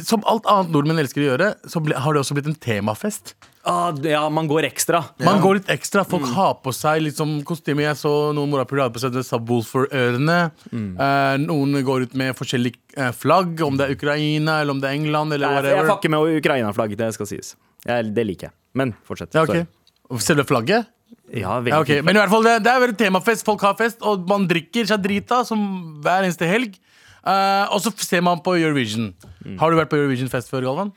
Som 0.02 0.24
alt 0.26 0.46
annet 0.50 0.72
nordmenn 0.74 0.98
elsker 0.98 1.22
å 1.22 1.26
gjøre, 1.28 1.48
så 1.70 1.78
ble, 1.84 1.94
har 1.94 2.14
det 2.16 2.22
også 2.24 2.34
blitt 2.34 2.48
en 2.50 2.56
temafest. 2.58 3.34
Ah, 3.64 3.92
ja, 4.04 4.24
man 4.28 4.48
går 4.50 4.66
ekstra. 4.66 4.98
Man 5.24 5.38
går 5.40 5.60
litt 5.60 5.68
ekstra. 5.72 6.02
Mm. 6.04 6.10
Folk 6.10 6.26
har 6.34 6.56
på 6.64 6.72
seg 6.74 7.04
liksom 7.06 7.36
kostyme. 7.48 7.84
Jeg 7.86 7.96
så 7.96 8.10
noen 8.36 8.50
morapuler 8.52 8.84
hadde 8.84 8.96
på 8.98 9.00
seg 9.04 9.14
Subwoolfer-ørene. 9.24 10.38
Mm. 10.72 10.88
Eh, 11.00 11.36
noen 11.46 11.78
går 11.86 12.08
ut 12.08 12.16
med 12.18 12.34
forskjellige 12.36 12.98
eh, 12.98 13.12
flagg, 13.16 13.62
om 13.64 13.78
det 13.78 13.86
er 13.86 13.94
Ukraina 13.96 14.58
eller 14.60 14.76
om 14.76 14.82
det 14.82 14.90
er 14.90 14.98
England. 14.98 15.32
Eller 15.36 15.48
Jeg, 15.48 15.62
jeg 15.70 15.78
whatever. 15.78 15.92
fucker 15.94 16.12
med 16.16 16.36
Ukraina-flagg, 16.42 16.96
det 17.00 17.12
skal 17.16 17.30
sies. 17.30 17.54
Jeg, 17.86 18.10
det 18.16 18.26
liker 18.28 18.50
jeg. 18.50 18.56
Men 18.76 18.92
fortsett. 19.06 19.32
Ja, 19.36 19.46
Sorry. 19.46 19.64
ok. 20.10 20.20
Selve 20.26 20.44
flagget? 20.48 20.90
Ja, 21.32 21.56
veldig 21.62 21.72
Ja, 21.72 21.80
ok, 21.80 21.92
fint. 21.94 22.04
Men 22.10 22.16
i 22.18 22.20
hvert 22.20 22.32
fall, 22.34 22.44
det, 22.44 22.58
det 22.66 22.72
er 22.74 22.82
vel 22.84 22.96
temafest. 22.98 23.46
Folk 23.46 23.62
har 23.64 23.78
fest, 23.78 24.02
og 24.04 24.26
man 24.28 24.44
drikker 24.50 24.90
seg 24.90 25.00
drita 25.04 25.40
som 25.48 25.62
hver 26.04 26.26
eneste 26.26 26.48
helg. 26.50 26.76
Eh, 27.24 27.64
og 27.72 27.80
så 27.80 27.94
ser 28.04 28.20
man 28.26 28.42
på 28.44 28.58
Eurovision. 28.60 29.14
Mm. 29.44 29.56
Har 29.60 29.70
du 29.72 29.78
vært 29.78 29.92
på 29.92 29.98
Eurovision-fest 30.00 30.50
før, 30.52 30.66
Galvan? 30.68 30.92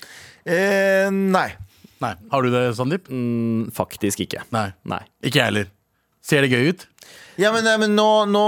Eh, 0.47 1.07
nei. 1.11 1.49
Nei. 2.03 2.13
Har 2.31 2.45
du 2.45 2.51
det, 2.53 2.63
Sandeep? 2.77 3.09
Mm, 3.09 3.71
faktisk 3.75 4.21
ikke. 4.25 4.43
Nei. 4.55 4.69
Nei. 4.87 5.01
Ikke 5.25 5.41
jeg 5.41 5.51
heller. 5.51 5.71
Ser 6.27 6.43
det 6.43 6.51
gøy 6.51 6.73
ut? 6.73 6.85
Ja, 7.39 7.51
men, 7.53 7.67
men 7.79 7.93
nå, 7.95 8.07
nå 8.33 8.43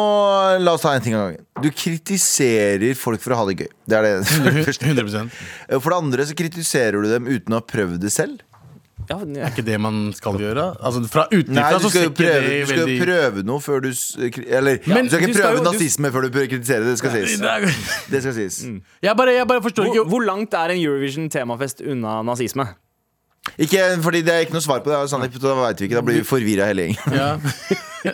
La 0.59 0.73
oss 0.73 0.83
ta 0.83 0.95
en 0.97 1.03
ting 1.05 1.15
av 1.15 1.27
gangen. 1.27 1.45
Du 1.62 1.69
kritiserer 1.71 2.97
folk 2.97 3.21
for 3.23 3.35
å 3.35 3.39
ha 3.39 3.45
det 3.49 3.59
gøy. 3.62 3.69
Det 3.88 3.99
er 3.99 4.07
det 4.07 4.53
første. 4.67 4.89
100 4.89 5.29
For 5.77 5.93
det 5.93 5.99
andre 5.99 6.25
så 6.27 6.38
kritiserer 6.38 6.97
du 6.99 7.09
dem 7.12 7.29
uten 7.29 7.55
å 7.55 7.62
ha 7.62 7.65
prøvd 7.69 8.01
det 8.03 8.12
selv. 8.13 8.41
Ja, 9.09 9.15
Er 9.17 9.49
ikke 9.49 9.63
det 9.65 9.77
man 9.81 10.12
skal 10.13 10.35
gjøre? 10.38 10.65
Altså 10.85 10.99
Fra 11.09 11.23
utenfra 11.31 11.69
du 11.79 11.85
så 11.85 11.89
ser 11.93 12.03
ikke 12.09 12.17
prøve, 12.19 12.41
det 12.45 12.57
du 12.59 12.65
skal 12.73 12.89
jo 12.91 12.97
prøve 13.05 13.43
noe 13.47 13.59
før 13.63 13.79
du 13.81 13.89
Eller 14.59 14.77
Men 14.85 15.07
du 15.07 15.09
skal 15.15 15.23
ikke 15.23 15.31
du 15.31 15.33
skal 15.33 15.45
prøve 15.45 15.57
jo- 15.57 15.63
du- 15.63 15.69
nazisme 15.71 16.12
før 16.13 16.21
du 16.21 16.29
prøver 16.35 16.45
å 16.45 16.51
kritisere 16.51 16.83
det. 16.83 16.91
Det 16.91 16.97
skal 16.99 17.12
sies. 17.15 17.39
Det 17.39 18.12
Det 18.12 18.21
skal 18.21 18.33
sies. 18.38 18.59
jeg, 19.01 19.15
bare, 19.17 19.33
jeg 19.33 19.47
bare 19.47 19.62
forstår 19.65 19.85
hvor, 19.88 19.95
ikke 19.95 20.09
hvor 20.13 20.25
langt 20.27 20.53
er 20.53 20.75
en 20.75 20.83
Eurovision-temafest 20.83 21.81
unna 21.89 22.21
nazisme? 22.21 22.67
Ikke, 23.57 23.81
fordi 24.03 24.21
Det 24.21 24.33
er 24.35 24.39
ikke 24.45 24.53
noe 24.53 24.62
svar 24.62 24.83
på 24.85 24.91
det. 24.91 24.99
Sånn, 25.09 25.21
da 25.25 25.55
vet 25.67 25.79
vi 25.79 25.88
ikke, 25.88 25.95
da 25.95 26.01
blir 26.05 26.19
vi 26.21 26.27
forvirra 26.27 26.67
hele 26.69 26.89
gjengen. 26.89 27.13
ja. 27.15 28.13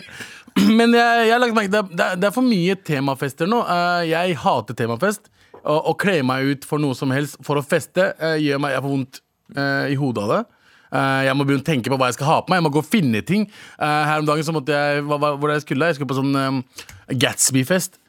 Men 0.56 0.94
jeg, 0.96 1.30
har 1.30 1.38
lagt 1.42 1.52
merke 1.54 1.68
det, 1.70 2.00
er- 2.00 2.16
det 2.16 2.24
er 2.24 2.32
for 2.32 2.42
mye 2.46 2.74
temafester 2.80 3.46
nå. 3.50 3.58
Eh, 3.68 4.06
jeg 4.08 4.36
hater 4.40 4.74
temafest. 4.78 5.28
Å 5.66 5.76
å 5.90 5.96
kle 5.98 6.22
meg 6.24 6.44
ut 6.46 6.64
for 6.64 6.78
noe 6.78 6.94
som 6.94 7.10
helst 7.10 7.36
for 7.44 7.58
å 7.60 7.64
feste 7.66 8.14
eh, 8.22 8.36
gjør 8.40 8.60
meg 8.62 8.72
jeg 8.76 8.82
får 8.84 8.92
vondt 8.94 9.20
eh, 9.56 9.92
i 9.92 9.96
hodet 10.00 10.22
av 10.24 10.30
det. 10.32 10.40
Eh, 10.96 11.26
jeg 11.28 11.36
må 11.36 11.46
begynne 11.46 11.64
å 11.64 11.66
tenke 11.66 11.92
på 11.92 11.98
hva 12.00 12.10
jeg 12.10 12.18
skal 12.18 12.30
ha 12.30 12.38
på 12.40 12.52
meg. 12.52 12.60
Jeg 12.60 12.66
må 12.66 12.72
gå 12.76 12.82
og 12.82 12.88
finne 12.88 13.22
ting. 13.26 13.46
Eh, 13.76 14.02
her 14.10 14.22
om 14.22 14.28
dagen 14.28 14.46
så 14.46 14.54
måtte 14.56 14.74
jeg 14.74 15.04
hva, 15.06 15.20
hva, 15.20 15.34
Hvor 15.36 15.52
jeg 15.52 15.64
skulle 15.66 15.90
jeg? 15.90 15.98
skulle 15.98 16.12
på 16.12 16.18
sånn 16.20 16.36
um, 16.36 16.60
Gatsby-fest. 17.12 18.00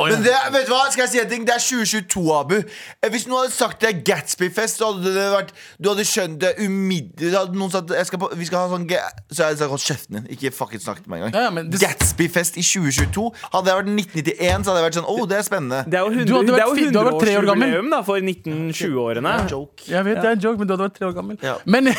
Men 0.00 0.22
det, 0.24 0.34
vet 0.54 0.66
du 0.68 0.72
hva, 0.74 0.82
skal 0.92 1.04
jeg 1.06 1.10
si 1.12 1.20
en 1.22 1.28
ting? 1.30 1.44
Det 1.48 1.54
er 1.54 1.62
2022, 1.62 2.24
Abu. 2.36 2.56
Eh, 2.60 3.10
Hvis 3.12 3.26
noen 3.28 3.44
hadde 3.46 3.54
sagt 3.54 3.80
det 3.84 3.90
er 3.90 4.00
Gatsby-fest, 4.10 4.80
så 4.80 4.90
hadde 4.92 5.12
det 5.14 5.26
vært 5.32 5.52
Du 5.80 5.88
hadde 5.92 6.04
skjønt 6.08 6.38
det 6.42 6.54
umiddelbart. 6.64 7.76
Hadde 7.76 8.38
vi 8.40 8.48
skal 8.48 8.64
ha 8.64 8.68
sånn 8.72 8.86
Så 9.30 9.42
hadde 9.44 9.50
jeg 9.54 9.60
sagt 9.62 9.70
holdt 9.74 9.86
kjeften 9.86 10.18
din. 10.18 10.26
Ikke 10.36 10.52
fucking 10.54 10.82
snakket 10.82 11.06
med 11.06 11.14
meg 11.14 11.28
engang. 11.28 11.34
Ja, 11.40 11.50
ja, 11.50 11.64
det- 11.70 11.80
Gatsby-fest 11.84 12.58
i 12.60 12.64
2022. 12.66 13.26
Hadde 13.54 13.70
jeg 13.72 13.80
vært 13.80 13.90
1991, 13.94 14.64
så 14.64 14.72
hadde 14.72 14.80
jeg 14.82 14.88
vært 14.88 14.98
sånn 15.00 15.10
Å, 15.10 15.28
det 15.30 15.38
er 15.38 15.46
spennende. 15.46 15.80
Det 15.90 15.98
er 15.98 16.04
jo, 16.04 16.10
Du 16.10 16.16
hadde 16.18 16.30
100, 16.30 16.50
vært 16.50 16.56
det 16.56 16.60
er 16.60 16.68
jo 16.68 16.74
fi- 16.74 16.90
du 16.90 16.98
hadde 17.00 17.10
vært 17.10 17.24
tre 17.24 17.36
år 17.40 17.46
gammel. 17.50 17.68
100-årsjubileum 17.70 17.90
da, 17.90 18.02
for 18.02 18.16
1920-årene. 18.20 19.34
Joke. 19.50 19.84
Jeg 19.90 20.04
vet 20.04 20.20
det 20.20 20.24
er 20.30 20.36
en 20.36 20.44
joke, 20.44 20.58
men 20.58 20.66
du 20.70 20.74
hadde 20.76 20.86
vært 20.88 20.98
tre 20.98 21.06
år 21.10 21.14
gammel. 21.16 21.38
Ja. 21.42 21.56
Men, 21.64 21.90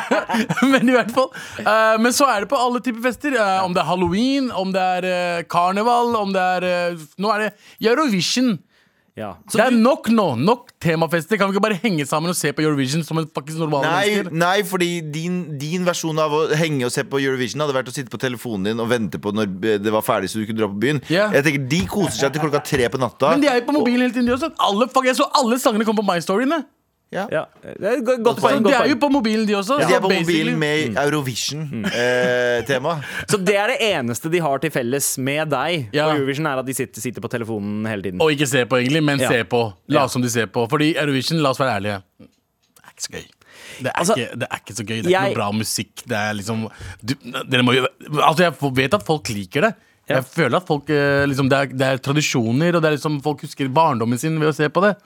men 0.72 0.88
i 0.88 0.96
hvert 0.96 1.10
fall 1.14 1.30
Uh, 1.60 1.96
Men 2.00 2.12
så 2.16 2.26
er 2.30 2.40
det 2.44 2.48
på 2.50 2.56
alle 2.58 2.80
typer 2.82 3.02
fester. 3.04 3.34
Uh, 3.36 3.64
om 3.66 3.74
det 3.74 3.82
er 3.82 3.88
halloween, 3.88 4.50
om 4.56 4.72
det 4.72 4.80
er 4.80 5.06
uh, 5.06 5.42
karneval, 5.50 6.14
om 6.18 6.32
det 6.34 6.40
er 6.40 6.66
Nå 7.20 7.32
er 7.34 7.46
det 7.46 7.54
Eurovision. 7.90 8.58
Ja. 9.18 9.34
det 9.52 9.60
er 9.60 9.74
nok 9.74 10.08
nå. 10.12 10.26
Nok 10.38 10.70
temafester. 10.80 11.38
Kan 11.38 11.50
vi 11.50 11.56
ikke 11.56 11.64
bare 11.64 11.78
henge 11.82 12.06
sammen 12.08 12.32
og 12.32 12.38
se 12.38 12.52
på 12.56 12.62
Eurovision 12.64 13.02
som 13.04 13.18
en 13.20 13.26
faktisk 13.28 13.60
normal 13.60 13.84
Nei, 13.84 14.22
nei, 14.30 14.62
fordi 14.66 14.90
din, 15.12 15.40
din 15.60 15.84
versjon 15.86 16.18
av 16.22 16.34
å 16.36 16.42
henge 16.56 16.86
og 16.88 16.94
se 16.94 17.04
på 17.04 17.20
Eurovision 17.20 17.64
hadde 17.64 17.76
vært 17.76 17.90
å 17.92 17.94
sitte 17.94 18.12
på 18.12 18.20
telefonen 18.22 18.70
din 18.70 18.82
og 18.82 18.90
vente 18.92 19.20
på 19.20 19.34
når 19.34 19.80
det 19.82 19.94
var 19.94 20.04
ferdig, 20.06 20.30
så 20.32 20.40
du 20.40 20.46
kunne 20.48 20.62
dra 20.62 20.70
på 20.70 20.80
byen. 20.80 21.02
Yeah. 21.10 21.34
Jeg 21.36 21.48
tenker 21.48 21.68
De 21.74 21.80
koser 21.90 22.18
seg 22.24 22.34
til 22.34 22.44
klokka 22.46 22.62
tre 22.72 22.90
på 22.92 23.00
natta. 23.02 23.34
Men 23.34 23.44
de 23.44 23.50
er 23.52 23.60
jo 23.60 23.68
på 23.68 23.76
mobilen 23.80 24.06
hele 24.06 24.14
tiden, 24.14 24.30
de 24.30 24.36
også. 24.38 24.52
Alle, 24.70 24.88
fuck, 24.92 25.08
jeg 25.10 25.18
så 25.18 25.28
alle 25.42 25.60
sangene 25.62 25.88
kom 25.88 25.98
på 25.98 26.06
My 26.06 26.20
Storyene. 26.24 26.62
Ja. 27.10 27.24
Ja, 27.32 27.40
det 27.64 27.88
er 27.90 28.02
godt 28.22 28.38
poeng. 28.38 28.62
de 28.62 28.70
er 28.70 28.86
jo 28.92 28.94
på 29.02 29.08
mobilen, 29.10 29.42
de 29.48 29.54
også. 29.58 29.80
De 29.80 29.94
er 29.96 29.98
på 30.00 30.06
basically- 30.12 30.52
mobilen 30.54 30.58
med 30.62 30.94
Eurovision-tema. 30.96 32.92
Så 33.28 33.36
det 33.44 33.56
er 33.58 33.72
det 33.72 33.78
eneste 33.90 34.30
de 34.30 34.38
har 34.44 34.58
til 34.62 34.70
felles 34.70 35.08
med 35.18 35.50
deg 35.50 35.88
Ja. 35.92 36.06
på 36.06 36.16
Eurovision, 36.18 36.46
er 36.46 36.58
at 36.62 36.66
de 36.66 36.74
sitter, 36.74 37.00
sitter 37.02 37.20
på 37.24 37.28
telefonen 37.32 37.86
hele 37.88 38.02
tiden. 38.02 38.20
Og 38.22 38.30
ikke 38.30 38.46
se 38.46 38.64
på, 38.64 38.78
egentlig, 38.78 39.02
men 39.02 39.18
Ja. 39.20 39.28
se 39.28 39.42
på. 39.44 39.72
La 39.88 40.00
Ja. 40.02 40.06
som 40.08 40.22
de 40.22 40.30
ser 40.30 40.46
på. 40.46 40.68
Fordi 40.70 40.94
Eurovision, 40.96 41.38
la 41.42 41.50
oss 41.50 41.58
være 41.58 41.80
ærlige, 41.80 42.02
det 42.20 42.28
er 42.84 42.90
ikke 42.94 43.02
så 43.02 43.12
gøy. 43.12 43.26
Det 43.80 43.86
er, 43.86 43.92
Altså, 43.98 44.14
ikke, 44.16 44.38
det 44.38 44.48
er 44.50 44.56
ikke 44.56 44.74
så 44.76 44.84
gøy. 44.84 44.96
Det 45.02 45.06
er 45.06 45.10
jeg- 45.10 45.20
ikke 45.20 45.34
noe 45.34 45.34
bra 45.34 45.52
musikk. 45.52 45.94
Det 46.06 46.16
er 46.16 46.32
liksom 46.34 46.70
du, 47.04 47.14
dere 47.50 47.62
må 47.62 47.72
Altså 48.22 48.38
Jeg 48.38 48.54
vet 48.74 48.94
at 48.94 49.02
folk 49.06 49.28
liker 49.28 49.60
det. 49.62 49.74
Ja. 50.08 50.14
Jeg 50.16 50.24
føler 50.24 50.56
at 50.56 50.66
folk 50.66 50.90
eh, 50.90 51.24
liksom, 51.26 51.48
det, 51.48 51.58
er, 51.58 51.66
det 51.66 51.80
er 51.86 51.96
tradisjoner, 51.98 52.74
og 52.74 52.82
det 52.82 52.84
er 52.92 52.96
liksom 52.96 53.22
folk 53.22 53.40
husker 53.42 53.68
barndommen 53.68 54.18
sin 54.18 54.38
ved 54.40 54.48
å 54.48 54.54
se 54.54 54.68
på 54.68 54.80
det. 54.82 54.96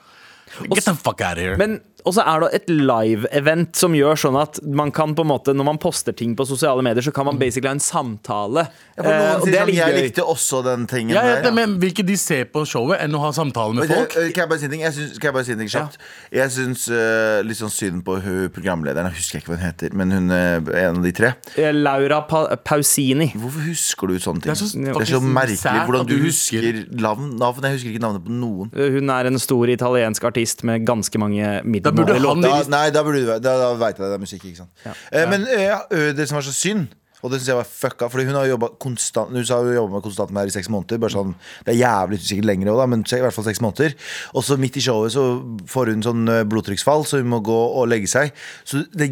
Get 0.73 0.83
the 0.85 0.93
fuck 0.93 1.21
out 1.21 1.33
of 1.33 1.37
here. 1.37 1.57
Men 1.57 1.81
også 2.05 2.23
er 2.25 2.39
det 2.45 2.49
et 2.59 2.69
live-event 2.69 3.75
som 3.79 3.93
gjør 3.97 4.17
sånn 4.19 4.37
at 4.39 4.59
man 4.65 4.91
kan 4.95 5.13
på 5.17 5.25
en 5.25 5.29
måte 5.31 5.53
når 5.55 5.67
man 5.67 5.79
poster 5.81 6.13
ting 6.15 6.35
på 6.37 6.45
sosiale 6.47 6.83
medier, 6.85 7.01
så 7.05 7.11
kan 7.15 7.25
man 7.27 7.37
basically 7.41 7.67
ha 7.71 7.75
en 7.77 7.83
samtale. 7.83 8.67
Ja, 8.95 9.03
for 9.03 9.09
noen 9.11 9.35
og 9.35 9.45
sier 9.45 9.51
det 9.51 9.59
er 9.59 9.65
sånn, 9.65 9.75
jeg 9.75 10.03
likte 10.05 10.25
også 10.35 10.61
den 10.65 10.85
tingen 10.87 11.15
ja, 11.15 11.23
ja, 11.25 11.35
her. 11.35 11.43
det, 11.43 11.53
men 11.57 11.75
Vil 11.81 11.91
ikke 11.91 12.05
de 12.07 12.15
se 12.19 12.41
på 12.47 12.63
showet 12.69 13.01
enn 13.03 13.15
å 13.17 13.21
ha 13.25 13.31
samtale 13.35 13.75
med 13.75 13.89
folk? 13.91 14.15
eh, 14.21 14.29
Kan 14.35 14.45
jeg 14.45 14.49
bare 14.53 14.59
si 14.61 14.65
en 14.69 14.71
ting? 14.75 14.83
Jeg 14.85 14.95
syns, 14.95 15.17
kan 15.19 15.29
jeg 15.31 15.35
bare 15.35 15.47
si 15.49 15.55
en 15.55 15.59
ting 15.63 15.71
kjapt? 15.73 15.97
Jeg 16.31 16.53
syns 16.55 16.85
eh, 16.93 17.41
litt 17.43 17.59
sånn 17.59 17.73
synd 17.73 18.03
på 18.07 18.15
hun 18.23 18.49
programlederen. 18.55 19.09
Jeg 19.11 19.19
husker 19.19 19.41
ikke 19.41 19.51
hva 19.53 19.59
hun 19.59 19.65
heter, 19.67 19.95
men 19.99 20.11
hun 20.15 20.31
er 20.35 20.61
en 20.85 21.01
av 21.01 21.03
de 21.05 21.11
tre. 21.15 21.33
Laura 21.75 22.21
pa 22.29 22.45
Pausini. 22.65 23.31
Hvorfor 23.35 23.65
husker 23.67 24.07
du 24.13 24.15
sånne 24.21 24.41
ting? 24.45 24.53
Det 24.53 24.55
er 24.55 24.61
så 24.61 24.71
det 24.85 24.95
er 25.03 25.11
så 25.11 25.21
merkelig 25.23 25.85
hvordan 25.89 26.07
du 26.07 26.15
du 26.15 26.23
husker 26.29 26.63
husker- 26.69 27.01
navn. 27.01 27.31
navn. 27.39 27.61
Jeg 27.65 27.77
husker 27.79 27.91
ikke 27.91 28.03
navnet 28.05 28.23
på 28.25 28.31
noen. 28.35 28.71
Hun 28.75 29.09
er 29.09 29.29
en 29.29 29.39
stor 29.41 29.69
italiensk 29.73 30.23
artist 30.31 30.63
med 30.67 30.85
ganske 30.87 31.19
mange 31.21 31.61
burde 31.95 32.19
han- 32.19 32.41
Da, 32.41 32.61
nei, 32.77 32.89
da, 32.91 33.03
burde 33.03 33.25
da, 33.25 33.39
da 33.39 33.73
veit 33.79 33.97
jeg 33.97 34.03
det. 34.03 34.11
Det 34.11 34.19
er 34.19 34.23
musikk, 34.25 34.45
ikke 34.45 34.57
sant. 34.57 34.85
Eh, 35.11 35.25
men 35.29 35.47
eh, 35.47 36.13
det 36.13 36.27
som 36.29 36.35
var 36.39 36.45
så 36.47 36.53
synd, 36.53 36.87
og 37.23 37.31
det 37.31 37.39
syns 37.39 37.47
jeg 37.47 37.57
var 37.57 37.65
fucka 37.65 38.09
Fordi 38.11 38.25
hun 38.27 38.35
har 38.35 38.45
jobba 38.45 38.67
konstant 38.77 39.31
Hun 39.33 39.45
sa 39.47 39.57
hun 39.63 39.73
jobba 39.73 39.95
med 39.95 40.03
konstant 40.03 40.29
med 40.31 40.41
her 40.43 40.51
i 40.51 40.53
seks 40.53 40.69
måneder. 40.69 40.99
Bare 41.01 41.09
sånn, 41.15 41.31
det 41.65 41.73
er 41.73 41.79
jævlig 41.81 42.19
sikkert 42.21 42.45
lenger 42.51 42.69
òg, 42.75 42.83
men 42.91 43.01
i 43.01 43.21
hvert 43.23 43.33
fall 43.33 43.47
seks 43.47 43.61
måneder. 43.65 43.95
Og 44.35 44.43
så 44.45 44.57
midt 44.61 44.77
i 44.77 44.83
showet 44.85 45.11
så 45.15 45.23
får 45.65 45.93
hun 45.95 46.03
sånn 46.05 46.25
blodtrykksfall, 46.51 47.05
så 47.07 47.17
hun 47.23 47.31
må 47.31 47.39
gå 47.41 47.55
og 47.79 47.87
legge 47.89 48.07
seg. 48.11 48.31
Så 48.63 48.83
det, 48.93 49.09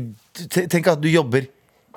tenk 0.69 0.87
at 0.87 1.01
du 1.01 1.09
jobber 1.09 1.47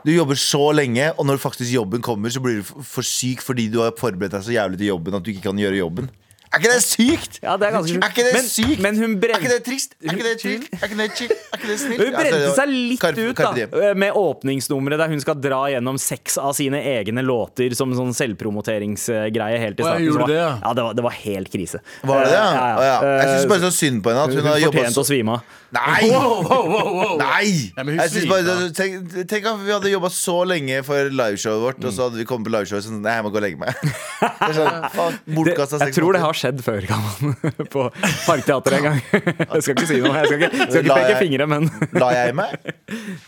du 0.06 0.12
jobber 0.14 0.38
så 0.38 0.70
lenge, 0.72 1.08
og 1.18 1.26
når 1.26 1.40
faktisk 1.42 1.72
jobben 1.72 2.00
kommer, 2.00 2.30
så 2.30 2.38
blir 2.40 2.60
du 2.62 2.82
for 2.86 3.02
syk 3.02 3.40
fordi 3.42 3.64
du 3.72 3.80
har 3.82 3.90
forberedt 3.98 4.36
deg 4.36 4.44
så 4.46 4.54
jævlig 4.54 4.78
til 4.78 4.86
jobben 4.92 5.16
at 5.18 5.24
du 5.26 5.32
ikke 5.32 5.42
kan 5.48 5.58
gjøre 5.58 5.80
jobben. 5.80 6.08
Er 6.56 6.62
ikke 6.62 6.72
det 6.72 6.82
sykt? 6.82 7.38
Ja, 7.44 7.56
det 7.60 7.66
er 7.68 7.72
ganske 7.76 7.92
sykt. 7.92 8.04
Er 8.06 8.12
ikke 8.14 8.24
det 8.26 8.32
Men- 8.36 8.48
sykt? 8.48 8.80
men 8.80 8.96
hun 9.02 9.14
brent... 9.20 9.36
Er 9.36 9.42
ikke 9.44 9.52
det 9.52 9.64
trist? 9.66 9.92
Er 10.00 10.14
ikke 10.16 10.24
det 10.26 10.40
chill? 10.40 10.62
Er 10.72 10.86
ikke 10.88 10.96
det 11.02 11.08
chill? 11.18 11.32
Er 11.36 11.58
ikke 11.60 11.68
det 11.68 11.78
snilt? 11.82 12.00
Hun 12.00 12.12
brente 12.16 12.36
Altså, 12.40 12.54
seg 12.56 12.68
litt 12.72 13.00
Carpe- 13.04 13.28
ut 13.28 13.36
da 13.82 13.94
med 13.94 14.12
åpningsnummeret 14.16 14.98
der 15.04 15.12
hun 15.12 15.20
skal 15.20 15.36
dra 15.44 15.60
gjennom 15.74 15.98
seks 16.00 16.38
av 16.40 16.54
sine 16.56 16.80
egne 16.96 17.20
låter 17.26 17.74
som 17.76 17.92
sånn 17.92 18.14
selvpromoteringsgreie 18.16 19.58
helt 19.60 19.80
i 19.80 19.84
starten. 19.84 20.10
var- 20.18 20.26
det, 20.28 20.34
ja. 20.40 20.58
ja, 20.64 20.72
det 20.74 20.82
var, 20.82 20.94
det 20.94 21.02
var 21.04 21.10
helt 21.12 21.50
krise. 21.52 21.80
Var 22.02 22.24
det 22.24 22.30
det? 22.30 22.40
Eh, 22.40 22.56
Ja, 22.56 22.82
ja. 22.82 22.96
Jeg 23.20 23.28
syns 23.36 23.48
bare 23.52 23.60
så 23.60 23.72
synd 23.74 24.02
på 24.02 24.10
henne 24.10 24.22
at 24.24 24.28
hun, 24.32 24.36
Hun 24.40 24.46
har 24.52 24.58
jobba 24.60 24.72
fortjente 24.78 24.96
så 24.96 25.04
å 25.04 25.08
svime 25.10 25.30
av. 25.36 25.40
Nei! 25.76 26.08
Wow, 26.10 26.34
wow, 26.46 26.64
wow, 26.72 26.90
wow. 26.96 27.14
Nei! 27.20 27.70
Ja, 27.76 27.84
Jeg 28.00 28.12
synes 28.14 28.28
bare, 28.30 28.56
tenk, 28.76 29.10
tenk 29.28 29.48
at 29.50 29.60
vi 29.62 29.72
hadde 29.74 29.90
jobba 29.92 30.10
så 30.12 30.36
lenge 30.48 30.80
for 30.86 31.10
liveshowet 31.12 31.62
vårt, 31.62 31.84
og 31.84 31.92
så 31.94 32.06
hadde 32.08 32.20
vi 32.20 32.26
kommet 32.28 32.48
på 32.48 32.54
liveshowet 32.56 32.86
sånn 32.86 33.02
Nei, 33.04 33.16
jeg 33.18 33.26
må 33.26 33.32
gå 33.34 33.40
og 33.40 33.44
legge 33.44 33.60
meg. 33.60 33.76
Sånn, 34.56 34.86
faen, 34.94 35.16
Det, 35.26 35.54
jeg 35.82 35.94
tror 35.96 36.16
det 36.16 36.20
har 36.22 36.36
skjedd 36.38 36.60
før, 36.64 36.84
Galvan. 36.88 37.34
På 37.74 37.86
Parkteatret 38.24 38.78
en 38.78 38.86
gang. 38.86 39.00
Jeg 39.12 39.62
skal 39.66 39.74
ikke 39.76 39.88
si 39.90 39.98
noe. 40.00 40.14
Jeg 40.16 40.30
skal 40.30 40.44
ikke, 40.46 40.50
skal 40.70 40.80
ikke 40.80 40.96
peke 40.96 41.10
jeg- 41.12 41.20
fingre, 41.20 41.46
men 41.50 41.68
La 41.98 42.10
jeg 42.14 42.34
meg? 42.38 42.54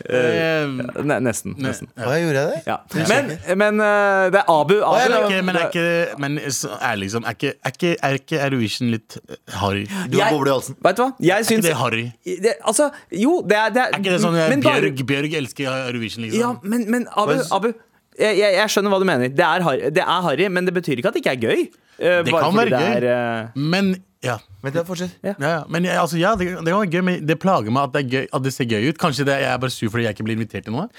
Uh, 0.09 1.03
ne, 1.09 1.19
nesten. 1.25 1.55
nesten. 1.61 1.89
Hva 1.99 2.15
gjorde 2.21 2.41
jeg 2.43 2.49
det? 2.53 2.61
Ja. 2.69 2.77
Men, 3.11 3.31
men 3.59 3.83
eh, 3.83 4.25
det 4.33 4.41
er 4.41 4.49
Abu. 4.53 4.75
Abu 4.79 4.97
er 4.97 5.13
men, 5.13 5.19
ikke, 5.29 5.41
men 5.49 5.59
er 5.59 5.67
ikke 5.69 6.19
Men 6.23 6.39
liksom, 6.39 7.25
er 7.27 7.37
ikke, 7.37 7.53
er 7.65 7.75
ikke, 7.75 7.93
er 8.09 8.19
ikke 8.21 8.41
Eurovision 8.47 8.91
litt 8.95 9.17
harry? 9.59 9.85
Du 10.09 10.19
har 10.21 10.33
boble 10.33 10.49
i 10.51 10.55
halsen. 10.55 10.77
Vet 10.85 10.99
du 10.99 11.03
hva? 11.05 11.09
Jeg 11.19 11.35
Er 11.35 11.43
ikke 11.45 11.51
syns 11.53 11.67
det 11.69 11.75
harry? 11.79 12.05
Det, 12.43 12.53
Altså, 12.67 12.89
jo, 13.11 13.41
det 13.49 13.57
er, 13.57 13.69
det 13.75 13.81
er 13.83 13.93
Er 13.93 13.99
ikke 14.01 14.15
det 14.15 14.21
sånn 14.23 14.37
men, 14.39 14.61
Bjørg, 14.65 14.89
bare- 14.95 15.05
Bjørg, 15.11 15.33
elsker 15.41 15.69
Eurovision, 15.89 16.25
liksom? 16.25 16.39
Ja, 16.41 16.51
men, 16.63 16.85
men 16.91 17.07
Abu, 17.15 17.37
Abu 17.55 17.67
jeg, 18.19 18.35
jeg, 18.37 18.53
jeg 18.57 18.69
skjønner 18.73 18.91
hva 18.91 18.99
du 18.99 19.05
mener. 19.07 19.29
Det 19.31 19.45
er, 19.45 19.63
har- 19.63 19.83
det 19.95 20.03
er 20.03 20.21
harry, 20.27 20.47
men 20.51 20.65
det 20.67 20.73
betyr 20.75 20.99
ikke 20.99 21.07
at 21.13 21.15
det 21.15 21.21
ikke 21.23 21.35
er 21.37 21.43
gøy. 21.45 21.61
Uh, 21.99 22.19
Det 22.27 22.33
kan 22.35 22.55
være 22.57 22.69
det 22.73 22.79
gøy. 22.79 22.95
er, 22.97 23.05
uh... 23.53 23.59
Men 23.75 23.93
ja. 24.23 24.35
Men 24.63 24.73
det 24.75 24.83
fortsett. 24.87 25.13
ja, 25.23 25.33
ja. 25.39 25.63
Men 25.71 25.85
altså, 25.85 26.17
ja, 26.19 26.33
det, 26.35 26.49
det 26.51 26.67
kan 26.67 26.81
være 26.81 26.91
gøy, 26.91 27.01
men 27.07 27.25
det 27.27 27.37
plager 27.39 27.71
meg 27.71 27.83
at 27.87 27.93
det, 27.95 28.01
er 28.05 28.09
gøy, 28.17 28.27
at 28.35 28.43
det 28.43 28.51
ser 28.53 28.67
gøy 28.67 28.89
ut. 28.89 28.97
Kanskje 28.99 29.23
det, 29.29 29.37
jeg 29.45 29.53
er 29.53 29.57
bare 29.63 29.71
sur 29.71 29.89
fordi 29.93 30.03
jeg 30.09 30.17
ikke 30.17 30.25
blir 30.27 30.35
invitert 30.35 30.67
til 30.67 30.75
noe. 30.75 30.89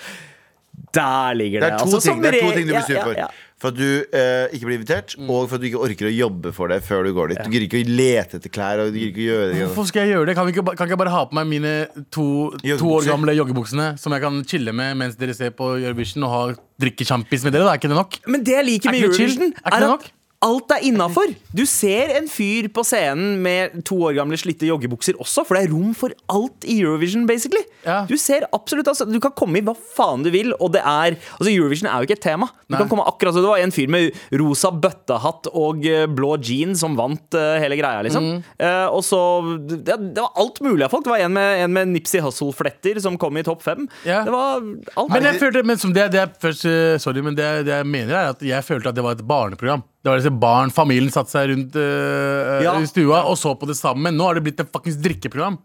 Der 0.96 1.34
ligger 1.36 1.60
Det 1.60 1.66
det. 1.68 1.72
er 1.74 1.78
to, 1.78 1.84
Altså, 1.84 2.00
ting, 2.08 2.22
det 2.22 2.28
er 2.34 2.40
to 2.40 2.50
ting 2.56 2.66
du 2.68 2.72
blir 2.72 2.80
ja, 2.80 2.86
sur 2.86 2.94
ja, 2.96 3.04
for. 3.04 3.32
For 3.60 3.68
at 3.68 3.76
du 3.76 3.84
eh, 4.16 4.46
ikke 4.56 4.64
blir 4.70 4.78
invitert, 4.78 5.12
og 5.20 5.42
for 5.50 5.58
at 5.58 5.60
du 5.60 5.66
ikke 5.68 5.80
orker 5.84 6.08
å 6.08 6.12
jobbe 6.14 6.52
for 6.56 6.72
det 6.72 6.78
før 6.86 7.04
du 7.04 7.10
går 7.12 7.34
dit. 7.34 7.40
Du 7.44 7.50
gidder 7.52 7.66
ikke 7.66 7.80
å 7.82 7.90
lete 7.98 8.38
etter 8.40 8.52
klær. 8.54 8.80
Og 8.86 8.94
du 8.94 8.96
gidder 8.96 9.10
ikke 9.12 9.20
å 9.20 9.26
gjøre 9.28 9.48
det 9.52 9.58
Hvorfor 9.66 9.88
skal 9.90 10.00
jeg 10.06 10.14
gjøre 10.14 10.30
det? 10.30 10.36
Kan, 10.38 10.48
vi 10.48 10.54
ikke, 10.54 10.64
ba- 10.64 10.74
kan 10.78 10.88
ikke 10.88 10.96
jeg 10.96 11.02
bare 11.02 11.12
ha 11.12 11.20
på 11.28 11.36
meg 11.36 11.50
mine 11.50 11.72
to, 11.92 12.06
to 12.16 12.24
år 12.24 12.70
Joggebukser? 12.70 13.10
gamle 13.12 13.34
joggebuksene 13.36 13.88
som 14.00 14.16
jeg 14.16 14.24
kan 14.24 14.40
chille 14.48 14.72
med 14.80 14.96
mens 15.02 15.18
dere 15.20 15.36
ser 15.36 15.52
på 15.60 15.74
Eurovision 15.76 16.24
og 16.24 16.32
ha, 16.32 16.40
drikke 16.80 17.04
sjampis 17.04 17.44
med 17.44 17.52
dere? 17.58 17.68
Da 17.68 17.74
er 17.76 17.82
ikke 17.82 17.92
det 17.92 18.00
nok? 18.00 18.16
Men 18.32 18.46
det 18.48 18.56
jeg 18.56 18.68
liker 18.70 18.88
Er 18.88 18.96
med 18.96 19.04
ikke 19.04 19.12
det 19.12 19.20
chill? 19.20 19.36
Eurovision, 19.36 19.52
Er 19.52 19.60
ikke 19.60 19.76
er 19.76 19.84
det 19.84 19.90
at 19.90 19.94
nok? 19.96 20.08
Alt 20.40 20.72
er 20.72 20.84
innafor. 20.88 21.34
Du 21.52 21.62
ser 21.68 22.14
en 22.16 22.28
fyr 22.30 22.70
på 22.72 22.82
scenen 22.86 23.42
med 23.44 23.82
to 23.88 23.98
år 24.06 24.14
gamle 24.16 24.38
slitte 24.40 24.68
joggebukser 24.68 25.18
også, 25.20 25.44
for 25.44 25.56
det 25.56 25.66
er 25.66 25.74
rom 25.74 25.92
for 25.96 26.14
alt 26.32 26.64
i 26.64 26.78
Eurovision, 26.80 27.26
basically. 27.28 27.60
Ja. 27.84 28.02
Du 28.08 28.16
ser 28.20 28.46
absolutt 28.52 28.88
altså, 28.90 29.06
Du 29.08 29.16
kan 29.20 29.32
komme 29.36 29.60
i 29.60 29.64
hva 29.64 29.74
faen 29.76 30.24
du 30.24 30.30
vil, 30.32 30.52
og 30.60 30.72
det 30.74 30.82
er 30.84 31.16
Altså, 31.16 31.48
Eurovision 31.48 31.88
er 31.90 32.00
jo 32.00 32.08
ikke 32.08 32.16
et 32.18 32.24
tema. 32.24 32.48
Du 32.68 32.74
Nei. 32.74 32.80
kan 32.80 32.90
komme 32.90 33.04
akkurat 33.08 33.36
som 33.36 33.44
Det 33.44 33.50
var 33.50 33.64
en 33.64 33.74
fyr 33.74 33.92
med 33.92 34.16
rosa 34.40 34.70
bøttehatt 34.72 35.50
og 35.52 35.84
eh, 35.88 36.06
blå 36.08 36.34
jeans 36.40 36.80
som 36.80 36.96
vant 36.96 37.36
uh, 37.36 37.58
hele 37.60 37.76
greia, 37.76 38.00
liksom. 38.06 38.24
Mm. 38.24 38.42
Uh, 38.62 38.86
og 38.94 39.04
så 39.04 39.20
det, 39.68 39.96
det 40.14 40.20
var 40.22 40.32
alt 40.40 40.60
mulig 40.64 40.86
av 40.86 40.94
folk. 40.94 41.04
Det 41.04 41.12
var 41.12 41.24
en 41.26 41.36
med, 41.36 41.64
en 41.66 41.74
med 41.76 41.92
Nipsey 41.92 42.24
Hussle-fletter 42.24 43.00
som 43.04 43.18
kom 43.20 43.36
i 43.36 43.44
topp 43.44 43.64
fem. 43.66 43.84
Ja. 44.08 44.22
Det 44.24 44.32
var 44.32 44.60
alt. 44.62 45.12
Men 45.12 45.28
jeg 45.28 45.40
følte, 45.42 45.64
men 45.68 45.80
som 45.80 45.92
det, 45.96 46.10
det 46.14 46.28
først, 46.40 46.64
sorry, 47.04 47.24
men 47.24 47.36
det, 47.36 47.50
det 47.68 47.76
jeg 47.82 47.88
mener 47.88 48.16
er 48.16 48.34
at 48.34 48.44
jeg 48.44 48.64
følte 48.66 48.92
at 48.92 48.96
det 48.96 49.04
var 49.04 49.18
et 49.18 49.26
barneprogram. 49.26 49.84
Det 50.00 50.08
var 50.08 50.16
liksom 50.20 50.38
barn, 50.40 50.70
Familien 50.72 51.12
satte 51.12 51.28
seg 51.34 51.50
rundt 51.52 51.74
eh, 51.76 52.62
Ja. 52.64 52.72
i 52.80 52.86
stua 52.88 53.18
og 53.28 53.36
så 53.36 53.52
på 53.60 53.66
det 53.68 53.76
sammen. 53.76 54.16
Nå 54.16 54.24
har 54.30 54.34
det 54.38 54.44
blitt 54.46 54.60
et 54.64 54.70
fuckings 54.72 54.96
drikkeprogram. 54.96 55.58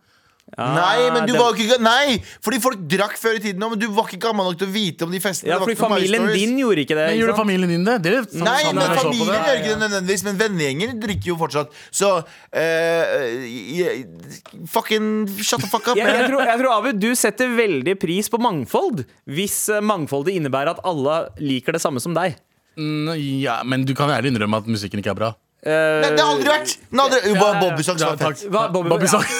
Nei, 0.56 1.10
men 1.10 1.26
du 1.26 1.32
det- 1.34 1.40
var 1.42 1.56
jo 1.56 1.64
ikke 1.64 1.80
Nei! 1.82 2.20
Fordi 2.46 2.60
folk 2.62 2.78
drakk 2.88 3.16
før 3.18 3.34
i 3.36 3.40
tiden 3.42 3.64
òg, 3.66 3.70
men 3.72 3.80
du 3.82 3.88
var 3.90 4.06
ikke 4.06 4.20
gammel 4.28 4.46
nok 4.46 4.58
til 4.60 4.68
å 4.68 4.72
vite 4.76 5.02
om 5.08 5.12
de 5.12 5.18
festene. 5.20 5.50
ja, 5.50 5.58
fordi 5.58 5.74
familien 5.76 6.28
din 6.32 6.54
gjorde 6.62 6.84
ikke 6.86 6.96
det. 7.00 7.08
Men 7.10 7.18
Gjorde 7.18 7.36
familien 7.40 7.70
din 7.74 7.84
det? 7.88 7.96
Dere 8.06 8.22
Nei, 8.44 8.62
sammen 8.62 8.78
men 8.78 8.86
det. 8.94 9.26
gjør 9.26 9.58
ikke 9.58 9.72
det 9.74 9.80
nødvendigvis, 9.82 10.24
men 10.28 10.38
vennegjenger 10.38 10.94
drikker 11.02 11.26
jo 11.32 11.36
fortsatt. 11.42 11.70
Så 11.90 12.12
uh, 12.22 13.04
Fucking 14.68 15.28
shut 15.42 15.62
the 15.62 15.68
fuck 15.68 15.88
up. 15.88 15.98
jeg, 15.98 16.06
jeg, 16.06 16.30
tror, 16.30 16.46
jeg 16.46 16.60
tror 16.62 16.72
Abu, 16.78 16.92
du 16.94 17.10
setter 17.18 17.50
veldig 17.58 17.96
pris 18.02 18.30
på 18.32 18.40
mangfold 18.42 19.06
hvis 19.26 19.58
mangfoldet 19.82 20.36
innebærer 20.38 20.76
at 20.76 20.84
alle 20.86 21.16
liker 21.42 21.76
det 21.76 21.82
samme 21.84 22.02
som 22.04 22.14
deg. 22.16 22.36
Mm, 22.78 23.41
Ja, 23.41 23.61
men 23.63 23.86
du 23.86 23.93
kan 23.95 24.09
ærlig 24.09 24.34
innrømme 24.34 24.57
at 24.63 24.67
musikken 24.67 24.99
ikke 25.03 25.11
er 25.15 25.19
bra. 25.23 25.34
Nei, 25.65 26.11
det 26.13 26.21
har 26.21 26.30
aldri 26.36 26.45
vært! 26.51 26.76
Aldri, 26.93 27.19
Ja, 27.34 27.38
ja, 27.41 27.59
Bobby 27.59 27.82
Socks 27.84 28.01
ja, 28.03 28.11
var 28.13 28.17
fett. 28.21 28.43
Hva, 28.53 28.67
Bobby- 28.69 28.89
Bobby 28.91 29.07
ja. 29.09 29.21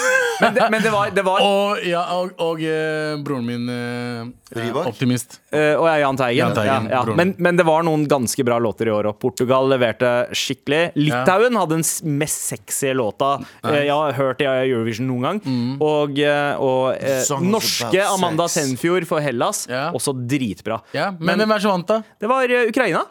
Men 0.41 0.51
det, 0.53 0.63
men 0.69 0.81
det 0.83 0.89
var, 0.91 1.11
det 1.15 1.23
var 1.23 1.39
Og, 1.47 1.77
ja, 1.88 2.01
og, 2.11 2.33
og 2.43 2.59
eh, 2.59 3.13
broren 3.23 3.45
min 3.47 3.69
uh, 3.71 4.81
Optimist. 4.81 5.38
eh, 5.55 5.77
Og 5.79 5.86
jeg, 5.88 6.01
Jahn 6.01 6.17
Teigen. 6.19 6.38
Jan 6.41 6.55
Teigen, 6.57 6.89
ja, 6.91 7.03
ja. 7.07 7.15
Men, 7.15 7.31
men 7.39 7.55
det 7.55 7.63
var 7.63 7.86
noen 7.88 8.03
ganske 8.11 8.43
bra 8.43 8.57
låter 8.59 8.89
i 8.89 8.91
år 8.91 9.07
òg. 9.13 9.19
Portugal 9.21 9.69
leverte 9.71 10.09
skikkelig. 10.36 10.81
Litauen 10.99 11.55
hadde 11.55 11.77
den 11.77 12.17
mest 12.19 12.49
sexy 12.49 12.91
låta 12.97 13.38
jeg 13.63 13.88
har 13.93 14.17
hørt 14.19 14.43
i 14.43 14.49
Eurovision 14.49 15.07
noen 15.07 15.23
gang. 15.29 15.39
Mm. 15.45 15.71
Og, 15.79 16.19
og 16.67 17.39
norske 17.45 18.03
Amanda 18.09 18.49
Senfjord 18.51 19.07
for 19.07 19.23
Hellas, 19.23 19.67
Ja. 19.71 19.88
også 19.95 20.11
dritbra. 20.27 20.81
Ja, 20.91 21.11
men, 21.15 21.31
Men- 21.38 21.45
hvem 21.45 21.55
er 21.55 21.63
så 21.63 21.69
som 21.69 21.77
vant, 21.79 21.88
da? 21.95 22.01
Det 22.19 22.27
var 22.27 22.43
Ukraina, 22.67 23.05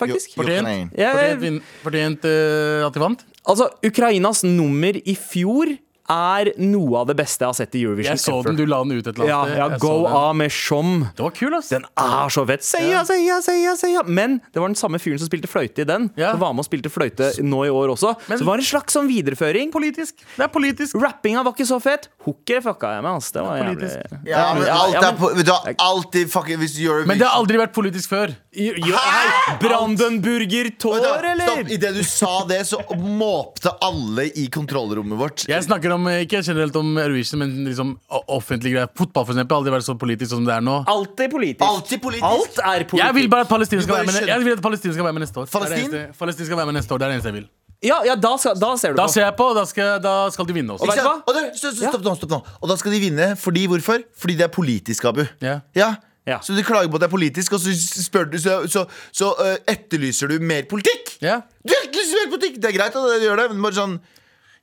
faktisk. 0.00 0.34
Fortjent. 0.38 0.94
Fortjent, 0.96 1.68
fortjent 1.84 2.26
eh, 2.28 2.86
at 2.86 2.96
de 2.96 3.02
vant? 3.02 3.24
Altså, 3.48 3.70
Ukrainas 3.86 4.42
nummer 4.46 4.98
i 5.00 5.14
fjor 5.16 5.72
er 6.10 6.50
noe 6.58 7.00
av 7.00 7.06
det 7.10 7.16
beste 7.20 7.44
jeg 7.44 7.48
har 7.52 7.56
sett 7.58 7.74
i 7.78 7.82
Eurovision. 7.86 8.16
Jeg 8.16 8.22
så 8.24 8.34
ever. 8.40 8.50
den, 8.50 8.56
du 8.58 8.66
la 8.66 8.80
den 8.84 8.92
ut 8.98 9.06
et 9.06 9.14
eller 9.14 9.28
Ja, 9.30 9.38
annet 9.46 9.56
ja 9.60 9.68
ja 9.70 9.78
Go. 9.78 9.92
A 10.06 10.32
med 10.36 10.50
Shom. 10.52 11.06
Det 11.16 11.22
var 11.22 11.30
kul, 11.36 11.54
ass. 11.54 11.68
Den 11.70 11.86
er 11.96 12.28
så 12.34 12.44
fett! 12.48 12.64
Seia, 12.66 13.04
seia, 13.06 13.40
seia, 13.46 13.76
seia. 13.78 14.02
Men 14.06 14.40
det 14.52 14.60
var 14.60 14.68
den 14.72 14.78
samme 14.80 14.98
fyren 15.02 15.18
som 15.22 15.30
spilte 15.30 15.48
fløyte 15.50 15.84
i 15.84 15.88
den. 15.88 16.10
Ja. 16.18 16.32
Som 16.34 16.40
var 16.42 16.52
med 16.56 16.64
og 16.64 16.68
spilte 16.68 16.90
fløyte 16.92 17.30
nå 17.46 17.62
i 17.66 17.70
år 17.70 17.94
også. 17.94 18.14
Men- 18.28 18.38
så 18.38 18.44
det 18.44 18.50
var 18.50 18.58
en 18.64 18.68
slags 18.70 18.92
sånn 18.98 19.08
videreføring. 19.08 19.70
politisk. 19.72 20.14
Det 20.36 20.44
er 20.44 20.48
politisk. 20.48 20.96
Rappinga 21.00 21.44
var 21.44 21.52
ikke 21.54 21.66
så 21.68 21.80
fett. 21.80 22.08
Hooket 22.26 22.62
fucka 22.64 22.94
jeg 22.96 23.02
med. 23.06 23.12
ass. 23.16 23.30
Det 23.30 23.42
var 23.42 23.56
jævlig 23.60 23.78
politisk. 23.78 24.18
Ja, 24.26 24.54
men 24.54 24.68
alt 24.68 24.94
er 25.04 25.12
på 25.16 25.30
du 25.36 25.42
hva, 25.44 25.74
alltid 25.78 26.30
fucking 26.30 26.58
Hvis 26.58 26.76
Eurovision 26.80 27.06
Men 27.08 27.18
det 27.18 27.26
har 27.26 27.38
aldri 27.38 27.56
vært 27.60 27.72
politisk 27.72 28.08
før. 28.10 28.34
Jo, 28.52 28.72
jo, 28.76 28.96
Brandenburger 29.60 30.70
Tor, 30.78 30.94
Vet 30.98 31.04
du 31.04 31.08
hva, 31.08 31.32
eller? 31.32 31.46
Stopp, 31.50 31.70
Idet 31.76 31.92
du 31.96 32.02
sa 32.06 32.32
det, 32.48 32.60
så 32.68 32.80
måpte 32.98 33.72
alle 33.84 34.26
i 34.38 34.46
kontrollrommet 34.52 35.18
vårt. 35.20 35.44
Jeg 35.48 35.64
snakker 35.66 35.92
om, 35.94 35.99
eh, 36.08 36.22
ikke 36.24 36.40
generelt 36.46 36.76
om 36.76 36.96
Eurovision, 36.98 37.38
men 37.42 37.52
liksom 37.66 37.94
offentlig 38.28 38.74
greier. 38.74 38.90
Fotball 38.96 39.26
for 39.26 39.34
eksempel, 39.36 39.56
har 39.56 39.60
aldri 39.62 39.74
vært 39.76 39.86
så 39.88 39.96
politisk 40.00 40.30
som 40.32 40.44
det 40.46 40.54
er 40.56 40.64
nå. 40.64 40.80
Alltid 40.90 41.30
politisk. 41.30 41.64
Alltid 41.66 42.02
politisk. 42.02 42.26
Alt 42.30 42.60
er 42.64 42.84
politisk. 42.84 43.06
Jeg 43.06 43.14
vil 43.20 43.28
bare 43.32 43.46
at 43.46 43.52
Palestina 43.52 43.82
skal 43.82 44.00
være 44.00 44.06
med, 44.10 44.28
jeg 44.28 44.44
vil 44.44 44.52
at 44.56 44.62
Palestina 44.62 44.92
skal 44.96 45.04
være 45.08 45.18
med 45.18 45.26
neste 45.26 45.40
år. 45.40 45.50
Palestin? 45.52 45.90
Det 45.90 46.04
er 46.06 46.26
eneste- 46.26 46.46
skal 46.46 46.56
være 46.56 46.66
med 46.72 46.78
neste 46.80 46.94
år, 46.94 46.98
det 46.98 47.04
er 47.06 47.08
det 47.08 47.18
eneste 47.20 47.32
jeg 47.34 47.38
vil. 47.40 47.48
Ja, 47.80 48.02
ja 48.04 48.14
da, 48.14 48.34
skal, 48.36 48.58
da 48.60 48.74
ser 48.76 48.92
du 48.92 48.96
Da 49.00 49.06
på. 49.08 49.12
ser 49.14 49.24
jeg 49.24 49.36
på, 49.38 49.44
og 49.52 49.56
da 49.56 49.64
skal, 49.64 50.00
da 50.04 50.14
skal 50.30 50.44
de 50.46 50.52
vinne 50.52 50.74
også. 50.76 50.84
Og? 50.84 51.22
Og 51.26 51.34
der, 51.34 51.48
stopp, 51.56 51.74
stopp, 51.78 51.94
stopp, 51.94 52.04
nå, 52.04 52.14
stopp 52.20 52.30
nå. 52.34 52.40
Og 52.60 52.68
da 52.68 52.76
skal 52.76 52.92
de 52.92 53.00
vinne. 53.00 53.32
Fordi 53.40 53.66
hvorfor? 53.72 54.04
Fordi 54.20 54.36
det 54.36 54.44
er 54.44 54.52
politisk, 54.52 55.04
Abu. 55.08 55.24
Ja. 55.40 55.60
Ja. 55.74 55.94
Ja. 56.28 56.38
Så 56.44 56.52
du 56.52 56.60
klager 56.62 56.90
på 56.92 56.98
at 57.00 57.06
det 57.06 57.08
er 57.08 57.14
politisk, 57.14 57.54
og 57.56 57.62
så, 57.62 57.72
spør 58.04 58.28
du, 58.30 58.36
så, 58.38 58.60
så, 58.68 58.84
så 59.16 59.30
uh, 59.40 59.56
etterlyser 59.70 60.28
du 60.28 60.36
mer 60.44 60.68
politikk. 60.68 61.16
Ja. 61.24 61.40
Du 61.64 61.72
etterlyser 61.72 62.20
mer 62.20 62.34
politikk! 62.36 62.60
Det 62.60 62.68
er 62.70 62.76
greit 62.76 62.92
at 62.92 63.00
du 63.00 63.24
gjør 63.24 63.40
det, 63.40 63.46
men 63.54 63.64
bare 63.64 63.78
sånn 63.78 63.96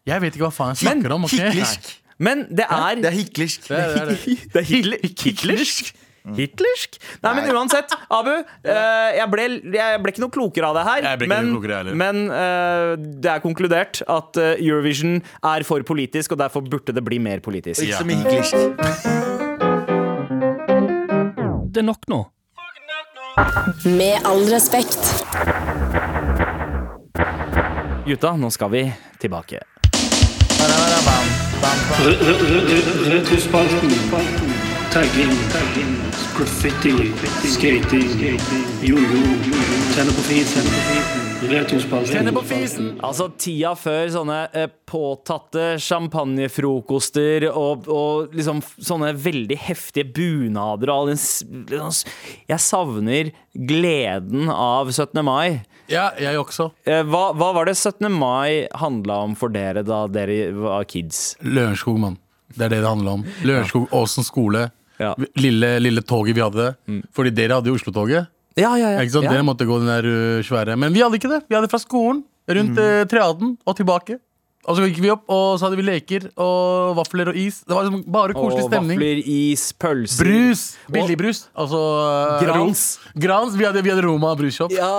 Jeg 0.07 0.23
vet 0.23 0.35
ikke 0.37 0.47
hva 0.47 0.55
faen 0.55 0.75
jeg 0.75 0.87
Men 0.87 1.01
snakker 1.01 1.15
om. 1.17 1.27
ok? 1.27 1.37
Hitlersk. 1.37 1.93
Men 2.17 2.47
det 2.49 2.65
er 2.65 2.95
Det 2.95 3.09
er 3.11 3.17
hiklersk. 3.17 3.67
Det 3.67 3.77
er, 3.77 3.87
det 3.93 4.01
er 4.01 4.05
det. 4.09 4.17
Er 4.55 4.67
Hitler, 4.71 4.97
hitlersk. 5.03 5.95
Hitlersk? 6.35 6.97
Nei, 7.23 7.31
men 7.37 7.45
uansett, 7.55 7.93
Abu. 8.11 8.33
eh, 8.67 9.15
jeg, 9.15 9.27
ble, 9.31 9.45
jeg 9.77 10.01
ble 10.03 10.11
ikke 10.11 10.23
noe 10.25 10.33
klokere 10.33 10.71
av 10.71 10.75
det 10.75 10.85
her. 10.87 11.27
Men 11.29 11.53
men 11.95 12.23
uh, 12.31 12.95
det 12.97 13.31
er 13.31 13.43
konkludert 13.43 14.01
at 14.03 14.39
eh, 14.41 14.59
Eurovision 14.59 15.21
er 15.21 15.63
for 15.67 15.83
politisk, 15.87 16.35
og 16.35 16.41
derfor 16.43 16.65
burde 16.67 16.95
det 16.95 17.03
bli 17.05 17.21
mer 17.23 17.39
politisk. 17.43 17.83
Ikke 17.85 18.01
så 18.01 18.07
mye 18.07 18.23
hiklersk. 18.25 18.57
Det 21.77 21.83
er 21.83 21.85
nok 21.85 22.07
nå. 22.09 22.17
Med 23.85 24.25
all 24.25 24.47
respekt. 24.49 24.97
Gutta, 28.07 28.31
nå 28.33 28.49
skal 28.49 28.71
vi 28.73 28.81
tilbake. 29.21 29.61
Retrospalten. 33.11 33.89
Tagging. 34.91 35.31
Graffiti. 36.37 37.13
Skating. 37.47 38.39
Jojo. 38.81 39.23
På 39.95 40.21
fisen. 40.21 40.63
Retrospalten. 41.41 42.13
Tenne 42.13 42.31
på 42.33 42.41
fisen. 42.41 42.91
Altså 43.03 43.27
tida 43.37 43.73
før 43.77 44.09
sånne 44.13 44.37
eh, 44.57 44.69
påtatte 44.89 45.75
champagnefrokoster 45.81 47.47
og, 47.51 47.85
og 47.89 48.33
liksom 48.37 48.61
sånne 48.63 49.13
veldig 49.21 49.57
heftige 49.67 50.09
bunader 50.17 50.89
og 50.89 50.95
all 50.95 51.11
den 51.13 51.91
Jeg 52.49 52.61
savner 52.63 53.33
gleden 53.53 54.49
av 54.53 54.89
17. 54.93 55.21
mai. 55.25 55.61
Ja, 55.91 56.09
jeg 56.19 56.39
også. 56.39 56.69
Eh, 56.87 57.03
hva, 57.07 57.29
hva 57.37 57.51
var 57.55 57.69
det 57.69 57.77
17. 57.77 58.09
mai 58.11 58.67
handla 58.75 59.21
om 59.25 59.35
for 59.39 59.53
dere 59.53 59.83
da 59.87 60.03
dere 60.11 60.51
var 60.55 60.87
kids? 60.89 61.37
Lørenskog, 61.45 61.99
mann. 62.01 62.17
Det 62.55 62.67
er 62.67 62.75
det 62.75 62.81
det 62.83 62.89
handler 62.89 63.19
om. 63.19 63.25
Lørenskog, 63.47 63.87
Åsen 63.95 64.27
skole. 64.27 64.67
Ja. 64.97 65.13
Lille, 65.37 65.77
lille 65.83 66.01
toget 66.01 66.35
vi 66.35 66.43
hadde. 66.43 66.71
Fordi 67.15 67.33
dere 67.35 67.59
hadde 67.59 67.71
jo 67.71 67.77
Oslo-toget. 67.77 68.27
Ja, 68.57 68.71
ja, 68.79 68.95
ja. 68.95 69.03
Ikke 69.03 69.13
sant? 69.13 69.27
ja. 69.27 69.35
Dere 69.35 69.45
måtte 69.45 69.67
gå 69.69 69.77
den 69.81 69.91
der 69.91 70.07
uh, 70.07 70.45
svære. 70.45 70.77
Men 70.79 70.95
vi 70.95 71.03
hadde 71.05 71.19
ikke 71.19 71.29
det. 71.29 71.43
Vi 71.45 71.57
hadde 71.57 71.69
fra 71.69 71.79
skolen, 71.81 72.23
rundt 72.49 72.79
uh, 72.81 73.03
Triaden 73.09 73.53
og 73.67 73.77
tilbake. 73.77 74.17
Og 74.67 74.75
så 74.75 74.87
gikk 74.89 74.97
vi 74.99 75.11
opp, 75.13 75.21
og 75.31 75.55
så 75.55 75.67
hadde 75.67 75.77
vi 75.79 75.85
leker 75.87 76.25
og 76.43 76.97
vafler 76.97 77.29
og 77.31 77.37
is. 77.39 77.61
Det 77.63 77.71
var 77.71 77.85
liksom 77.87 78.01
bare 78.11 78.35
koselig 78.35 78.65
Og 78.65 78.71
stemning. 78.71 78.99
vafler, 78.99 79.21
is, 79.31 79.63
pølser. 79.79 80.27
Brus! 80.27 80.63
Billigbrus. 80.91 81.39
Altså 81.55 81.79
uh, 81.79 82.41
Grans. 82.43 82.81
Grans. 83.15 83.55
Vi 83.55 83.63
hadde, 83.63 83.83
vi 83.85 83.93
hadde 83.93 84.03
Roma 84.03 84.33
brusshop. 84.35 84.75
Ja. 84.75 84.89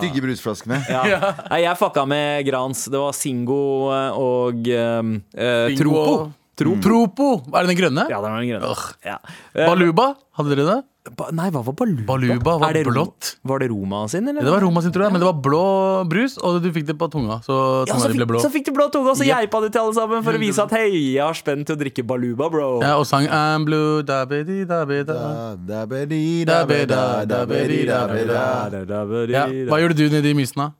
Stygge 0.00 0.24
brusflaskene. 0.24 0.80
ja. 0.90 1.04
Nei, 1.46 1.62
jeg 1.62 1.78
fucka 1.78 2.02
med 2.10 2.42
Grans. 2.48 2.88
Det 2.90 2.98
var 2.98 3.14
Singo 3.14 3.60
eh, 3.94 4.18
og 4.18 4.66
um, 4.66 5.14
eh, 5.38 5.78
Tropo. 5.78 6.18
Tropo. 6.58 6.74
Mm. 6.74 6.82
Tropo. 6.82 7.28
Er 7.54 7.62
det 7.62 7.70
den 7.70 7.78
grønne? 7.84 8.08
Ja, 8.10 8.18
det 8.18 8.32
var 8.32 8.40
den 8.42 8.50
grønne. 8.50 8.72
Ugh. 8.74 8.86
Ja. 9.06 9.20
Eh, 9.54 9.62
Baluba, 9.62 10.08
hadde 10.40 10.56
dere 10.56 10.66
det? 10.72 10.78
Ba, 11.16 11.28
Nei, 11.32 11.48
hva 11.54 11.62
var 11.64 11.74
baluba? 11.78 12.04
Baluba 12.08 12.54
var 12.60 12.72
det 12.76 12.84
blått. 12.86 13.36
Var 13.46 13.58
det 13.62 13.68
Roma 13.70 14.02
sin, 14.08 14.26
eller? 14.28 14.42
Det 14.44 14.50
var 14.52 14.60
Roma 14.64 14.82
sin, 14.82 14.92
tror 14.92 15.04
jeg, 15.08 15.12
men 15.12 15.20
det 15.22 15.28
var 15.28 15.38
blå 15.44 15.62
brus, 16.08 16.36
og 16.42 16.60
du 16.62 16.68
fikk 16.74 16.86
det 16.90 16.96
på 16.98 17.08
tunga. 17.12 17.40
Så 17.46 17.54
ja, 17.86 17.92
tunga 17.92 18.04
så, 18.06 18.10
di 18.12 18.18
ble 18.20 18.26
blå. 18.32 18.40
så 18.44 18.50
fikk 18.52 18.66
du 18.68 18.72
blå 18.76 18.88
tunga, 18.92 19.10
og 19.14 19.16
så 19.20 19.24
Yep. 19.28 19.34
geipa 19.48 19.60
du 19.60 19.68
til 19.68 19.80
alle 19.82 19.94
sammen 19.94 20.22
for 20.24 20.32
å 20.32 20.40
vise 20.42 20.62
at 20.62 20.70
hei, 20.76 20.88
jeg 21.14 21.22
har 21.24 21.34
spent 21.38 21.66
til 21.68 21.76
å 21.76 21.80
drikke 21.80 22.04
baluba, 22.06 22.50
bro. 22.50 22.80
Ja, 22.82 22.96
og 22.98 23.06
sang 23.06 23.26
I'm 23.28 23.64
blue, 23.68 24.02
da 24.02 24.24
bedi, 24.24 24.64
da 24.68 24.84
beda. 24.84 25.18
Ja, 29.28 29.46
hva 29.68 29.80
gjorde 29.82 29.96
du 29.98 30.08
nede 30.12 30.30
i 30.30 30.34
Mysen, 30.36 30.62
da? 30.64 30.70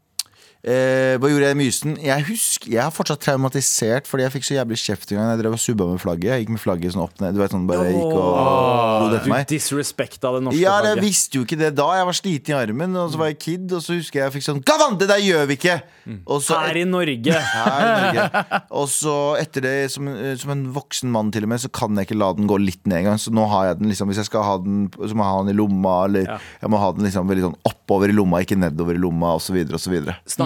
Eh, 0.67 1.15
hva 1.23 1.29
gjorde 1.31 1.47
jeg 1.47 1.55
i 1.55 1.59
Mysen? 1.61 1.93
Jeg 2.03 2.25
husker, 2.27 2.71
jeg 2.75 2.81
er 2.83 2.91
fortsatt 2.91 3.21
traumatisert 3.23 4.09
fordi 4.11 4.25
jeg 4.25 4.33
fikk 4.35 4.47
så 4.49 4.57
jævlig 4.57 4.79
kjeft 4.83 5.13
en 5.13 5.21
gang 5.21 5.29
jeg 5.31 5.41
drev 5.45 5.55
og 5.55 5.61
subba 5.63 5.87
med 5.87 6.01
flagget. 6.03 6.33
Jeg 6.33 6.43
gikk 6.43 6.51
med 6.57 6.63
flagget 6.63 6.95
sånn 6.97 7.05
opp 7.05 7.23
ned. 7.23 7.37
Du 7.37 7.43
vet 7.45 7.55
sånn 7.55 7.69
bare 7.69 7.93
gikk 7.93 8.03
og 8.09 8.27
oh, 8.27 9.05
det 9.13 9.21
Du 9.23 9.31
disrespekta 9.55 10.33
det 10.35 10.43
norske 10.49 10.59
Ja, 10.59 10.81
jeg 10.83 10.99
visste 11.05 11.39
jo 11.39 11.47
ikke 11.47 11.61
det 11.61 11.71
da. 11.79 11.87
Jeg 12.01 12.09
var 12.11 12.19
sliten 12.19 12.55
i 12.55 12.57
armen, 12.59 12.99
og 12.99 13.13
så 13.15 13.21
var 13.23 13.31
jeg 13.31 13.39
kid, 13.45 13.71
og 13.71 13.85
så 13.85 14.01
husker 14.01 14.19
jeg 14.19 14.27
jeg 14.27 14.35
fikk 14.39 14.47
sånn 14.49 14.65
Gavan, 14.67 14.99
det 14.99 15.09
der 15.13 15.23
gjør 15.23 15.47
vi 15.53 15.59
ikke! 15.61 15.79
Og 16.27 16.43
så 16.43 16.59
Her 16.59 16.81
i 16.81 16.85
Norge. 16.89 17.39
her 17.55 17.87
i 17.87 17.95
Norge. 18.19 18.61
Og 18.81 18.91
så 18.91 19.15
etter 19.39 19.63
det, 19.63 19.75
som, 19.95 20.11
som 20.43 20.55
en 20.57 20.67
voksen 20.75 21.13
mann 21.15 21.31
til 21.35 21.47
og 21.47 21.53
med, 21.55 21.63
så 21.63 21.71
kan 21.71 21.95
jeg 22.01 22.09
ikke 22.09 22.19
la 22.19 22.33
den 22.35 22.51
gå 22.51 22.59
litt 22.61 22.83
ned 22.89 23.05
engang. 23.05 23.23
Så 23.23 23.31
nå 23.35 23.47
har 23.53 23.71
jeg 23.71 23.81
den 23.83 23.93
liksom, 23.93 24.11
hvis 24.11 24.23
jeg 24.25 24.31
skal 24.31 24.47
ha 24.47 24.59
den, 24.65 24.87
så 24.99 25.15
må 25.15 25.23
jeg 25.23 25.37
ha 25.37 25.41
den 25.45 25.55
i 25.55 25.59
lomma, 25.59 25.97
eller 26.09 26.27
Ja. 26.29 26.39
jeg 26.65 26.73
må 26.73 26.81
ha 26.83 26.91
den 26.97 27.07
liksom 27.07 27.31
veldig 27.31 27.47
sånn 27.47 27.59
oppover 27.69 28.11
i 28.11 28.17
lomma, 28.17 28.43
ikke 28.43 28.59
nedover 28.59 28.99
i 28.99 29.03
lomma, 29.03 29.37
osv., 29.39 29.61
osv. 29.79 29.97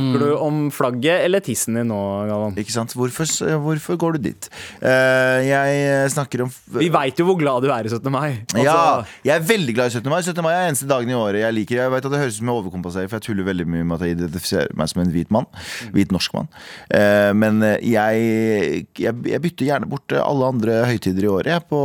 Snakker 0.02 0.24
du 0.24 0.32
om 0.42 0.58
flagget 0.74 1.24
eller 1.26 1.42
tissen 1.44 1.76
din 1.78 1.88
nå, 1.90 1.98
Galvan? 2.28 2.56
Ikke 2.58 2.74
sant? 2.74 2.94
Hvorfor, 2.96 3.28
hvorfor 3.62 3.98
går 4.00 4.16
du 4.16 4.26
dit? 4.28 4.48
Uh, 4.82 5.38
jeg 5.46 6.10
snakker 6.14 6.44
om 6.46 6.50
Vi 6.78 6.88
veit 6.92 7.18
jo 7.20 7.26
hvor 7.28 7.38
glad 7.38 7.62
du 7.64 7.70
er 7.72 7.86
i 7.86 7.92
17. 7.92 8.10
mai. 8.12 8.42
Altså, 8.52 8.64
Ja, 8.66 9.04
jeg 9.28 9.34
er 9.36 9.46
veldig 9.52 9.76
glad 9.78 9.92
i 9.92 10.00
17. 10.00 10.10
mai. 10.10 10.20
17. 10.22 10.42
mai 10.44 10.52
er 10.54 10.66
eneste 10.70 10.88
dagen 10.90 11.12
i 11.12 11.18
året 11.18 11.44
jeg 11.44 11.56
liker. 11.60 11.80
Jeg 11.82 11.94
vet 11.94 12.08
at 12.08 12.16
Det 12.16 12.22
høres 12.22 12.34
ut 12.34 12.40
som 12.40 12.50
jeg 12.50 12.58
overkompenserer, 12.62 13.12
for 13.12 13.20
jeg 13.20 13.28
tuller 13.28 13.48
veldig 13.48 13.68
mye 13.76 13.86
med 13.86 13.96
at 13.98 14.06
jeg 14.06 14.18
identifiserer 14.18 14.74
meg 14.78 14.90
som 14.92 15.04
en 15.04 15.14
hvit 15.14 15.32
mann. 15.34 15.48
Hvit 15.94 16.14
norsk 16.14 16.34
mann. 16.36 16.50
Uh, 16.92 17.30
men 17.38 17.62
eh, 17.66 17.78
jeg, 17.92 18.86
jeg, 18.98 19.14
jeg 19.32 19.42
bytter 19.46 19.68
gjerne 19.70 19.88
bort 19.90 20.18
alle 20.18 20.50
andre 20.54 20.82
høytider 20.90 21.26
i 21.26 21.32
året 21.32 21.54
jeg, 21.54 21.66
på, 21.70 21.80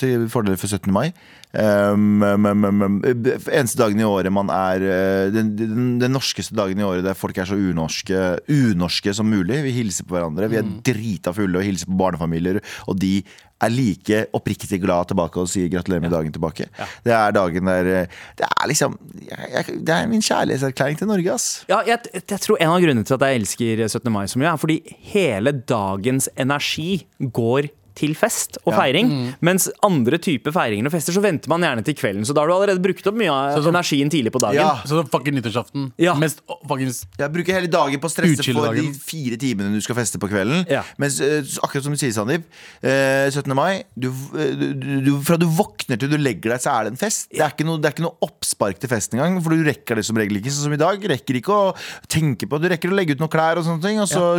til 0.00 0.26
fordel 0.32 0.58
for 0.60 0.70
17. 0.70 0.90
mai. 0.94 1.10
Um, 1.52 2.22
um, 2.24 2.64
um, 2.64 2.94
eneste 3.04 3.76
dagen 3.76 4.00
i 4.00 4.06
året 4.08 4.32
man 4.32 4.48
er 4.48 4.84
eh, 4.86 5.26
den, 5.34 5.50
den, 5.58 5.90
den 6.00 6.14
norskeste 6.16 6.56
dagen 6.56 6.80
i 6.80 6.86
året 6.86 7.04
der 7.04 7.18
folk 7.18 7.36
er 7.36 7.50
så 7.50 7.58
unorske, 7.60 8.20
unorske 8.48 9.12
som 9.12 9.28
mulig. 9.28 9.60
Vi 9.66 9.74
hilser 9.76 10.08
på 10.08 10.16
hverandre. 10.16 10.48
Vi 10.48 10.60
er 10.62 10.70
drita 10.86 11.34
fulle 11.36 11.60
og 11.60 11.66
hilser 11.66 11.90
på 11.90 11.98
barnefamilier, 12.00 12.62
og 12.88 12.96
de 13.02 13.18
er 13.62 13.70
like 13.70 14.22
oppriktig 14.34 14.80
glad 14.82 15.10
tilbake 15.12 15.38
og 15.42 15.50
sier 15.50 15.68
gratulerer 15.70 16.02
med 16.02 16.14
dagen 16.14 16.32
tilbake. 16.34 16.70
Det 17.04 17.12
er 17.14 17.36
dagen 17.36 17.68
der 17.68 17.90
eh, 17.90 18.16
Det 18.38 18.48
er 18.48 18.70
liksom 18.70 18.96
jeg, 19.28 19.76
Det 19.76 19.94
er 19.94 20.08
min 20.10 20.24
kjærlighetserklæring 20.24 20.98
til 20.98 21.12
Norge, 21.12 21.36
ass. 21.36 21.50
Ja, 21.68 21.82
jeg, 21.86 22.00
jeg 22.16 22.40
tror 22.40 22.58
En 22.58 22.72
av 22.72 22.80
grunnene 22.82 23.06
til 23.06 23.18
at 23.18 23.28
jeg 23.28 23.42
elsker 23.42 23.84
17. 23.86 24.10
mai 24.12 24.24
så 24.24 24.40
mye, 24.40 24.54
er 24.54 24.64
fordi 24.64 24.80
hele 25.12 25.52
dagens 25.68 26.32
energi 26.32 27.04
går 27.20 27.68
til 27.98 28.14
fest 28.18 28.58
og 28.64 28.72
Ja. 28.72 28.80
feiring. 28.82 29.34
Mens 29.40 29.68
andre 29.84 30.18
typer 30.18 30.52
feiringer 30.54 30.86
og 30.86 30.92
fester 30.92 31.12
så 31.12 31.22
venter 31.22 31.48
man 31.48 31.60
gjerne 31.62 31.84
til 31.84 31.94
kvelden. 31.94 32.24
Så 32.26 32.34
da 32.34 32.40
har 32.42 32.48
du 32.48 32.54
allerede 32.54 32.82
brukt 32.82 33.06
opp 33.06 33.14
mye 33.18 33.30
av 33.30 33.66
energien 33.68 34.10
tidlig 34.10 34.32
på 34.32 34.40
dagen. 34.40 34.60
Ja. 34.60 34.80
Så 34.86 35.00
det 35.02 35.10
fucking 35.12 35.34
nyttårsaften. 35.36 35.92
Ja. 35.98 36.14
Mest 36.14 36.40
fuckings 36.68 37.04
Jeg 37.18 37.32
bruker 37.32 37.52
hele 37.52 37.68
dagen 37.70 38.00
på 38.00 38.08
å 38.08 38.12
stresse 38.12 38.52
for 38.52 38.74
de 38.74 38.92
fire 38.92 39.36
timene 39.36 39.72
du 39.74 39.80
skal 39.84 39.96
feste 39.96 40.18
på 40.18 40.28
kvelden. 40.30 40.66
Ja. 40.70 40.82
Mens 40.98 41.20
eh, 41.20 41.42
akkurat 41.62 41.84
som 41.84 41.92
du 41.92 41.98
sier, 42.00 42.12
Sandeep, 42.12 42.44
eh, 42.82 43.28
17. 43.30 43.54
mai 43.54 43.84
du, 43.98 44.08
eh, 44.38 44.54
du, 44.56 45.00
du, 45.02 45.12
Fra 45.22 45.36
du 45.36 45.46
våkner 45.46 45.98
til 45.98 46.08
du 46.10 46.16
legger 46.18 46.52
deg, 46.54 46.60
så 46.60 46.72
er 46.78 46.84
det 46.84 46.92
en 46.94 47.00
fest. 47.00 47.28
Det 47.32 47.40
er 47.40 47.50
ikke 47.52 47.66
noe, 47.66 47.78
det 47.80 47.90
er 47.90 47.94
ikke 47.96 48.06
noe 48.06 48.18
oppspark 48.22 48.78
til 48.82 48.88
fest 48.92 49.12
engang, 49.14 49.40
for 49.42 49.50
du 49.54 49.62
rekker 49.66 49.96
det 49.96 50.04
som 50.06 50.16
regel 50.16 50.38
ikke. 50.40 50.50
Sånn 50.52 50.68
som 50.68 50.72
i 50.76 50.80
dag. 50.80 51.02
Rekker 51.12 51.38
ikke 51.40 51.52
å 51.52 51.74
tenke 52.08 52.48
på 52.48 52.60
Du 52.62 52.68
rekker 52.68 52.90
å 52.92 52.96
legge 52.96 53.12
ut 53.16 53.22
noen 53.22 53.30
klær 53.32 53.58
og 53.60 53.64
sånne 53.66 53.82
ting, 53.82 54.00
og 54.02 54.08
så 54.08 54.32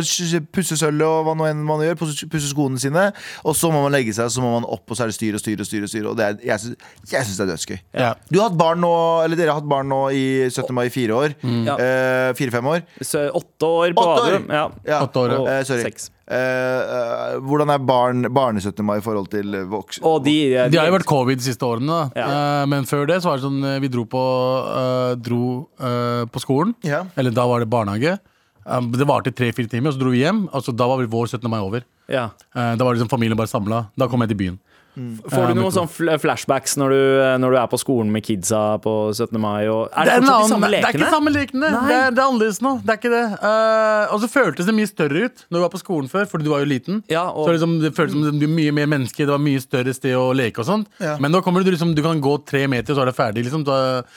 pusse 0.54 0.76
sølvet 0.78 1.04
og 1.06 1.24
hva 1.26 1.34
nå 1.38 1.46
enn 1.50 1.62
man 1.66 1.80
gjør. 1.84 1.96
Pusse 2.00 2.48
skoene 2.50 2.78
sine, 2.80 3.12
og 3.44 3.56
så 3.58 3.68
må 3.72 3.82
man 3.84 3.92
legge 3.92 4.14
seg, 4.16 4.30
så 4.32 4.40
må 4.40 4.54
man 4.54 4.64
opp, 4.64 4.86
og 4.88 4.96
så 4.96 5.04
er 5.04 5.12
det 5.12 5.16
styr 5.18 5.36
og 5.36 5.42
styr 5.42 5.60
og 5.60 5.68
styr. 5.68 5.84
Og 5.84 5.92
styr 5.92 6.08
Og 6.08 6.16
det 6.16 6.26
er, 6.26 6.38
jeg 6.48 6.62
syns 6.64 7.36
det 7.36 7.44
er 7.44 7.50
dødsgøy. 7.52 7.76
Ja. 7.92 8.10
Du 8.30 8.40
har 8.40 8.48
hatt 8.48 8.58
barn 8.58 8.80
nå, 8.80 8.94
eller 9.24 9.38
Dere 9.38 9.52
har 9.52 9.60
hatt 9.60 9.68
barn 9.68 9.90
nå 9.92 10.00
i 10.16 10.24
17. 10.48 10.72
mai 10.76 10.86
i 10.88 10.94
fire 10.94 11.20
år. 11.20 11.36
Ja. 11.44 11.76
Eh, 11.76 12.32
Fire-fem 12.38 12.72
år. 12.72 12.84
Så 13.04 13.26
åtte 13.28 13.68
år 13.68 13.94
på 13.96 14.08
Åtte 14.08 14.26
år! 14.26 14.42
Ja. 14.48 14.66
Ja. 14.88 15.04
Åtte 15.04 15.24
år, 15.26 15.36
ja. 15.36 15.44
Eh, 15.58 15.64
sorry. 15.68 15.84
seks. 15.90 16.10
Eh, 16.24 16.36
eh, 16.36 17.36
hvordan 17.44 17.68
er 17.74 17.82
barn, 17.84 18.28
barne-17. 18.32 18.80
mai 18.86 18.96
i 18.98 19.04
forhold 19.04 19.28
til 19.34 19.58
voksne? 19.68 20.04
Og 20.08 20.22
de, 20.24 20.36
de, 20.72 20.80
har 20.80 20.88
jo 20.88 20.96
vært 20.96 21.08
covid 21.08 21.40
de 21.40 21.44
siste 21.44 21.68
årene, 21.68 21.92
da. 21.92 22.22
Ja. 22.22 22.28
Eh, 22.32 22.66
men 22.72 22.88
før 22.88 23.04
det 23.10 23.20
så 23.20 23.32
var 23.32 23.40
det 23.40 23.44
sånn 23.44 23.60
eh, 23.60 23.80
Vi 23.84 23.90
dro 23.92 24.06
på, 24.08 24.22
uh, 24.64 25.12
dro, 25.20 25.44
uh, 25.82 26.24
på 26.32 26.40
skolen. 26.40 26.72
Ja. 26.86 27.04
Eller 27.20 27.34
da 27.34 27.44
var 27.50 27.60
det 27.60 27.68
barnehage. 27.72 28.16
Um, 28.64 28.90
det 28.92 29.06
varte 29.08 29.32
tre-fire 29.34 29.68
timer, 29.68 29.90
og 29.90 29.96
så 29.96 30.00
dro 30.00 30.12
vi 30.14 30.22
hjem. 30.22 30.46
Altså, 30.56 30.72
da 30.72 30.86
var 30.88 31.04
vår 31.12 31.26
17. 31.36 31.50
mai 31.50 31.60
over. 31.60 31.84
ja. 32.08 32.30
Uh, 32.56 32.72
da 32.76 32.84
var 32.84 32.94
liksom 32.94 33.12
familien 33.12 33.36
bare 33.36 33.50
samla. 33.50 33.86
Da 33.98 34.08
kom 34.08 34.24
jeg 34.24 34.32
til 34.32 34.40
byen. 34.40 34.60
Får 34.94 35.48
du 35.50 35.54
noen 35.58 35.72
sånn 35.74 35.88
flashbacks 36.22 36.76
når 36.80 36.94
du, 36.94 37.00
når 37.42 37.54
du 37.54 37.58
er 37.58 37.66
på 37.72 37.78
skolen 37.82 38.12
med 38.14 38.22
kidsa 38.26 38.60
på 38.84 38.92
17. 39.14 39.34
mai? 39.42 39.66
Og, 39.68 39.88
er 39.90 40.06
det, 40.06 40.12
det, 40.12 40.14
er 40.14 40.22
annen, 40.22 40.44
de 40.44 40.52
samme 40.54 40.70
det 40.70 40.80
er 40.84 40.98
ikke 40.98 41.10
samme 41.10 41.32
lekene. 41.34 41.70
Det 41.74 41.96
er, 41.98 42.10
det 42.14 42.22
er 42.22 42.28
annerledes 42.28 42.60
nå. 42.64 42.72
Det 42.84 42.94
er 42.94 43.00
ikke 43.00 43.12
det. 43.14 43.24
Uh, 43.42 44.14
og 44.14 44.22
så 44.22 44.30
føltes 44.30 44.68
det 44.70 44.74
mye 44.76 44.90
større 44.90 45.24
ut 45.28 45.44
når 45.48 45.58
du 45.58 45.62
var 45.64 45.72
på 45.74 45.80
skolen 45.82 46.10
før, 46.12 46.28
fordi 46.30 46.46
du 46.46 46.50
var 46.54 46.62
jo 46.64 46.70
liten. 46.70 47.02
Ja, 47.10 47.24
og- 47.30 47.48
Så 47.48 47.56
liksom, 47.56 47.74
det 47.82 47.92
føltes 47.96 48.14
som 48.14 48.38
det 48.38 48.48
var 48.48 48.54
mye 48.54 48.72
mer 48.78 48.86
menneske, 48.94 49.18
det 49.26 49.32
var 49.34 49.42
mye 49.42 49.60
større 49.62 49.94
sted 49.94 50.14
å 50.18 50.28
leke 50.36 50.62
og 50.62 50.66
sånt. 50.70 50.86
Ja. 51.02 51.16
Men 51.18 51.32
nå 51.34 51.42
kommer 51.42 51.64
du 51.64 51.70
liksom, 51.74 51.94
du 51.94 52.02
kan 52.04 52.20
gå 52.22 52.34
tre 52.46 52.66
meter, 52.70 52.94
så 52.94 53.02
er 53.02 53.10
det 53.10 53.16
ferdig. 53.18 53.44
Liksom. 53.48 53.64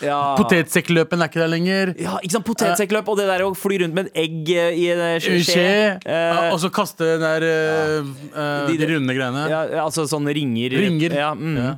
Ja. 0.05 0.35
Potetsekkløpen 0.37 1.21
er 1.23 1.29
ikke 1.31 1.41
der 1.41 1.51
lenger. 1.51 1.93
Ja, 1.99 2.17
ikke 2.21 2.37
sant, 2.37 2.45
Potetsekkløp 2.47 3.07
og 3.11 3.17
det 3.19 3.27
der 3.29 3.43
å 3.45 3.51
fly 3.57 3.79
rundt 3.83 3.93
med 3.97 4.09
et 4.11 4.21
egg 4.27 4.49
eh, 4.53 4.77
i 4.77 4.85
en 4.93 5.01
En 5.07 5.19
skje. 5.23 5.37
Skje. 5.47 5.65
Eh, 6.05 6.13
ja, 6.13 6.51
og 6.53 6.59
så 6.61 6.69
kaste 6.73 7.05
den 7.15 7.23
der 7.25 7.45
eh, 7.47 8.13
eh, 8.33 8.67
De- 8.67 8.77
de, 8.77 8.89
runde 8.93 9.15
greiene. 9.17 9.47
ja, 9.49 9.61
altså 9.83 10.05
sånne 10.09 10.33
ringer. 10.35 10.66
Ringer. 10.75 11.15
Ja, 11.15 11.33
mm. 11.33 11.57
Ja. 11.57 11.73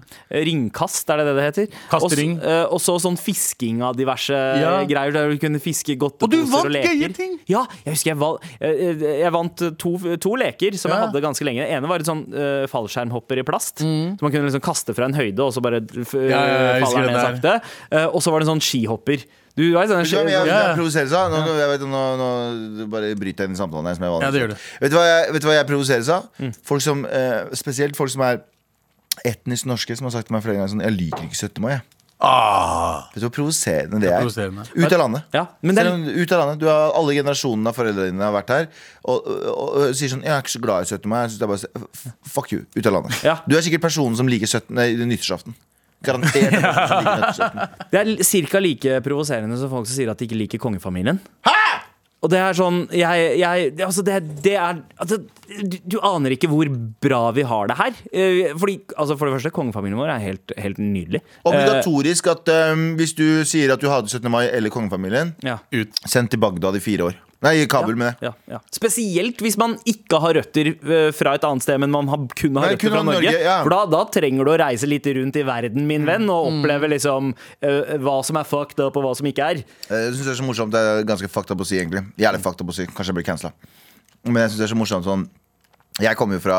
Ringkast, 0.45 1.09
er 1.09 1.21
det 1.21 1.25
det 1.29 1.35
det 1.37 1.45
heter? 1.47 1.77
Kastering. 1.91 2.37
Og 2.39 2.45
eh, 2.49 2.65
Og 2.75 2.81
så 2.83 2.95
sånn 3.01 3.17
fisking 3.19 3.81
av 3.85 3.95
diverse 3.97 4.33
Ja. 4.33 4.83
greier, 4.89 5.11
der 5.15 5.29
du 5.29 5.37
kunne 5.41 5.59
fiske 5.59 5.95
Og 5.99 6.23
og 6.23 6.29
du 6.31 6.37
og, 6.41 6.49
vant 6.51 6.75
gøye 6.75 7.11
ting! 7.15 7.39
Ja, 7.47 7.65
jeg 7.85 7.93
husker 7.95 8.11
jeg, 8.11 8.19
valg, 8.19 8.39
jeg, 8.59 8.99
jeg 9.23 9.31
vant 9.35 9.63
to, 9.77 9.91
to 10.17 10.35
leker 10.35 10.77
som 10.77 10.91
jeg 10.91 10.99
hadde 11.07 11.21
ganske 11.21 11.45
lenge. 11.45 11.65
Den 11.65 11.77
ene 11.79 11.87
var 11.89 11.99
et 11.99 12.09
sånn 12.09 12.25
uh, 12.33 12.65
fallskjermhopper 12.71 13.41
i 13.41 13.43
plast. 13.47 13.79
Som 13.83 14.17
man 14.21 14.31
kunne 14.31 14.47
liksom 14.49 14.63
kaste 14.63 14.95
fra 14.95 15.05
en 15.09 15.13
høyde, 15.17 15.39
og 15.43 15.53
så 15.55 15.61
bare 15.63 15.81
f 15.83 16.15
Mm. 16.19 16.29
Ja, 16.29 16.39
ja, 16.45 16.85
faller 16.85 17.05
ned 17.07 17.19
sakte. 17.21 17.53
Uh, 17.91 18.07
og 18.15 18.21
så 18.23 18.31
var 18.31 18.41
det 18.41 18.47
en 18.47 18.59
sånn 18.59 18.63
skihopper. 18.65 19.23
Du 19.59 19.63
vet 19.73 19.89
Ja, 19.89 19.99
jeg, 19.99 20.29
Ja. 20.31 20.45
jeg 20.45 20.77
provoseres 20.77 21.11
av. 21.13 21.31
Nå, 21.31 21.57
jeg 21.57 21.69
vet, 21.73 21.81
nå, 21.81 22.03
nå 22.19 22.87
bare 22.89 23.15
bryter 23.19 23.43
jeg 23.43 23.49
inn 23.49 23.57
i 23.57 23.59
samtalen 23.59 23.87
her. 23.89 23.95
Som 23.95 24.05
jeg 24.05 24.21
Ja, 24.21 24.31
det 24.31 24.41
gjør 24.41 24.51
det. 24.53 24.57
Vet 24.81 24.91
du 24.91 24.97
hva 24.97 25.05
jeg, 25.05 25.33
vet 25.33 25.41
du 25.41 25.47
hva 25.49 25.63
provoseres 25.67 26.09
av? 26.09 26.29
Mm. 26.39 26.53
Folk 26.63 26.81
som, 26.81 27.05
eh, 27.05 27.43
spesielt 27.53 27.95
folk 27.95 28.09
som 28.09 28.21
er 28.21 28.41
etnisk 29.25 29.65
norske, 29.69 29.95
som 29.97 30.05
har 30.09 30.11
sagt 30.17 30.27
til 30.29 30.35
meg 30.37 30.43
flere 30.45 30.55
ganger 30.59 30.71
sånn 30.75 30.81
Jeg 30.85 30.95
liker 30.97 31.23
ikke 31.27 31.35
17. 31.39 31.61
mai. 31.63 31.71
jeg». 31.77 31.81
Ah, 32.21 33.05
Vet 33.13 33.21
du 33.23 33.27
hvor 33.29 33.31
provoserende 33.37 33.99
det 34.03 34.09
er? 34.11 34.19
provoserende. 34.19 34.65
Ut 34.75 34.91
av 34.91 34.99
landet. 34.99 35.23
Ja, 35.31 35.45
men 35.63 35.75
det 35.77 35.85
Selv 35.85 35.93
er, 35.93 35.95
om, 35.95 36.23
ut 36.23 36.31
av 36.35 36.39
landet 36.41 36.59
Du 36.59 36.65
har 36.67 36.91
Alle 36.99 37.13
generasjonene 37.15 37.71
av 37.71 37.77
foreldrene 37.77 38.11
dine 38.11 38.25
har 38.27 38.33
vært 38.35 38.49
her 38.51 38.65
og, 39.07 39.21
og, 39.23 39.37
og, 39.53 39.69
og 39.85 39.93
sier 39.95 40.11
sånn 40.11 40.25
Jeg 40.27 40.33
er 40.35 40.43
ikke 40.43 40.51
så 40.51 40.61
glad 40.65 40.83
i 40.83 40.89
17. 40.91 41.07
mai. 41.07 41.21
Jeg 41.23 41.31
synes 41.31 41.39
det 41.39 41.47
er 41.47 41.53
bare, 41.53 41.87
f- 41.95 42.33
fuck 42.35 42.51
you. 42.51 42.65
Ut 42.75 42.85
av 42.91 42.97
landet. 42.97 43.21
Ja. 43.23 43.37
Du 43.47 43.55
er 43.55 43.63
sikkert 43.63 43.85
personen 43.87 44.19
som 44.19 44.27
liker 44.27 44.51
17, 44.51 44.67
nei, 44.75 44.89
nyttårsaften. 44.99 45.55
Garantert. 46.03 46.59
som 46.59 46.99
liker 46.99 47.15
nyttårsaften. 47.23 47.73
det 47.95 48.03
er 48.03 48.51
ca. 48.51 48.59
like 48.67 48.99
provoserende 49.07 49.57
som 49.63 49.71
folk 49.71 49.87
som 49.87 49.95
sier 49.95 50.11
at 50.11 50.19
de 50.19 50.27
ikke 50.27 50.41
liker 50.43 50.59
kongefamilien. 50.59 51.23
Og 52.19 52.31
det 52.31 52.39
er 52.43 52.55
sånn 52.57 52.81
jeg, 52.91 53.27
jeg, 53.39 53.69
altså 53.85 54.03
det, 54.03 54.17
det 54.43 54.55
er 54.59 54.81
altså, 54.99 55.21
du, 55.47 55.77
du 55.87 55.97
aner 56.03 56.35
ikke 56.35 56.49
hvor 56.51 56.67
bra 57.03 57.21
vi 57.35 57.45
har 57.47 57.71
det 57.71 57.77
her. 57.79 58.01
Eh, 58.11 58.51
Fordi, 58.59 58.75
altså 58.95 59.15
For 59.15 59.29
det 59.29 59.37
første, 59.37 59.53
kongefamilien 59.55 59.99
vår 60.01 60.13
er 60.17 60.25
helt, 60.25 60.55
helt 60.59 60.81
nydelig. 60.83 61.23
Obligatorisk 61.47 62.27
at 62.33 62.51
um, 62.73 62.91
hvis 62.99 63.15
du 63.17 63.25
sier 63.47 63.71
at 63.73 63.81
du 63.81 63.87
hater 63.91 64.19
17. 64.19 64.27
mai 64.31 64.45
eller 64.49 64.73
kongefamilien, 64.73 65.33
ja. 65.45 65.59
Ut. 65.75 66.03
send 66.05 66.31
til 66.33 66.41
Bagdad 66.43 66.75
i 66.75 66.83
fire 66.83 67.09
år. 67.09 67.17
Nei, 67.39 67.53
Kabul, 67.71 67.95
med 67.95 68.17
det. 68.19 68.27
Ja, 68.27 68.31
ja. 68.51 68.57
Spesielt 68.75 69.39
hvis 69.39 69.55
man 69.59 69.77
ikke 69.87 70.19
har 70.19 70.35
røtter 70.35 70.73
eh, 70.73 71.09
fra 71.15 71.37
et 71.37 71.45
annet 71.47 71.63
sted, 71.63 71.79
men 71.79 71.93
man 71.93 72.09
har, 72.11 72.25
kun 72.35 72.57
har 72.59 72.65
Nei, 72.67 72.73
røtter 72.73 72.83
kun 72.83 72.95
fra 72.97 73.03
Norge. 73.07 73.31
Norge, 73.31 73.43
ja. 73.45 73.57
For 73.63 73.75
da, 73.75 73.79
da 73.93 74.01
trenger 74.11 74.47
du 74.49 74.51
å 74.51 74.57
reise 74.59 74.89
litt 74.91 75.07
rundt 75.15 75.39
i 75.39 75.45
verden, 75.47 75.85
min 75.87 76.07
venn, 76.09 76.27
og 76.27 76.49
oppleve 76.49 76.89
liksom 76.91 77.31
uh, 77.31 77.93
hva 78.03 78.17
som 78.27 78.41
er 78.41 78.49
fucked 78.49 78.83
up, 78.83 78.99
og 78.99 79.07
hva 79.07 79.13
som 79.15 79.29
ikke 79.31 79.51
er. 79.53 79.61
Eh, 79.87 80.07
Jeg 80.09 80.17
synes 80.17 80.25
det 80.27 80.33
er 80.33 80.39
så 80.41 80.47
morsomt. 80.49 80.75
Det 80.75 80.81
er 80.83 81.07
ganske 81.07 81.31
fucked 81.31 81.55
up 81.55 81.63
å 81.63 81.67
si, 81.69 81.79
egentlig. 81.79 82.03
Jævlig 82.19 82.41
fucked 82.43 82.65
up 82.65 82.73
å 82.73 82.75
si. 82.75 82.87
Kanskje 82.91 83.13
jeg 83.13 83.19
blir 83.21 83.29
cancela. 83.29 83.53
Men 84.27 84.43
jeg 84.43 84.51
synes 84.51 84.59
det 84.59 84.67
er 84.67 84.73
så 84.75 84.79
morsomt 84.81 85.07
sånn 85.07 85.29
jeg 85.99 86.15
kommer 86.15 86.37
jo 86.37 86.43
fra 86.43 86.57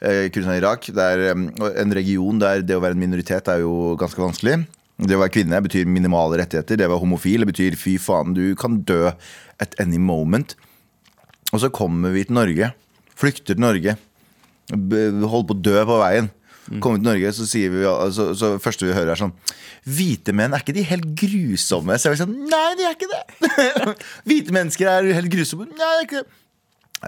eh, 0.00 0.30
Kurdistan 0.32 0.54
i 0.56 0.60
Irak. 0.60 0.86
Det 0.96 1.04
er 1.14 1.34
um, 1.36 1.48
en 1.68 1.92
region 1.96 2.38
der 2.40 2.62
det 2.64 2.78
å 2.78 2.80
være 2.80 2.96
en 2.96 3.02
minoritet 3.02 3.50
er 3.52 3.60
jo 3.60 3.94
ganske 4.00 4.22
vanskelig. 4.22 4.54
Det 5.00 5.16
å 5.16 5.20
være 5.22 5.32
kvinne 5.32 5.60
betyr 5.64 5.88
minimale 5.88 6.42
rettigheter. 6.42 6.76
Det 6.80 6.88
å 6.88 6.92
være 6.94 7.02
homofil 7.02 7.46
betyr 7.48 7.76
fy 7.80 7.96
faen, 8.00 8.34
du 8.36 8.54
kan 8.60 8.78
dø 8.88 9.10
at 9.62 9.76
any 9.82 10.00
moment. 10.00 10.56
Og 11.52 11.62
så 11.62 11.70
kommer 11.74 12.14
vi 12.14 12.24
til 12.26 12.36
Norge. 12.38 12.72
Flykter 13.18 13.54
til 13.54 13.62
Norge. 13.62 13.96
Holder 14.70 15.48
på 15.48 15.56
å 15.56 15.62
dø 15.62 15.78
på 15.88 16.02
veien. 16.02 16.30
Kommer 16.78 17.00
til 17.00 17.08
Norge, 17.08 17.32
så 17.34 17.46
sier 17.50 17.72
vi 17.72 17.80
altså, 17.88 18.28
så 18.38 18.52
første 18.62 18.86
vi 18.86 18.92
hører, 18.94 19.16
er 19.16 19.18
sånn 19.18 19.32
Hvite 19.90 20.30
menn, 20.36 20.52
er 20.54 20.62
ikke 20.62 20.74
de 20.76 20.84
helt 20.86 21.08
grusomme? 21.18 21.96
Så 21.98 22.10
er 22.10 22.14
vi 22.14 22.20
sånn 22.20 22.36
Nei, 22.46 22.68
de 22.78 22.84
er 22.86 22.94
ikke 22.94 23.08
det! 23.10 23.96
Hvite 24.28 24.54
mennesker 24.54 24.90
er 24.92 25.08
helt 25.16 25.32
grusomme. 25.32 25.66
Nei, 25.72 25.80
det 25.80 25.88
er 25.88 26.06
ikke 26.06 26.20
det. 26.20 26.36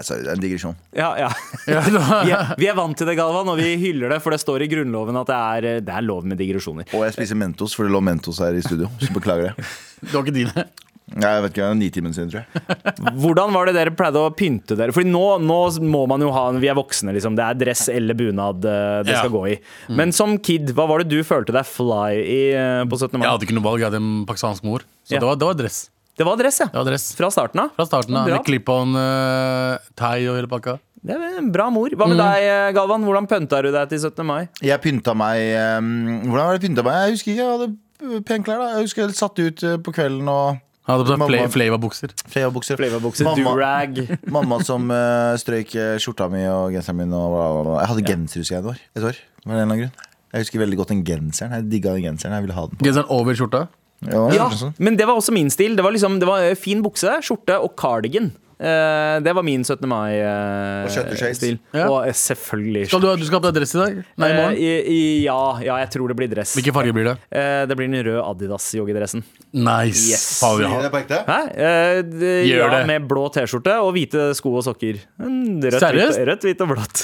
Sorry, 0.01 0.23
det 0.25 0.31
er 0.31 0.39
en 0.39 0.41
digresjon. 0.41 0.77
Ja, 0.97 1.11
ja. 1.21 1.27
Vi, 1.69 2.31
er, 2.33 2.55
vi 2.57 2.65
er 2.65 2.75
vant 2.75 2.97
til 2.97 3.05
det, 3.05 3.13
Galvan, 3.19 3.51
og 3.53 3.59
vi 3.61 3.75
hyller 3.77 4.09
det, 4.09 4.17
for 4.25 4.33
det 4.33 4.39
står 4.41 4.65
i 4.65 4.67
Grunnloven 4.71 5.19
at 5.21 5.29
det 5.29 5.37
er, 5.37 5.67
det 5.85 5.93
er 5.93 6.05
lov 6.05 6.25
med 6.25 6.39
digresjoner. 6.41 6.87
Og 6.97 7.05
jeg 7.05 7.13
spiser 7.19 7.37
Mentos, 7.37 7.75
for 7.77 7.85
det 7.85 7.93
lå 7.93 8.01
Mentos 8.01 8.41
her 8.41 8.57
i 8.57 8.63
studio. 8.65 8.89
Så 8.97 9.13
beklager 9.13 9.51
det. 9.51 9.67
Det 10.03 10.11
var 10.11 10.25
ikke 10.25 10.35
dine. 10.35 10.65
Jeg 11.13 11.41
vet 11.43 11.51
ikke, 11.53 11.61
det 11.61 11.69
er 11.69 11.77
Nitimen 11.77 12.13
sin, 12.15 12.29
tror 12.31 12.41
jeg. 12.41 12.63
Hvordan 13.21 13.53
var 13.53 13.69
det 13.69 13.75
dere 13.77 13.93
pleide 13.93 14.21
å 14.23 14.31
pynte 14.33 14.77
dere? 14.79 14.93
Fordi 14.95 15.11
nå, 15.13 15.21
nå 15.45 15.57
må 15.85 16.03
man 16.09 16.23
jo 16.25 16.31
ha 16.33 16.47
Vi 16.57 16.69
er 16.71 16.77
voksne, 16.79 17.13
liksom. 17.13 17.35
Det 17.37 17.45
er 17.45 17.59
dress 17.59 17.83
eller 17.93 18.17
bunad 18.17 18.65
eh, 18.65 19.03
det 19.05 19.13
Ja. 19.13 19.19
skal 19.21 19.33
gå 19.35 19.43
i. 19.51 19.57
Men 19.93 20.11
som 20.15 20.37
kid, 20.41 20.71
hva 20.73 20.87
var 20.89 21.03
det 21.03 21.11
du 21.13 21.19
følte 21.27 21.53
deg 21.53 21.67
fly 21.69 22.13
i 22.17 22.39
eh, 22.57 22.83
på 22.89 22.97
17. 22.97 23.17
mai? 23.19 23.27
Jeg 23.27 23.33
hadde 23.35 23.47
ikke 23.49 23.57
noe 23.59 23.67
valg, 23.67 23.83
jeg 23.83 23.91
hadde 23.91 24.01
en 24.01 24.13
pakistansk 24.29 24.65
mor. 24.65 24.85
Så 25.05 25.15
Ja. 25.15 25.19
det, 25.21 25.27
var, 25.29 25.37
det 25.43 25.49
var 25.51 25.59
dress. 25.61 25.81
Det 26.17 26.25
var 26.29 26.37
dress, 26.37 26.59
ja. 26.61 26.67
Det 26.69 26.77
var 26.81 26.89
dress. 26.91 27.05
Fra 27.17 27.29
starten 27.33 27.59
av. 27.63 27.69
Fra 27.77 27.85
starten 27.89 28.17
av, 28.17 28.25
Bra. 28.29 28.39
med 28.41 28.45
clip-on, 28.45 28.97
uh, 28.97 29.77
tie 29.97 30.27
og 30.29 30.37
hele 30.37 30.49
pakka. 30.51 30.75
Det 31.03 31.15
er 31.17 31.37
en 31.41 31.49
bra 31.51 31.65
mor. 31.73 31.89
Hva 31.99 32.05
med 32.07 32.15
deg, 32.21 32.43
eh, 32.47 32.67
Galvan? 32.77 33.03
Hvordan 33.03 33.25
pynta 33.27 33.59
du 33.65 33.71
deg 33.73 33.89
til 33.91 33.99
17. 33.99 34.23
mai? 34.25 34.47
Jeg 34.63 34.79
pynta 34.79 35.11
meg 35.19 35.41
um, 35.81 36.21
Hvordan 36.29 36.45
var 36.47 36.53
det 36.55 36.63
pynta 36.63 36.85
meg? 36.85 36.99
Jeg 37.01 37.17
husker 37.17 37.33
ikke, 37.33 37.41
jeg 37.41 37.51
hadde 37.57 38.21
pene 38.29 38.45
klær. 38.47 38.61
da 38.61 38.69
Jeg 38.77 38.85
husker 38.87 39.01
jeg 39.03 39.17
satt 39.17 39.41
ut 39.43 39.63
eh, 39.67 39.75
på 39.83 39.91
kvelden 39.97 40.29
og 40.31 40.61
Han 40.87 40.99
hadde 40.99 41.15
på 41.15 41.27
seg 41.31 41.51
Flava-bukser. 41.53 42.13
Flava-bukser. 42.27 43.23
Mamma- 43.23 43.53
durag. 43.53 44.01
Mamma 44.35 44.57
som 44.67 44.89
uh, 44.91 45.31
strøyk 45.39 45.75
eh, 45.79 45.93
skjorta 46.03 46.27
mi 46.31 46.41
og 46.51 46.73
genseren 46.75 46.97
min. 46.99 47.13
Og 47.15 47.29
bla, 47.31 47.45
bla, 47.53 47.61
bla. 47.69 47.77
Jeg 47.85 47.91
hadde 47.93 48.03
genser, 48.09 48.41
husker 48.43 48.57
jeg, 48.57 48.63
et 48.65 48.71
år. 48.73 48.81
Et 48.99 49.05
år. 49.11 49.21
Var 49.45 49.45
det 49.45 49.53
en 49.53 49.53
eller 49.53 49.63
annen 49.69 49.81
grunn. 49.85 50.09
Jeg 50.33 50.43
husker 50.47 50.63
veldig 50.63 50.79
godt 50.81 50.91
den 50.91 51.03
genseren. 51.07 51.55
Jeg 51.55 51.69
digga 51.71 51.93
den 51.95 52.03
genseren. 52.09 52.35
Jeg 52.35 52.47
ville 52.47 52.57
ha 52.57 52.65
den 52.67 52.79
på. 52.81 52.85
Genseren 52.89 53.11
over 53.15 53.37
skjorta. 53.39 53.63
Ja, 54.03 54.23
Ja, 54.35 54.49
sånn. 54.59 54.73
men 54.83 54.97
det 54.99 55.05
var 55.07 55.15
også 55.21 55.31
min 55.31 55.47
stil. 55.53 55.77
Det 55.79 55.83
var, 55.85 55.93
liksom, 55.95 56.17
det 56.19 56.27
var 56.27 56.49
fin 56.59 56.81
bukse, 56.83 57.15
skjorte 57.23 57.55
og 57.63 57.77
cardigan. 57.79 58.33
Eh, 58.63 59.15
det 59.25 59.33
var 59.35 59.43
min 59.43 59.63
17. 59.65 59.83
Og 59.91 60.91
skjøttershades. 60.93 61.39
mai-stil. 61.41 61.57
Ja. 61.75 61.87
Og 61.91 62.07
eh, 62.07 62.13
selvfølgelig 62.15 62.85
Skal 62.87 63.01
du, 63.03 63.07
du 63.19 63.25
skal 63.27 63.37
ha 63.39 63.43
på 63.43 63.49
deg 63.51 63.57
dress 63.59 63.73
i 63.75 63.79
dag? 63.81 63.97
Nei, 64.23 64.29
i 64.29 64.31
Eh, 64.31 64.37
morgen? 64.39 64.55
i, 64.55 64.69
i, 64.93 64.99
ja, 65.25 65.39
ja, 65.65 65.77
jeg 65.83 65.89
tror 65.97 66.13
det 66.13 66.17
blir 66.21 66.29
dress. 66.31 66.53
Hvilken 66.55 66.75
farge 66.77 66.93
blir 66.95 67.09
det? 67.11 67.15
Eh, 67.35 67.65
det 67.67 67.75
blir 67.79 67.89
den 67.91 68.05
røde 68.07 68.23
Adidas-joggedressen. 68.23 69.25
Nice. 69.51 70.05
Yes. 70.13 70.23
Faen, 70.39 70.63
Er 70.69 70.85
det 70.87 70.91
på 70.93 71.01
ekte? 71.01 71.19
Hæ? 71.27 71.39
Eh, 71.53 72.01
det, 72.13 72.31
Gjør 72.47 72.63
ja, 72.63 72.69
det. 72.79 72.85
med 72.93 73.07
blå 73.11 73.25
T-skjorte 73.35 73.75
og 73.83 73.91
hvite 73.97 74.29
sko 74.39 74.55
og 74.61 74.63
sokker. 74.69 75.01
Rødt, 75.19 75.81
Seriøst? 75.83 76.17
hvitt, 76.21 76.27
rødt, 76.31 76.47
hvit 76.47 76.63
og 76.63 76.71
blått. 76.71 77.03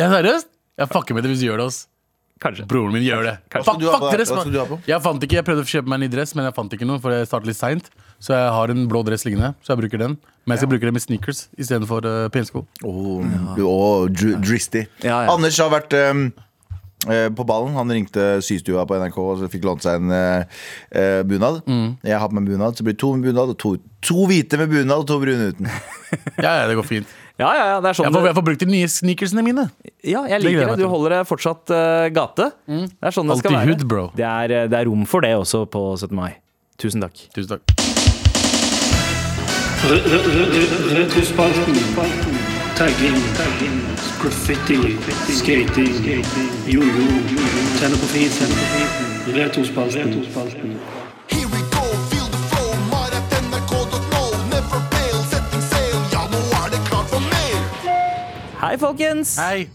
Ja, 0.00 0.08
seriøst? 0.12 0.48
Jeg 0.80 0.88
fucker 0.92 1.16
med 1.16 1.24
det 1.24 1.30
hvis 1.34 1.44
du 1.44 1.46
gjør 1.50 1.60
det. 1.62 1.66
ass 1.72 1.86
Kanskje. 2.40 2.66
Broren 2.68 2.92
min 2.92 3.00
gjør 3.04 3.22
det. 3.24 3.34
Fuck, 3.48 3.64
fuck 3.64 4.02
på? 4.02 4.10
dress? 4.12 4.32
Jeg 4.86 5.00
fant 5.00 5.22
ikke, 5.24 5.38
jeg 5.38 5.44
prøvde 5.46 5.62
å 5.64 5.68
kjøpe 5.70 5.88
meg 5.88 5.96
en 5.96 6.04
ny 6.04 6.08
dress, 6.12 6.34
men 6.36 6.44
jeg 6.44 6.52
fant 6.58 6.74
ikke 6.76 6.84
noe, 6.88 7.00
for 7.00 7.14
jeg 7.16 7.28
startet 7.30 7.48
litt 7.48 7.56
seint. 7.56 7.86
Så 8.20 8.34
jeg 8.36 8.50
har 8.52 8.72
en 8.74 8.82
blå 8.90 9.00
dress 9.08 9.24
liggende, 9.24 9.54
så 9.64 9.72
jeg 9.72 9.80
bruker 9.86 10.02
den. 10.04 10.18
Men 10.46 10.54
jeg 10.54 10.62
skal 10.62 10.70
bruke 10.70 10.86
det 10.86 10.94
med 10.94 11.02
sneakers 11.02 11.46
istedenfor 11.58 12.06
uh, 12.06 12.26
pensko. 12.30 12.64
Oh, 12.86 13.18
oh, 13.58 14.06
dr 14.06 14.36
dristy. 14.38 14.86
Ja, 15.02 15.24
ja. 15.26 15.32
Anders 15.32 15.58
har 15.58 15.72
vært 15.72 15.96
um, 15.98 16.28
eh, 17.10 17.28
på 17.34 17.46
ballen. 17.48 17.74
Han 17.74 17.90
ringte 17.92 18.28
systua 18.46 18.86
på 18.86 18.98
NRK 19.00 19.18
og 19.22 19.42
så 19.42 19.50
fikk 19.52 19.66
lånt 19.66 19.84
seg 19.84 20.00
en 20.00 20.14
eh, 20.14 20.62
eh, 20.94 21.20
bunad. 21.26 21.62
Mm. 21.66 21.96
Jeg 22.06 22.22
har 22.22 22.30
på 22.30 22.38
meg 22.38 22.48
bunad, 22.50 22.76
så 22.76 22.84
det 22.84 22.92
blir 22.92 22.98
to 23.02 23.12
med 23.16 23.28
bunad 23.28 23.54
og 23.54 23.58
to, 23.62 23.76
to 24.06 24.26
hvite 24.30 24.60
med 24.62 24.70
bunad 24.72 25.02
og 25.02 25.08
to 25.10 25.20
brune 25.22 25.52
uten. 25.52 25.70
Ja, 26.38 26.52
ja, 26.60 26.66
det 26.70 26.76
går 26.78 26.86
fint. 26.86 27.08
Ja, 27.36 27.48
ja, 27.52 27.64
ja, 27.72 27.80
det 27.82 27.90
er 27.90 27.96
sånn 27.98 28.06
Jeg 28.06 28.14
får, 28.14 28.26
jeg 28.30 28.36
får 28.38 28.44
brukt 28.46 28.62
de 28.62 28.68
nye 28.70 28.88
sneakersene 28.88 29.42
mine. 29.44 29.66
ja, 30.06 30.22
jeg 30.30 30.44
liker 30.44 30.70
det. 30.70 30.78
Du 30.80 30.86
holder 30.88 31.18
det 31.18 31.20
fortsatt 31.28 31.74
uh, 31.74 32.06
gate. 32.14 32.48
Det 32.70 33.10
er 33.10 33.18
sånn 33.18 33.28
det 33.32 33.40
skal 33.42 33.58
være. 33.58 33.74
hood, 33.74 33.84
bro. 33.90 34.06
Det 34.16 34.24
er, 34.30 34.56
eh, 34.62 34.70
det 34.70 34.80
er 34.80 34.88
rom 34.88 35.04
for 35.10 35.26
det 35.26 35.34
også 35.36 35.66
på 35.68 35.88
17. 35.98 36.14
mai. 36.16 36.38
Tusen 36.80 37.04
takk. 37.04 37.26
Tusen 37.34 37.56
takk. 37.58 37.95
Retrospalten. 39.84 41.74
Tagging. 42.76 43.16
Graffiti. 44.20 44.96
Skating. 45.32 46.24
Jojo. 46.66 47.06
På 47.80 48.06
fisen. 48.06 48.48
Retrospalten. 49.26 50.26
Hei, 58.60 58.78
folkens! 58.78 59.36
Hei. 59.38 59.68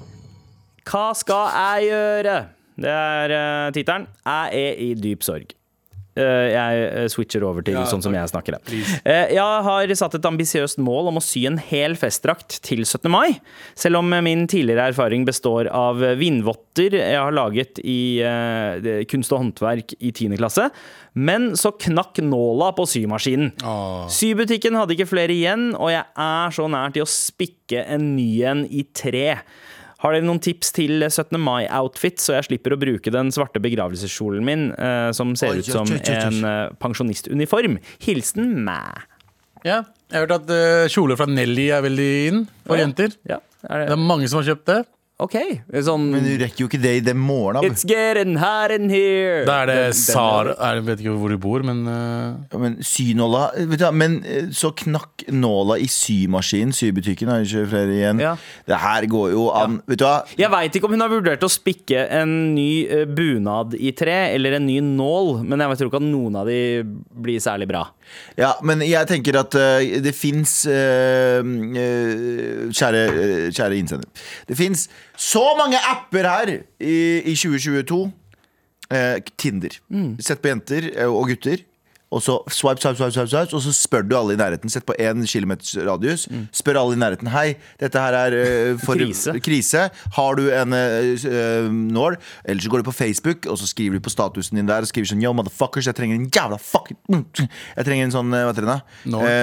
Hva 0.90 1.14
skal 1.14 1.48
jeg 1.54 1.92
gjøre? 1.92 2.38
Det 2.82 2.90
er 2.90 3.38
uh, 3.38 3.74
tittelen. 3.74 4.08
Jeg 4.26 4.66
er 4.66 4.86
i 4.90 4.94
dyp 4.94 5.24
sorg. 5.24 5.61
Eh, 6.20 6.48
jeg 6.52 6.80
eh, 6.90 7.06
switcher 7.12 7.44
over 7.48 7.64
til 7.64 7.78
sånn 7.88 8.02
som 8.04 8.16
jeg 8.16 8.28
snakker. 8.28 8.58
Eh, 9.08 9.32
jeg 9.32 9.68
har 9.68 9.94
satt 9.96 10.18
et 10.18 10.28
ambisiøst 10.28 10.82
mål 10.84 11.08
om 11.12 11.22
å 11.22 11.24
sy 11.24 11.46
en 11.48 11.60
hel 11.70 11.96
festdrakt 12.00 12.58
til 12.68 12.84
17. 12.84 13.08
mai. 13.12 13.40
Selv 13.80 14.02
om 14.02 14.12
min 14.26 14.44
tidligere 14.52 14.90
erfaring 14.92 15.24
består 15.28 15.70
av 15.72 16.04
vindvotter 16.20 16.98
jeg 16.98 17.16
har 17.16 17.32
laget 17.36 17.80
i 17.84 18.20
kunst 19.12 19.32
og 19.32 19.46
håndverk 19.46 19.96
i 20.00 20.12
10. 20.12 20.36
klasse. 20.40 20.68
Men 21.16 21.52
så 21.60 21.74
knakk 21.80 22.22
nåla 22.24 22.72
på 22.76 22.86
symaskinen. 22.88 23.54
Sybutikken 24.12 24.78
hadde 24.80 24.96
ikke 24.96 25.10
flere 25.12 25.36
igjen, 25.36 25.72
og 25.76 25.92
jeg 25.94 26.04
er 26.04 26.56
så 26.56 26.68
nær 26.72 26.96
til 26.96 27.06
å 27.06 27.12
spikke 27.12 27.86
en 27.88 28.14
ny 28.18 28.30
en 28.48 28.64
i 28.68 28.86
tre. 28.96 29.42
Har 30.02 30.16
dere 30.16 30.26
noen 30.26 30.42
tips 30.42 30.72
til 30.74 31.04
17. 31.06 31.38
mai-outfit, 31.38 32.18
så 32.22 32.34
jeg 32.40 32.48
slipper 32.48 32.74
å 32.74 32.80
bruke 32.82 33.14
den 33.14 33.30
svarte 33.34 33.62
begravelseskjolen 33.62 34.46
min, 34.48 34.64
eh, 34.74 35.12
som 35.14 35.36
ser 35.38 35.60
ut 35.60 35.68
som 35.70 35.86
en 35.86 36.40
eh, 36.50 36.72
pensjonistuniform? 36.82 37.78
Hilsen 38.02 38.56
mæ. 38.66 38.80
Ja, 39.62 39.84
jeg 40.10 40.18
har 40.18 40.26
hørt 40.26 40.34
at 40.40 40.50
uh, 40.50 40.88
kjoler 40.90 41.20
fra 41.20 41.28
Nelly 41.30 41.68
er 41.70 41.84
veldig 41.86 42.10
inn 42.32 42.40
for 42.66 42.80
Ja. 42.80 42.88
jenter. 42.88 43.14
Ja, 43.30 43.38
er 43.70 43.84
Det 43.84 43.92
det 43.92 43.94
er 43.94 44.02
mange 44.10 44.28
som 44.28 44.42
har 44.42 44.56
kjøpt 44.56 44.66
det. 44.72 44.80
OK. 45.22 45.36
Sånn 45.86 46.08
Men 46.16 46.24
du 46.26 46.32
rekker 46.42 46.64
jo 46.64 46.68
ikke 46.70 46.80
det 46.82 46.92
i 46.98 47.02
den 47.06 47.20
morgenen. 47.22 47.68
It's 47.70 47.84
getting 47.88 48.38
hot 48.42 48.72
in 48.74 48.88
here. 48.90 49.44
Da 49.46 49.60
er 49.62 49.70
det 49.70 49.76
Den- 49.76 49.92
den- 49.92 50.56
Jeg 50.58 50.84
vet 50.88 51.00
ikke 51.04 51.14
hvor 51.22 51.30
du 51.30 51.38
bor, 51.38 51.62
men 51.64 51.84
uh, 51.88 52.38
Ja, 52.52 52.58
Men 52.58 52.78
synåla 52.82 53.44
vet 53.56 53.78
du, 53.80 53.86
hva, 53.86 53.92
Men 53.94 54.24
eh, 54.26 54.50
så 54.50 54.72
knakk 54.74 55.28
nåla 55.30 55.78
i 55.78 55.86
symaskinen. 55.86 56.74
Sybutikken 56.74 57.30
har 57.30 57.44
jo 57.44 57.46
ikke 57.62 57.70
flere 57.70 57.94
igjen. 58.00 58.20
Ja. 58.24 58.36
Det 58.66 58.78
her 58.82 59.06
går 59.06 59.32
jo 59.36 59.50
an. 59.54 59.82
Vet 59.88 60.02
du 60.02 60.06
hva? 60.06 60.26
Jeg 60.38 60.50
veit 60.50 60.74
ikke 60.80 60.90
om 60.90 60.96
hun 60.98 61.06
har 61.06 61.14
vurdert 61.14 61.46
å 61.46 61.52
spikke 61.52 62.08
en 62.10 62.56
ny 62.56 62.88
eh, 62.88 63.06
bunad 63.06 63.76
i 63.78 63.92
tre, 63.92 64.34
eller 64.34 64.58
en 64.58 64.66
ny 64.66 64.80
nål, 64.82 65.44
men 65.46 65.60
jeg 65.60 65.78
tror 65.84 65.92
ikke 65.92 66.02
at 66.02 66.10
noen 66.10 66.36
av 66.42 66.50
de 66.50 66.60
blir 67.22 67.38
særlig 67.44 67.68
bra. 67.70 67.86
Ja, 68.40 68.54
men 68.64 68.82
jeg 68.86 69.08
tenker 69.10 69.38
at 69.42 69.56
eh, 69.60 70.00
det 70.04 70.14
fins 70.16 70.62
kjære, 72.72 73.04
eh, 73.10 73.50
kjære 73.52 73.78
innsender. 73.78 74.10
Det 74.48 74.58
fins 74.58 74.90
så 75.18 75.44
mange 75.60 75.78
apper 75.92 76.28
her 76.30 76.54
i, 76.80 77.22
i 77.26 77.36
2022. 77.36 78.12
Eh, 78.92 79.18
Tinder. 79.40 79.78
Sett 80.20 80.42
på 80.44 80.52
jenter 80.52 80.90
eh, 80.96 81.08
og 81.08 81.30
gutter. 81.32 81.64
Og 82.12 82.20
så 82.20 82.36
swipe, 82.52 82.82
swipe, 82.84 82.98
swipe, 83.00 83.14
swipe, 83.16 83.30
swipe, 83.32 83.56
og 83.56 83.64
så 83.64 83.72
spør 83.76 84.04
du 84.04 84.16
alle 84.18 84.36
i 84.36 84.40
nærheten. 84.40 84.72
Sett 84.72 84.86
på 84.88 84.96
én 85.00 85.24
kilometers 85.24 85.78
radius. 85.88 86.26
Spør 86.56 86.82
alle 86.82 86.98
i 86.98 87.00
nærheten. 87.00 87.30
Hei, 87.32 87.56
dette 87.80 88.02
her 88.04 88.18
er 88.18 88.36
eh, 88.36 88.82
for 88.82 89.00
Krise. 89.46 89.86
Har 90.18 90.40
du 90.40 90.50
en 90.52 90.76
eh, 90.76 91.14
eh, 91.16 91.70
nål? 91.72 92.18
Eller 92.44 92.64
så 92.64 92.72
går 92.72 92.84
du 92.84 92.90
på 92.90 92.98
Facebook, 92.98 93.48
og 93.48 93.58
så 93.62 93.70
skriver 93.70 93.96
du 93.96 94.04
på 94.04 94.12
statusen 94.12 94.60
din 94.60 94.68
der 94.68 94.84
og 94.84 94.92
skriver 94.92 95.14
sånn 95.14 95.24
Yo, 95.24 95.32
motherfuckers, 95.38 95.88
jeg 95.88 95.96
trenger 95.96 96.20
en 96.20 96.28
jævla 96.28 96.60
fucking 96.60 97.00
mm, 97.08 97.24
Jeg 97.78 97.88
trenger 97.88 98.10
en 98.10 98.16
sånn, 98.18 98.36
hva 98.36 98.50
heter 98.52 98.68
det? 98.68 98.82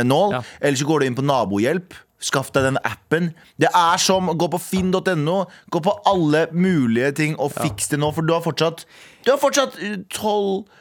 Nål. 0.05 0.37
Eller 0.61 0.77
så 0.81 0.89
går 0.89 1.01
du 1.01 1.09
inn 1.09 1.17
på 1.17 1.25
Nabohjelp. 1.25 1.97
Skaff 2.21 2.51
deg 2.53 2.67
den 2.67 2.81
appen. 2.85 3.31
Det 3.63 3.71
er 3.71 4.01
som 4.03 4.29
gå 4.37 4.49
på 4.53 4.61
finn.no. 4.61 5.39
Gå 5.73 5.81
på 5.87 5.95
alle 6.11 6.49
mulige 6.53 7.15
ting 7.23 7.39
og 7.39 7.55
fiks 7.55 7.89
det 7.95 8.03
nå, 8.03 8.11
for 8.13 8.27
du 8.27 8.35
har 8.35 8.45
fortsatt 8.45 8.85
Du 9.25 9.33
har 9.33 9.41
fortsatt 9.41 9.79
tolv 10.13 10.67
12 10.67 10.79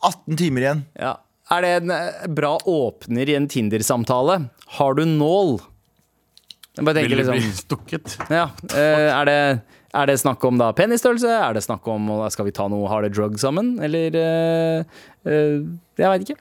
18 0.00 0.38
timer 0.40 0.66
igjen. 0.66 0.82
Ja. 1.00 1.16
Er 1.52 1.64
det 1.64 1.70
en 1.82 1.92
eh, 1.92 2.26
bra 2.32 2.54
åpner 2.68 3.28
i 3.28 3.36
en 3.36 3.48
Tinder-samtale? 3.50 4.38
Har 4.78 4.94
du 4.96 5.04
nål? 5.04 5.58
Jeg 6.72 6.86
bare 6.86 7.02
vil 7.02 7.02
tenker 7.02 7.24
du 7.24 7.30
bli 7.30 7.40
liksom 7.40 7.56
stukket? 7.58 8.14
ja, 8.32 8.46
eh, 8.72 9.08
er, 9.10 9.28
det, 9.28 9.40
er 9.92 10.08
det 10.08 10.20
snakk 10.22 10.44
om 10.48 10.60
da 10.60 10.70
penisstørrelse? 10.76 11.32
Er 11.36 11.58
det 11.58 11.64
snakk 11.66 11.88
om 11.92 12.08
eh, 12.14 12.28
Skal 12.32 12.48
vi 12.48 12.54
ta 12.56 12.68
noe 12.72 12.88
harde 12.88 13.10
drug 13.12 13.36
sammen? 13.42 13.74
Eller 13.84 14.16
uh, 14.16 15.02
uh, 15.28 15.58
Jeg 16.00 16.14
veit 16.14 16.24
ikke. 16.24 16.40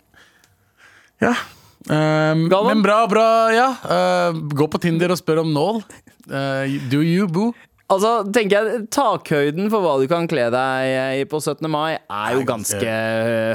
Ja. 1.22 1.34
Um, 1.90 2.46
men 2.48 2.84
bra, 2.86 3.04
bra, 3.10 3.26
ja. 3.54 3.68
Uh, 3.84 4.40
gå 4.54 4.70
på 4.70 4.80
Tinder 4.82 5.12
og 5.12 5.20
spør 5.20 5.44
om 5.44 5.52
nål. 5.54 5.82
Uh, 6.30 6.70
do 6.94 7.02
you, 7.02 7.28
boo? 7.28 7.52
Altså, 7.92 8.12
tenker 8.32 8.56
jeg 8.70 8.84
Takhøyden 8.96 9.66
for 9.72 9.84
hva 9.84 9.98
du 10.00 10.06
kan 10.08 10.28
kle 10.32 10.46
deg 10.54 11.20
i 11.20 11.26
på 11.28 11.42
17. 11.44 11.68
mai, 11.70 11.98
er 12.08 12.38
jo 12.38 12.44
ganske 12.48 12.94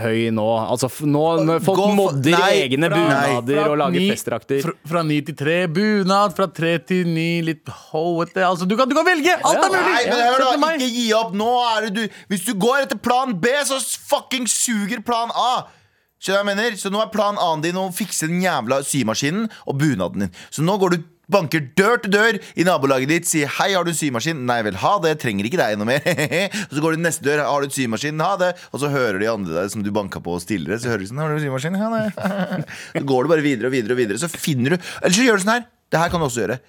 høy 0.04 0.26
nå. 0.36 0.44
Altså, 0.68 0.90
nå 1.08 1.22
når 1.46 1.62
folk 1.64 1.80
for- 1.80 1.94
modder 1.96 2.36
Nei, 2.36 2.50
egne 2.66 2.90
fra- 2.90 2.98
bunader 3.00 3.56
nei, 3.56 3.64
og 3.70 3.78
lager 3.80 3.98
ni- 4.00 4.10
festdrakter. 4.12 4.60
Fra, 4.66 4.72
fra 4.92 5.02
ni 5.08 5.20
til 5.22 5.34
tre 5.40 5.56
bunad, 5.66 6.36
fra 6.36 6.46
tre 6.52 6.74
til 6.84 7.06
ni 7.08 7.40
litt 7.42 7.64
hoete. 7.92 8.44
Altså, 8.44 8.68
du 8.68 8.76
kan, 8.76 8.88
du 8.88 8.94
kan 8.94 9.06
velge! 9.08 9.38
Alt 9.42 9.56
er 9.64 9.72
mulig! 9.72 9.80
Nei, 9.86 10.04
men 10.04 10.18
Ja, 10.18 10.28
hør 10.32 10.44
17. 10.52 10.60
da, 10.60 10.72
ikke 10.76 10.92
gi 10.98 11.06
opp. 11.14 11.32
Nå 11.34 11.50
er 11.76 11.80
det 11.88 11.94
du 11.94 12.08
Hvis 12.28 12.44
du 12.44 12.52
går 12.54 12.82
etter 12.84 12.98
plan 13.00 13.32
B, 13.40 13.46
så 13.64 13.80
fucking 13.80 14.46
suger 14.46 15.00
plan 15.02 15.30
A. 15.34 15.64
Skjønner 16.20 16.26
du 16.26 16.32
hva 16.32 16.44
jeg 16.44 16.56
mener? 16.56 16.76
Så 16.80 16.90
nå 16.90 17.00
er 17.02 17.10
plan 17.12 17.36
A-en 17.38 17.60
din 17.62 17.76
å 17.76 17.88
fikse 17.92 18.26
den 18.26 18.40
jævla 18.40 18.78
symaskinen 18.82 19.50
og 19.66 19.78
bunaden 19.78 20.18
din. 20.26 20.30
Så 20.50 20.62
nå 20.64 20.78
går 20.80 20.90
du 20.96 21.04
Banker 21.26 21.64
dør 21.74 21.98
til 22.02 22.12
dør 22.14 22.36
i 22.54 22.64
nabolaget 22.66 23.10
ditt, 23.10 23.26
sier 23.26 23.50
'hei, 23.50 23.72
har 23.74 23.82
du 23.84 23.90
en 23.90 23.98
symaskin'? 23.98 24.44
Nei 24.46 24.60
vel, 24.62 24.76
ha 24.78 24.92
det, 25.02 25.16
trenger 25.18 25.48
ikke 25.48 25.58
deg 25.58 25.78
noe 25.78 25.88
mer. 25.88 26.04
så 26.72 26.82
går 26.82 26.94
du 26.94 27.02
neste 27.02 27.26
dør, 27.26 27.42
'har 27.42 27.64
du 27.64 27.66
en 27.66 27.74
symaskin'? 27.74 28.22
Ha 28.22 28.36
det. 28.38 28.52
Og 28.70 28.80
så 28.80 28.90
hører 28.92 29.18
de 29.18 29.30
andre 29.32 29.54
der 29.58 29.68
som 29.72 29.82
du 29.82 29.90
banka 29.90 30.22
på 30.22 30.38
stillere, 30.38 30.78
så 30.78 30.92
hører 30.92 31.02
de 31.02 31.10
sånn 31.10 31.18
'har 31.18 31.34
du 31.34 31.38
en 31.40 31.46
symaskin'? 31.48 31.78
Ja, 31.82 31.90
nei. 31.90 32.06
så 32.94 33.02
går 33.02 33.26
du 33.26 33.32
bare 33.34 33.42
videre 33.42 33.66
og 33.66 33.74
videre 33.74 33.98
og 33.98 34.02
videre, 34.02 34.22
så 34.22 34.30
finner 34.30 34.76
du 34.76 34.78
Eller 35.02 35.16
så 35.18 35.26
gjør 35.26 35.40
du 35.40 35.42
sånn 35.42 35.56
her. 35.58 35.66
Det 35.90 35.98
her 36.02 36.10
kan 36.10 36.22
du 36.22 36.26
også 36.26 36.42
gjøre. 36.46 36.60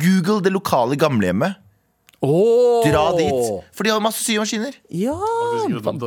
Google 0.00 0.40
det 0.44 0.52
lokale 0.52 0.96
gamlehjemmet. 0.96 1.60
Åh! 2.20 2.84
Dra 2.84 3.02
dit. 3.16 3.36
For 3.72 3.86
de 3.86 3.92
har 3.94 4.00
masse 4.04 4.20
symaskiner. 4.26 4.74
Ja! 4.92 5.14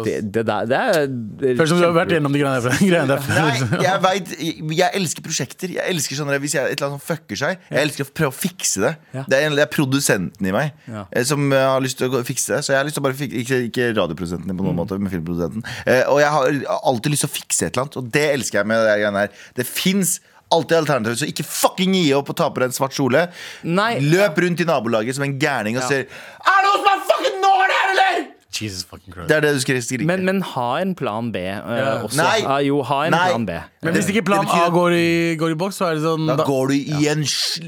Det, 0.06 0.20
det 0.36 0.44
der 0.46 0.68
det 0.70 0.78
er 0.78 1.08
det 1.10 1.48
er 1.54 1.56
Føles 1.58 1.72
som 1.72 1.80
du 1.80 1.86
har 1.88 1.96
vært 1.96 2.12
gjennom 2.14 2.36
de 2.36 2.42
greiene 2.44 2.60
der. 2.62 2.76
greiene 2.92 3.16
der. 3.16 3.24
Nei, 3.34 3.80
jeg 3.82 4.02
vet, 4.04 4.34
jeg, 4.38 4.68
jeg 4.78 5.00
elsker 5.00 5.26
prosjekter. 5.26 5.74
Jeg 5.74 5.96
elsker 5.96 6.20
sånne, 6.20 6.38
Hvis 6.44 6.54
jeg, 6.58 6.70
et 6.70 6.78
eller 6.78 6.92
annet 6.92 7.02
som 7.02 7.08
fucker 7.16 7.40
seg, 7.42 7.64
jeg 7.66 7.88
elsker 7.88 8.06
å 8.06 8.12
prøve 8.22 8.30
å 8.34 8.38
fikse 8.38 8.84
det. 8.84 8.92
Ja. 9.16 9.24
Det, 9.26 9.40
er, 9.40 9.56
det 9.58 9.66
er 9.66 9.72
produsenten 9.74 10.50
i 10.50 10.54
meg 10.54 10.76
Ja. 10.92 11.06
eh, 11.10 11.26
som 11.26 11.48
eh, 11.50 11.66
har 11.72 11.82
lyst 11.82 11.98
til 12.04 12.14
å 12.14 12.22
fikse 12.28 12.54
det. 12.58 12.62
Så 12.68 12.76
jeg 12.76 12.82
har 12.84 12.86
lyst 12.90 13.00
til 13.00 13.04
å 13.06 13.08
bare 13.08 13.18
fikse 13.18 13.42
Ikke, 13.42 13.60
ikke 13.72 13.90
radioprodusenten 13.98 14.54
på 14.54 14.68
noen 14.68 14.78
måte, 14.84 15.00
men 15.02 15.10
filmprodusenten. 15.14 15.66
Eh, 15.90 16.04
og 16.14 16.22
jeg 16.22 16.30
har 16.36 16.78
alltid 16.94 17.16
lyst 17.16 17.26
til 17.26 17.32
å 17.32 17.36
fikse 17.40 17.66
et 17.66 17.74
eller 17.74 17.88
annet, 17.88 17.98
og 18.04 18.14
det 18.14 18.28
elsker 18.36 18.62
jeg 18.62 18.70
med 18.70 18.86
det 18.86 18.94
greiene 19.02 19.26
her. 19.26 19.34
Det 19.58 19.66
fins 19.70 20.20
alltid 20.54 20.78
alternativ 20.84 21.18
så 21.22 21.30
ikke 21.30 21.46
fucking 21.48 21.96
gi 21.98 22.06
opp 22.18 22.30
og 22.34 22.38
ta 22.40 22.50
på 22.54 22.62
deg 22.64 22.72
en 22.72 22.78
svart 22.78 22.96
kjole. 22.96 23.26
Løp 23.66 24.40
rundt 24.46 24.62
i 24.64 24.70
nabolaget 24.70 25.18
som 25.18 25.26
en 25.28 25.36
gærning 25.42 25.78
og 25.80 25.84
Ja. 25.84 25.90
ser 25.90 26.06
Er 26.06 26.62
det 26.62 26.70
noen 26.70 26.80
som 26.86 26.94
er 26.94 27.04
fucking 27.12 27.42
når 27.44 27.66
her, 27.74 27.92
eller?! 27.94 28.24
Jesus 28.54 28.84
fucking 28.86 29.14
Christ. 29.14 29.28
Det 29.30 29.36
er 29.36 29.42
det 29.42 29.52
du 29.56 29.60
skal 29.64 29.80
skrike. 29.82 30.06
Men, 30.06 30.26
men 30.28 30.42
ha 30.46 30.68
en 30.78 30.94
plan 30.96 31.32
B 31.34 31.42
uh, 31.42 31.74
Ja. 31.74 31.94
også. 32.06 32.20
Nei. 32.22 32.40
Ja, 32.44 32.58
jo, 32.62 32.82
ha 32.86 33.00
en 33.08 33.16
Nei. 33.16 33.30
plan 33.32 33.46
B. 33.50 33.56
Men 33.82 33.96
hvis 33.98 34.10
ikke 34.14 34.26
plan 34.30 34.46
A 34.46 34.68
går 34.70 34.94
i, 34.94 35.36
går 35.42 35.56
i 35.56 35.58
boks, 35.58 35.80
så 35.82 35.90
er 35.90 35.98
det 35.98 36.04
sånn 36.06 36.28
Da 36.30 36.36
da, 36.38 36.46
går 36.46 36.68
du 36.70 36.76
i 36.78 37.08
en 37.10 37.24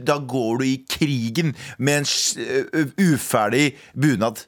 Da 0.06 0.20
går 0.22 0.60
du 0.62 0.66
i 0.70 0.76
krigen 0.88 1.56
med 1.80 2.04
en 2.04 2.06
uh, 2.06 2.92
uferdig 3.02 3.72
bunad. 3.98 4.46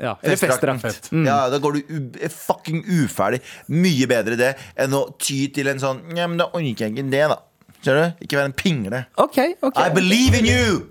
Ja, 0.00 0.14
eller 0.22 0.36
festdrakt. 0.36 1.10
Mm. 1.12 1.24
Ja, 1.24 1.36
da 1.48 1.56
går 1.62 1.72
du 1.78 1.78
u 1.88 2.00
er 2.20 2.28
fucking 2.32 2.82
uferdig. 2.84 3.40
Mye 3.72 4.08
bedre 4.10 4.36
det 4.36 4.50
enn 4.76 4.92
å 4.96 5.06
ty 5.20 5.46
til 5.56 5.68
en 5.72 5.80
sånn 5.80 6.02
Ja, 6.16 6.26
men 6.28 6.36
da 6.40 6.50
orker 6.52 6.86
jeg 6.88 6.92
ikke 6.96 7.06
det, 7.12 7.22
da. 7.32 7.38
Skjønner 7.86 8.10
du? 8.18 8.26
Ikke 8.26 8.40
være 8.42 8.50
en 8.50 8.58
pingle. 8.58 9.04
OK. 9.22 9.38
ok 9.70 9.80
I 9.86 9.88
believe 9.94 10.34
in 10.42 10.50
you! 10.50 10.84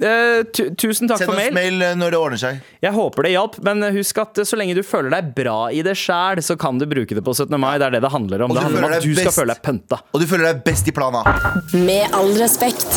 Eh, 0.00 0.46
tu 0.56 0.62
tusen 0.80 1.10
takk 1.10 1.18
Send 1.20 1.28
for 1.28 1.36
oss 1.36 1.42
mail. 1.42 1.52
mail 1.52 1.82
eh, 1.84 1.94
når 2.00 2.14
det 2.14 2.18
ordner 2.18 2.40
seg. 2.40 2.60
Jeg 2.80 2.92
håper 2.96 3.26
det 3.26 3.32
hjalp, 3.34 3.58
men 3.68 3.84
husk 3.92 4.16
at 4.22 4.38
eh, 4.40 4.46
så 4.48 4.56
lenge 4.56 4.72
du 4.78 4.80
føler 4.82 5.12
deg 5.12 5.34
bra 5.36 5.58
i 5.76 5.82
det 5.84 5.92
sjæl, 6.00 6.40
så 6.42 6.56
kan 6.56 6.78
du 6.80 6.86
bruke 6.88 7.12
det 7.18 7.20
på 7.26 7.34
17. 7.36 7.52
mai. 7.60 7.74
Det 7.82 7.84
er 7.90 7.96
det 7.98 8.00
det 8.06 8.10
handler 8.14 8.46
om. 8.46 8.54
Og 8.54 8.56
Det 8.56 8.62
du 8.62 8.66
handler 8.70 8.80
om 8.80 8.86
føler 8.88 8.96
at 8.96 9.02
deg 9.04 9.10
du 9.12 9.20
skal 9.20 9.28
best. 9.28 9.40
føle 9.42 9.52
deg 9.58 9.62
pønta. 9.68 10.00
Og 10.16 10.24
du 10.24 10.26
føler 10.32 10.48
deg 10.48 10.62
best 10.70 10.88
i 10.88 10.94
plan 10.96 11.20
A. 11.20 11.24
Med 11.76 12.16
all 12.16 12.32
respekt. 12.40 12.88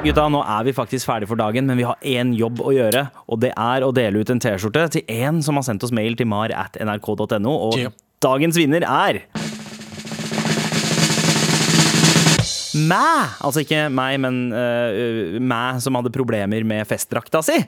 Gutta, 0.00 0.24
nå 0.32 0.38
er 0.48 0.62
vi 0.64 0.72
faktisk 0.72 1.10
ferdig 1.10 1.26
for 1.28 1.36
dagen, 1.36 1.66
men 1.68 1.76
vi 1.76 1.84
har 1.84 1.98
én 2.08 2.30
jobb 2.38 2.62
å 2.64 2.70
gjøre. 2.72 3.02
Og 3.28 3.42
det 3.42 3.50
er 3.52 3.84
å 3.84 3.90
dele 3.92 4.22
ut 4.22 4.30
en 4.32 4.40
T-skjorte 4.40 4.86
til 4.94 5.04
en 5.26 5.42
som 5.44 5.58
har 5.60 5.66
sendt 5.66 5.84
oss 5.84 5.92
mail 5.92 6.14
til 6.16 6.30
mar 6.30 6.54
at 6.56 6.78
nrk.no. 6.80 7.52
Og 7.66 7.76
Ja. 7.82 7.90
dagens 8.24 8.56
vinner 8.56 8.86
er 8.86 9.20
Mæ! 12.74 13.40
Altså 13.42 13.62
ikke 13.64 13.86
meg, 13.90 14.18
men 14.22 14.52
uh, 14.54 15.38
mæ 15.42 15.80
som 15.82 15.96
hadde 15.98 16.12
problemer 16.14 16.64
med 16.64 16.86
festdrakta 16.88 17.42
si. 17.42 17.58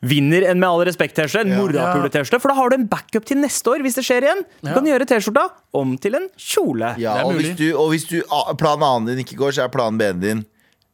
Vinner 0.00 0.46
en 0.48 0.56
Med 0.56 0.64
all 0.68 0.86
respekt-T-skjorte, 0.88 1.44
en 1.44 1.58
morapule-T-skjorte. 1.58 2.40
For 2.40 2.48
da 2.48 2.54
har 2.56 2.70
du 2.72 2.78
en 2.78 2.86
backup 2.88 3.26
til 3.28 3.36
neste 3.42 3.68
år 3.68 3.82
hvis 3.84 3.98
det 3.98 4.04
skjer 4.06 4.24
igjen. 4.24 4.40
Du 4.62 4.70
Ja. 4.70 4.74
kan 4.78 4.86
gjøre 4.88 5.04
T-skjorta 5.10 5.42
om 5.76 5.98
til 6.00 6.14
en 6.16 6.28
kjole. 6.40 6.94
Ja, 6.98 7.18
og 7.26 7.34
hvis, 7.36 7.52
du, 7.58 7.66
og 7.76 7.90
hvis 7.92 8.06
du, 8.08 8.22
plan 8.56 8.80
A-en 8.82 9.04
din 9.10 9.20
ikke 9.20 9.36
går, 9.36 9.52
så 9.52 9.64
er 9.64 9.68
plan 9.68 9.98
B-en 10.00 10.20
din 10.20 10.46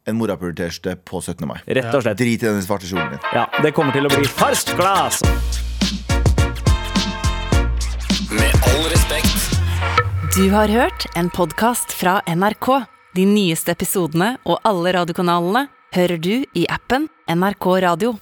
en 0.07 0.15
morapule-T-skjorte 0.19 0.97
på 1.07 1.21
17. 1.23 1.47
mai. 1.47 1.59
Rett 1.67 1.93
og 1.95 2.03
slett. 2.03 2.17
Drit 2.19 2.43
i 2.43 2.47
den 2.51 2.61
svarte 2.63 2.83
kjolen 2.87 3.15
din. 3.15 3.19
Ja, 3.33 3.47
Det 3.63 3.73
kommer 3.73 3.95
til 3.95 4.03
å 4.07 4.11
bli 4.11 4.27
first 4.27 4.75
class. 4.75 5.21
Med 8.31 8.51
all 8.67 8.83
respekt. 8.91 9.55
Du 10.35 10.49
har 10.51 10.67
hørt 10.67 11.07
en 11.15 11.29
podkast 11.31 11.95
fra 11.95 12.19
NRK. 12.27 12.83
De 13.17 13.25
nyeste 13.25 13.73
episodene 13.73 14.35
og 14.45 14.59
alle 14.67 14.91
radiokanalene 14.99 15.65
hører 15.95 16.19
du 16.21 16.33
i 16.57 16.65
appen 16.69 17.07
NRK 17.31 17.69
Radio. 17.87 18.13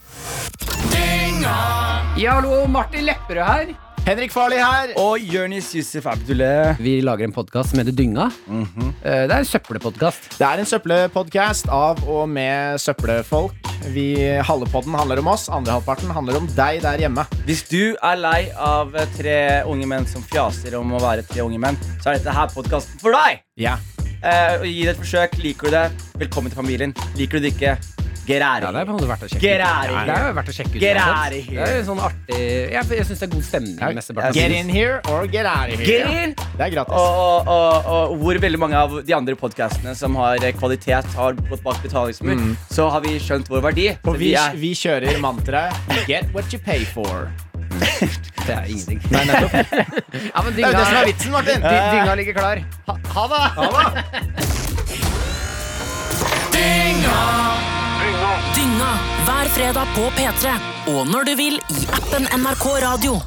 Ja, 2.16 2.38
hallo, 2.38 2.62
Martin 2.72 3.04
Lepperød 3.10 3.44
her. 3.44 3.74
Henrik 4.06 4.30
Farley 4.32 4.60
her. 4.62 4.92
Og 5.02 5.18
Jonis 5.20 5.72
Yusuf 5.76 6.06
Abdullah. 6.08 6.78
Vi 6.80 7.00
lager 7.04 7.26
en 7.26 7.34
podkast 7.34 7.74
som 7.74 7.82
heter 7.82 7.96
Dynga. 7.98 8.28
Eh, 8.48 9.26
Det 9.26 9.34
er 9.34 9.40
en 9.42 9.50
søppelpodkast. 9.50 10.30
Det 10.38 10.46
er 10.46 10.62
en 10.62 10.70
søppelpodkast 10.70 11.68
av 11.74 12.04
og 12.08 12.30
med 12.30 12.78
søppelfolk. 12.80 13.58
Vi, 13.96 14.06
halve 14.46 14.70
podden 14.72 14.94
handler 14.96 15.20
om 15.20 15.28
oss, 15.34 15.50
andre 15.50 15.74
halvparten 15.76 16.14
handler 16.14 16.38
om 16.40 16.48
deg 16.56 16.80
der 16.86 17.02
hjemme. 17.04 17.26
Hvis 17.50 17.66
du 17.70 17.98
er 17.98 18.16
lei 18.22 18.46
av 18.56 18.94
tre 19.18 19.64
unge 19.68 19.90
menn 19.90 20.06
som 20.08 20.24
fjaser 20.24 20.78
om 20.80 20.94
å 20.96 21.02
være 21.04 21.26
tre 21.28 21.42
unge 21.44 21.60
menn, 21.60 21.78
så 22.00 22.14
er 22.14 22.22
dette 22.22 22.38
her 22.38 22.54
podkasten 22.54 23.02
for 23.02 23.12
deg! 23.18 23.42
Ja. 23.60 23.76
Eh, 23.82 23.95
og 24.60 24.66
Gi 24.70 24.80
det 24.86 24.96
et 24.96 25.04
forsøk. 25.04 25.38
Liker 25.44 25.70
du 25.70 25.76
det? 25.78 25.86
Velkommen 26.26 26.50
til 26.54 26.58
familien. 26.64 26.96
Liker 27.20 27.38
du 27.40 27.46
det 27.46 27.54
ikke? 27.56 27.76
Get 28.26 28.42
out 28.42 28.64
Ja, 28.64 28.72
det 28.74 28.80
er 28.82 28.86
på 28.88 28.94
en 28.96 28.98
måte 28.98 29.08
verdt 29.08 29.24
å 29.26 29.28
sjekke 29.30 29.38
ut. 29.38 29.44
here. 29.46 30.06
Det 30.08 30.14
er 30.16 30.24
jo 30.26 30.34
verdt 30.34 30.50
å 30.50 30.54
sjekke 30.56 30.74
ut. 30.74 30.82
Get 30.82 30.98
out 30.98 31.34
of 31.36 31.50
here. 31.50 31.66
Det 31.66 31.76
er 31.76 31.84
sånn 31.86 32.02
artig 32.02 32.40
Jeg, 32.74 32.88
jeg 32.98 33.06
syns 33.06 33.22
det 33.22 33.28
er 33.28 33.34
god 33.36 33.46
stemning. 33.46 33.76
Ja, 33.78 34.32
Get 34.34 34.56
in 34.56 34.70
here 34.74 34.96
or 35.12 35.28
get 35.30 35.46
out 35.46 35.70
of 35.70 35.78
here. 35.78 35.86
Get 35.86 36.10
in! 36.10 36.34
Det 36.58 36.66
er 36.66 36.74
gratis. 36.74 36.98
Og, 36.98 37.20
og, 37.22 37.52
og, 37.54 37.90
og 37.94 38.18
hvor 38.24 38.42
veldig 38.42 38.62
mange 38.66 38.82
av 38.82 38.98
de 39.06 39.14
andre 39.14 39.38
podkastene 39.38 39.94
som 39.98 40.18
har 40.18 40.42
kvalitet, 40.58 41.14
har 41.20 41.38
gått 41.38 41.62
bak 41.66 41.82
betalingsmur, 41.86 42.42
så 42.74 42.90
har 42.90 43.06
vi 43.06 43.20
skjønt 43.22 43.52
vår 43.52 43.62
verdi. 43.70 43.92
Så 43.94 44.16
Og 44.16 44.18
vi, 44.22 44.34
er 44.42 44.58
vi 44.58 44.74
kjører 44.74 45.22
mantraet 45.22 46.08
Get 46.10 46.34
what 46.34 46.50
you 46.54 46.58
pay 46.58 46.82
for. 46.96 47.30
Det 47.80 48.54
er 48.54 48.66
ingenting. 48.70 49.00
Nei, 49.12 49.24
nettopp. 49.26 49.54
Ja, 50.36 50.42
men 50.46 50.54
Det 50.56 50.64
er 50.64 50.72
jo 50.72 50.78
det 50.78 50.86
som 50.86 50.98
er 51.02 51.06
vitsen, 51.10 51.32
Martin. 51.34 51.62
Dy- 51.66 51.84
Dynga 51.96 52.16
ligger 52.20 52.34
klar. 52.40 52.62
Ha, 52.88 52.98
ha 53.16 53.24
det! 53.32 53.44
Dynga 58.56 58.92
hver 59.26 59.50
fredag 59.56 59.88
på 59.96 60.06
P3. 60.18 60.54
Og 60.94 61.08
når 61.10 61.28
du 61.30 61.34
vil 61.40 61.56
i 61.76 61.86
appen 61.98 62.28
NRK 62.40 62.66
Radio. 62.84 63.18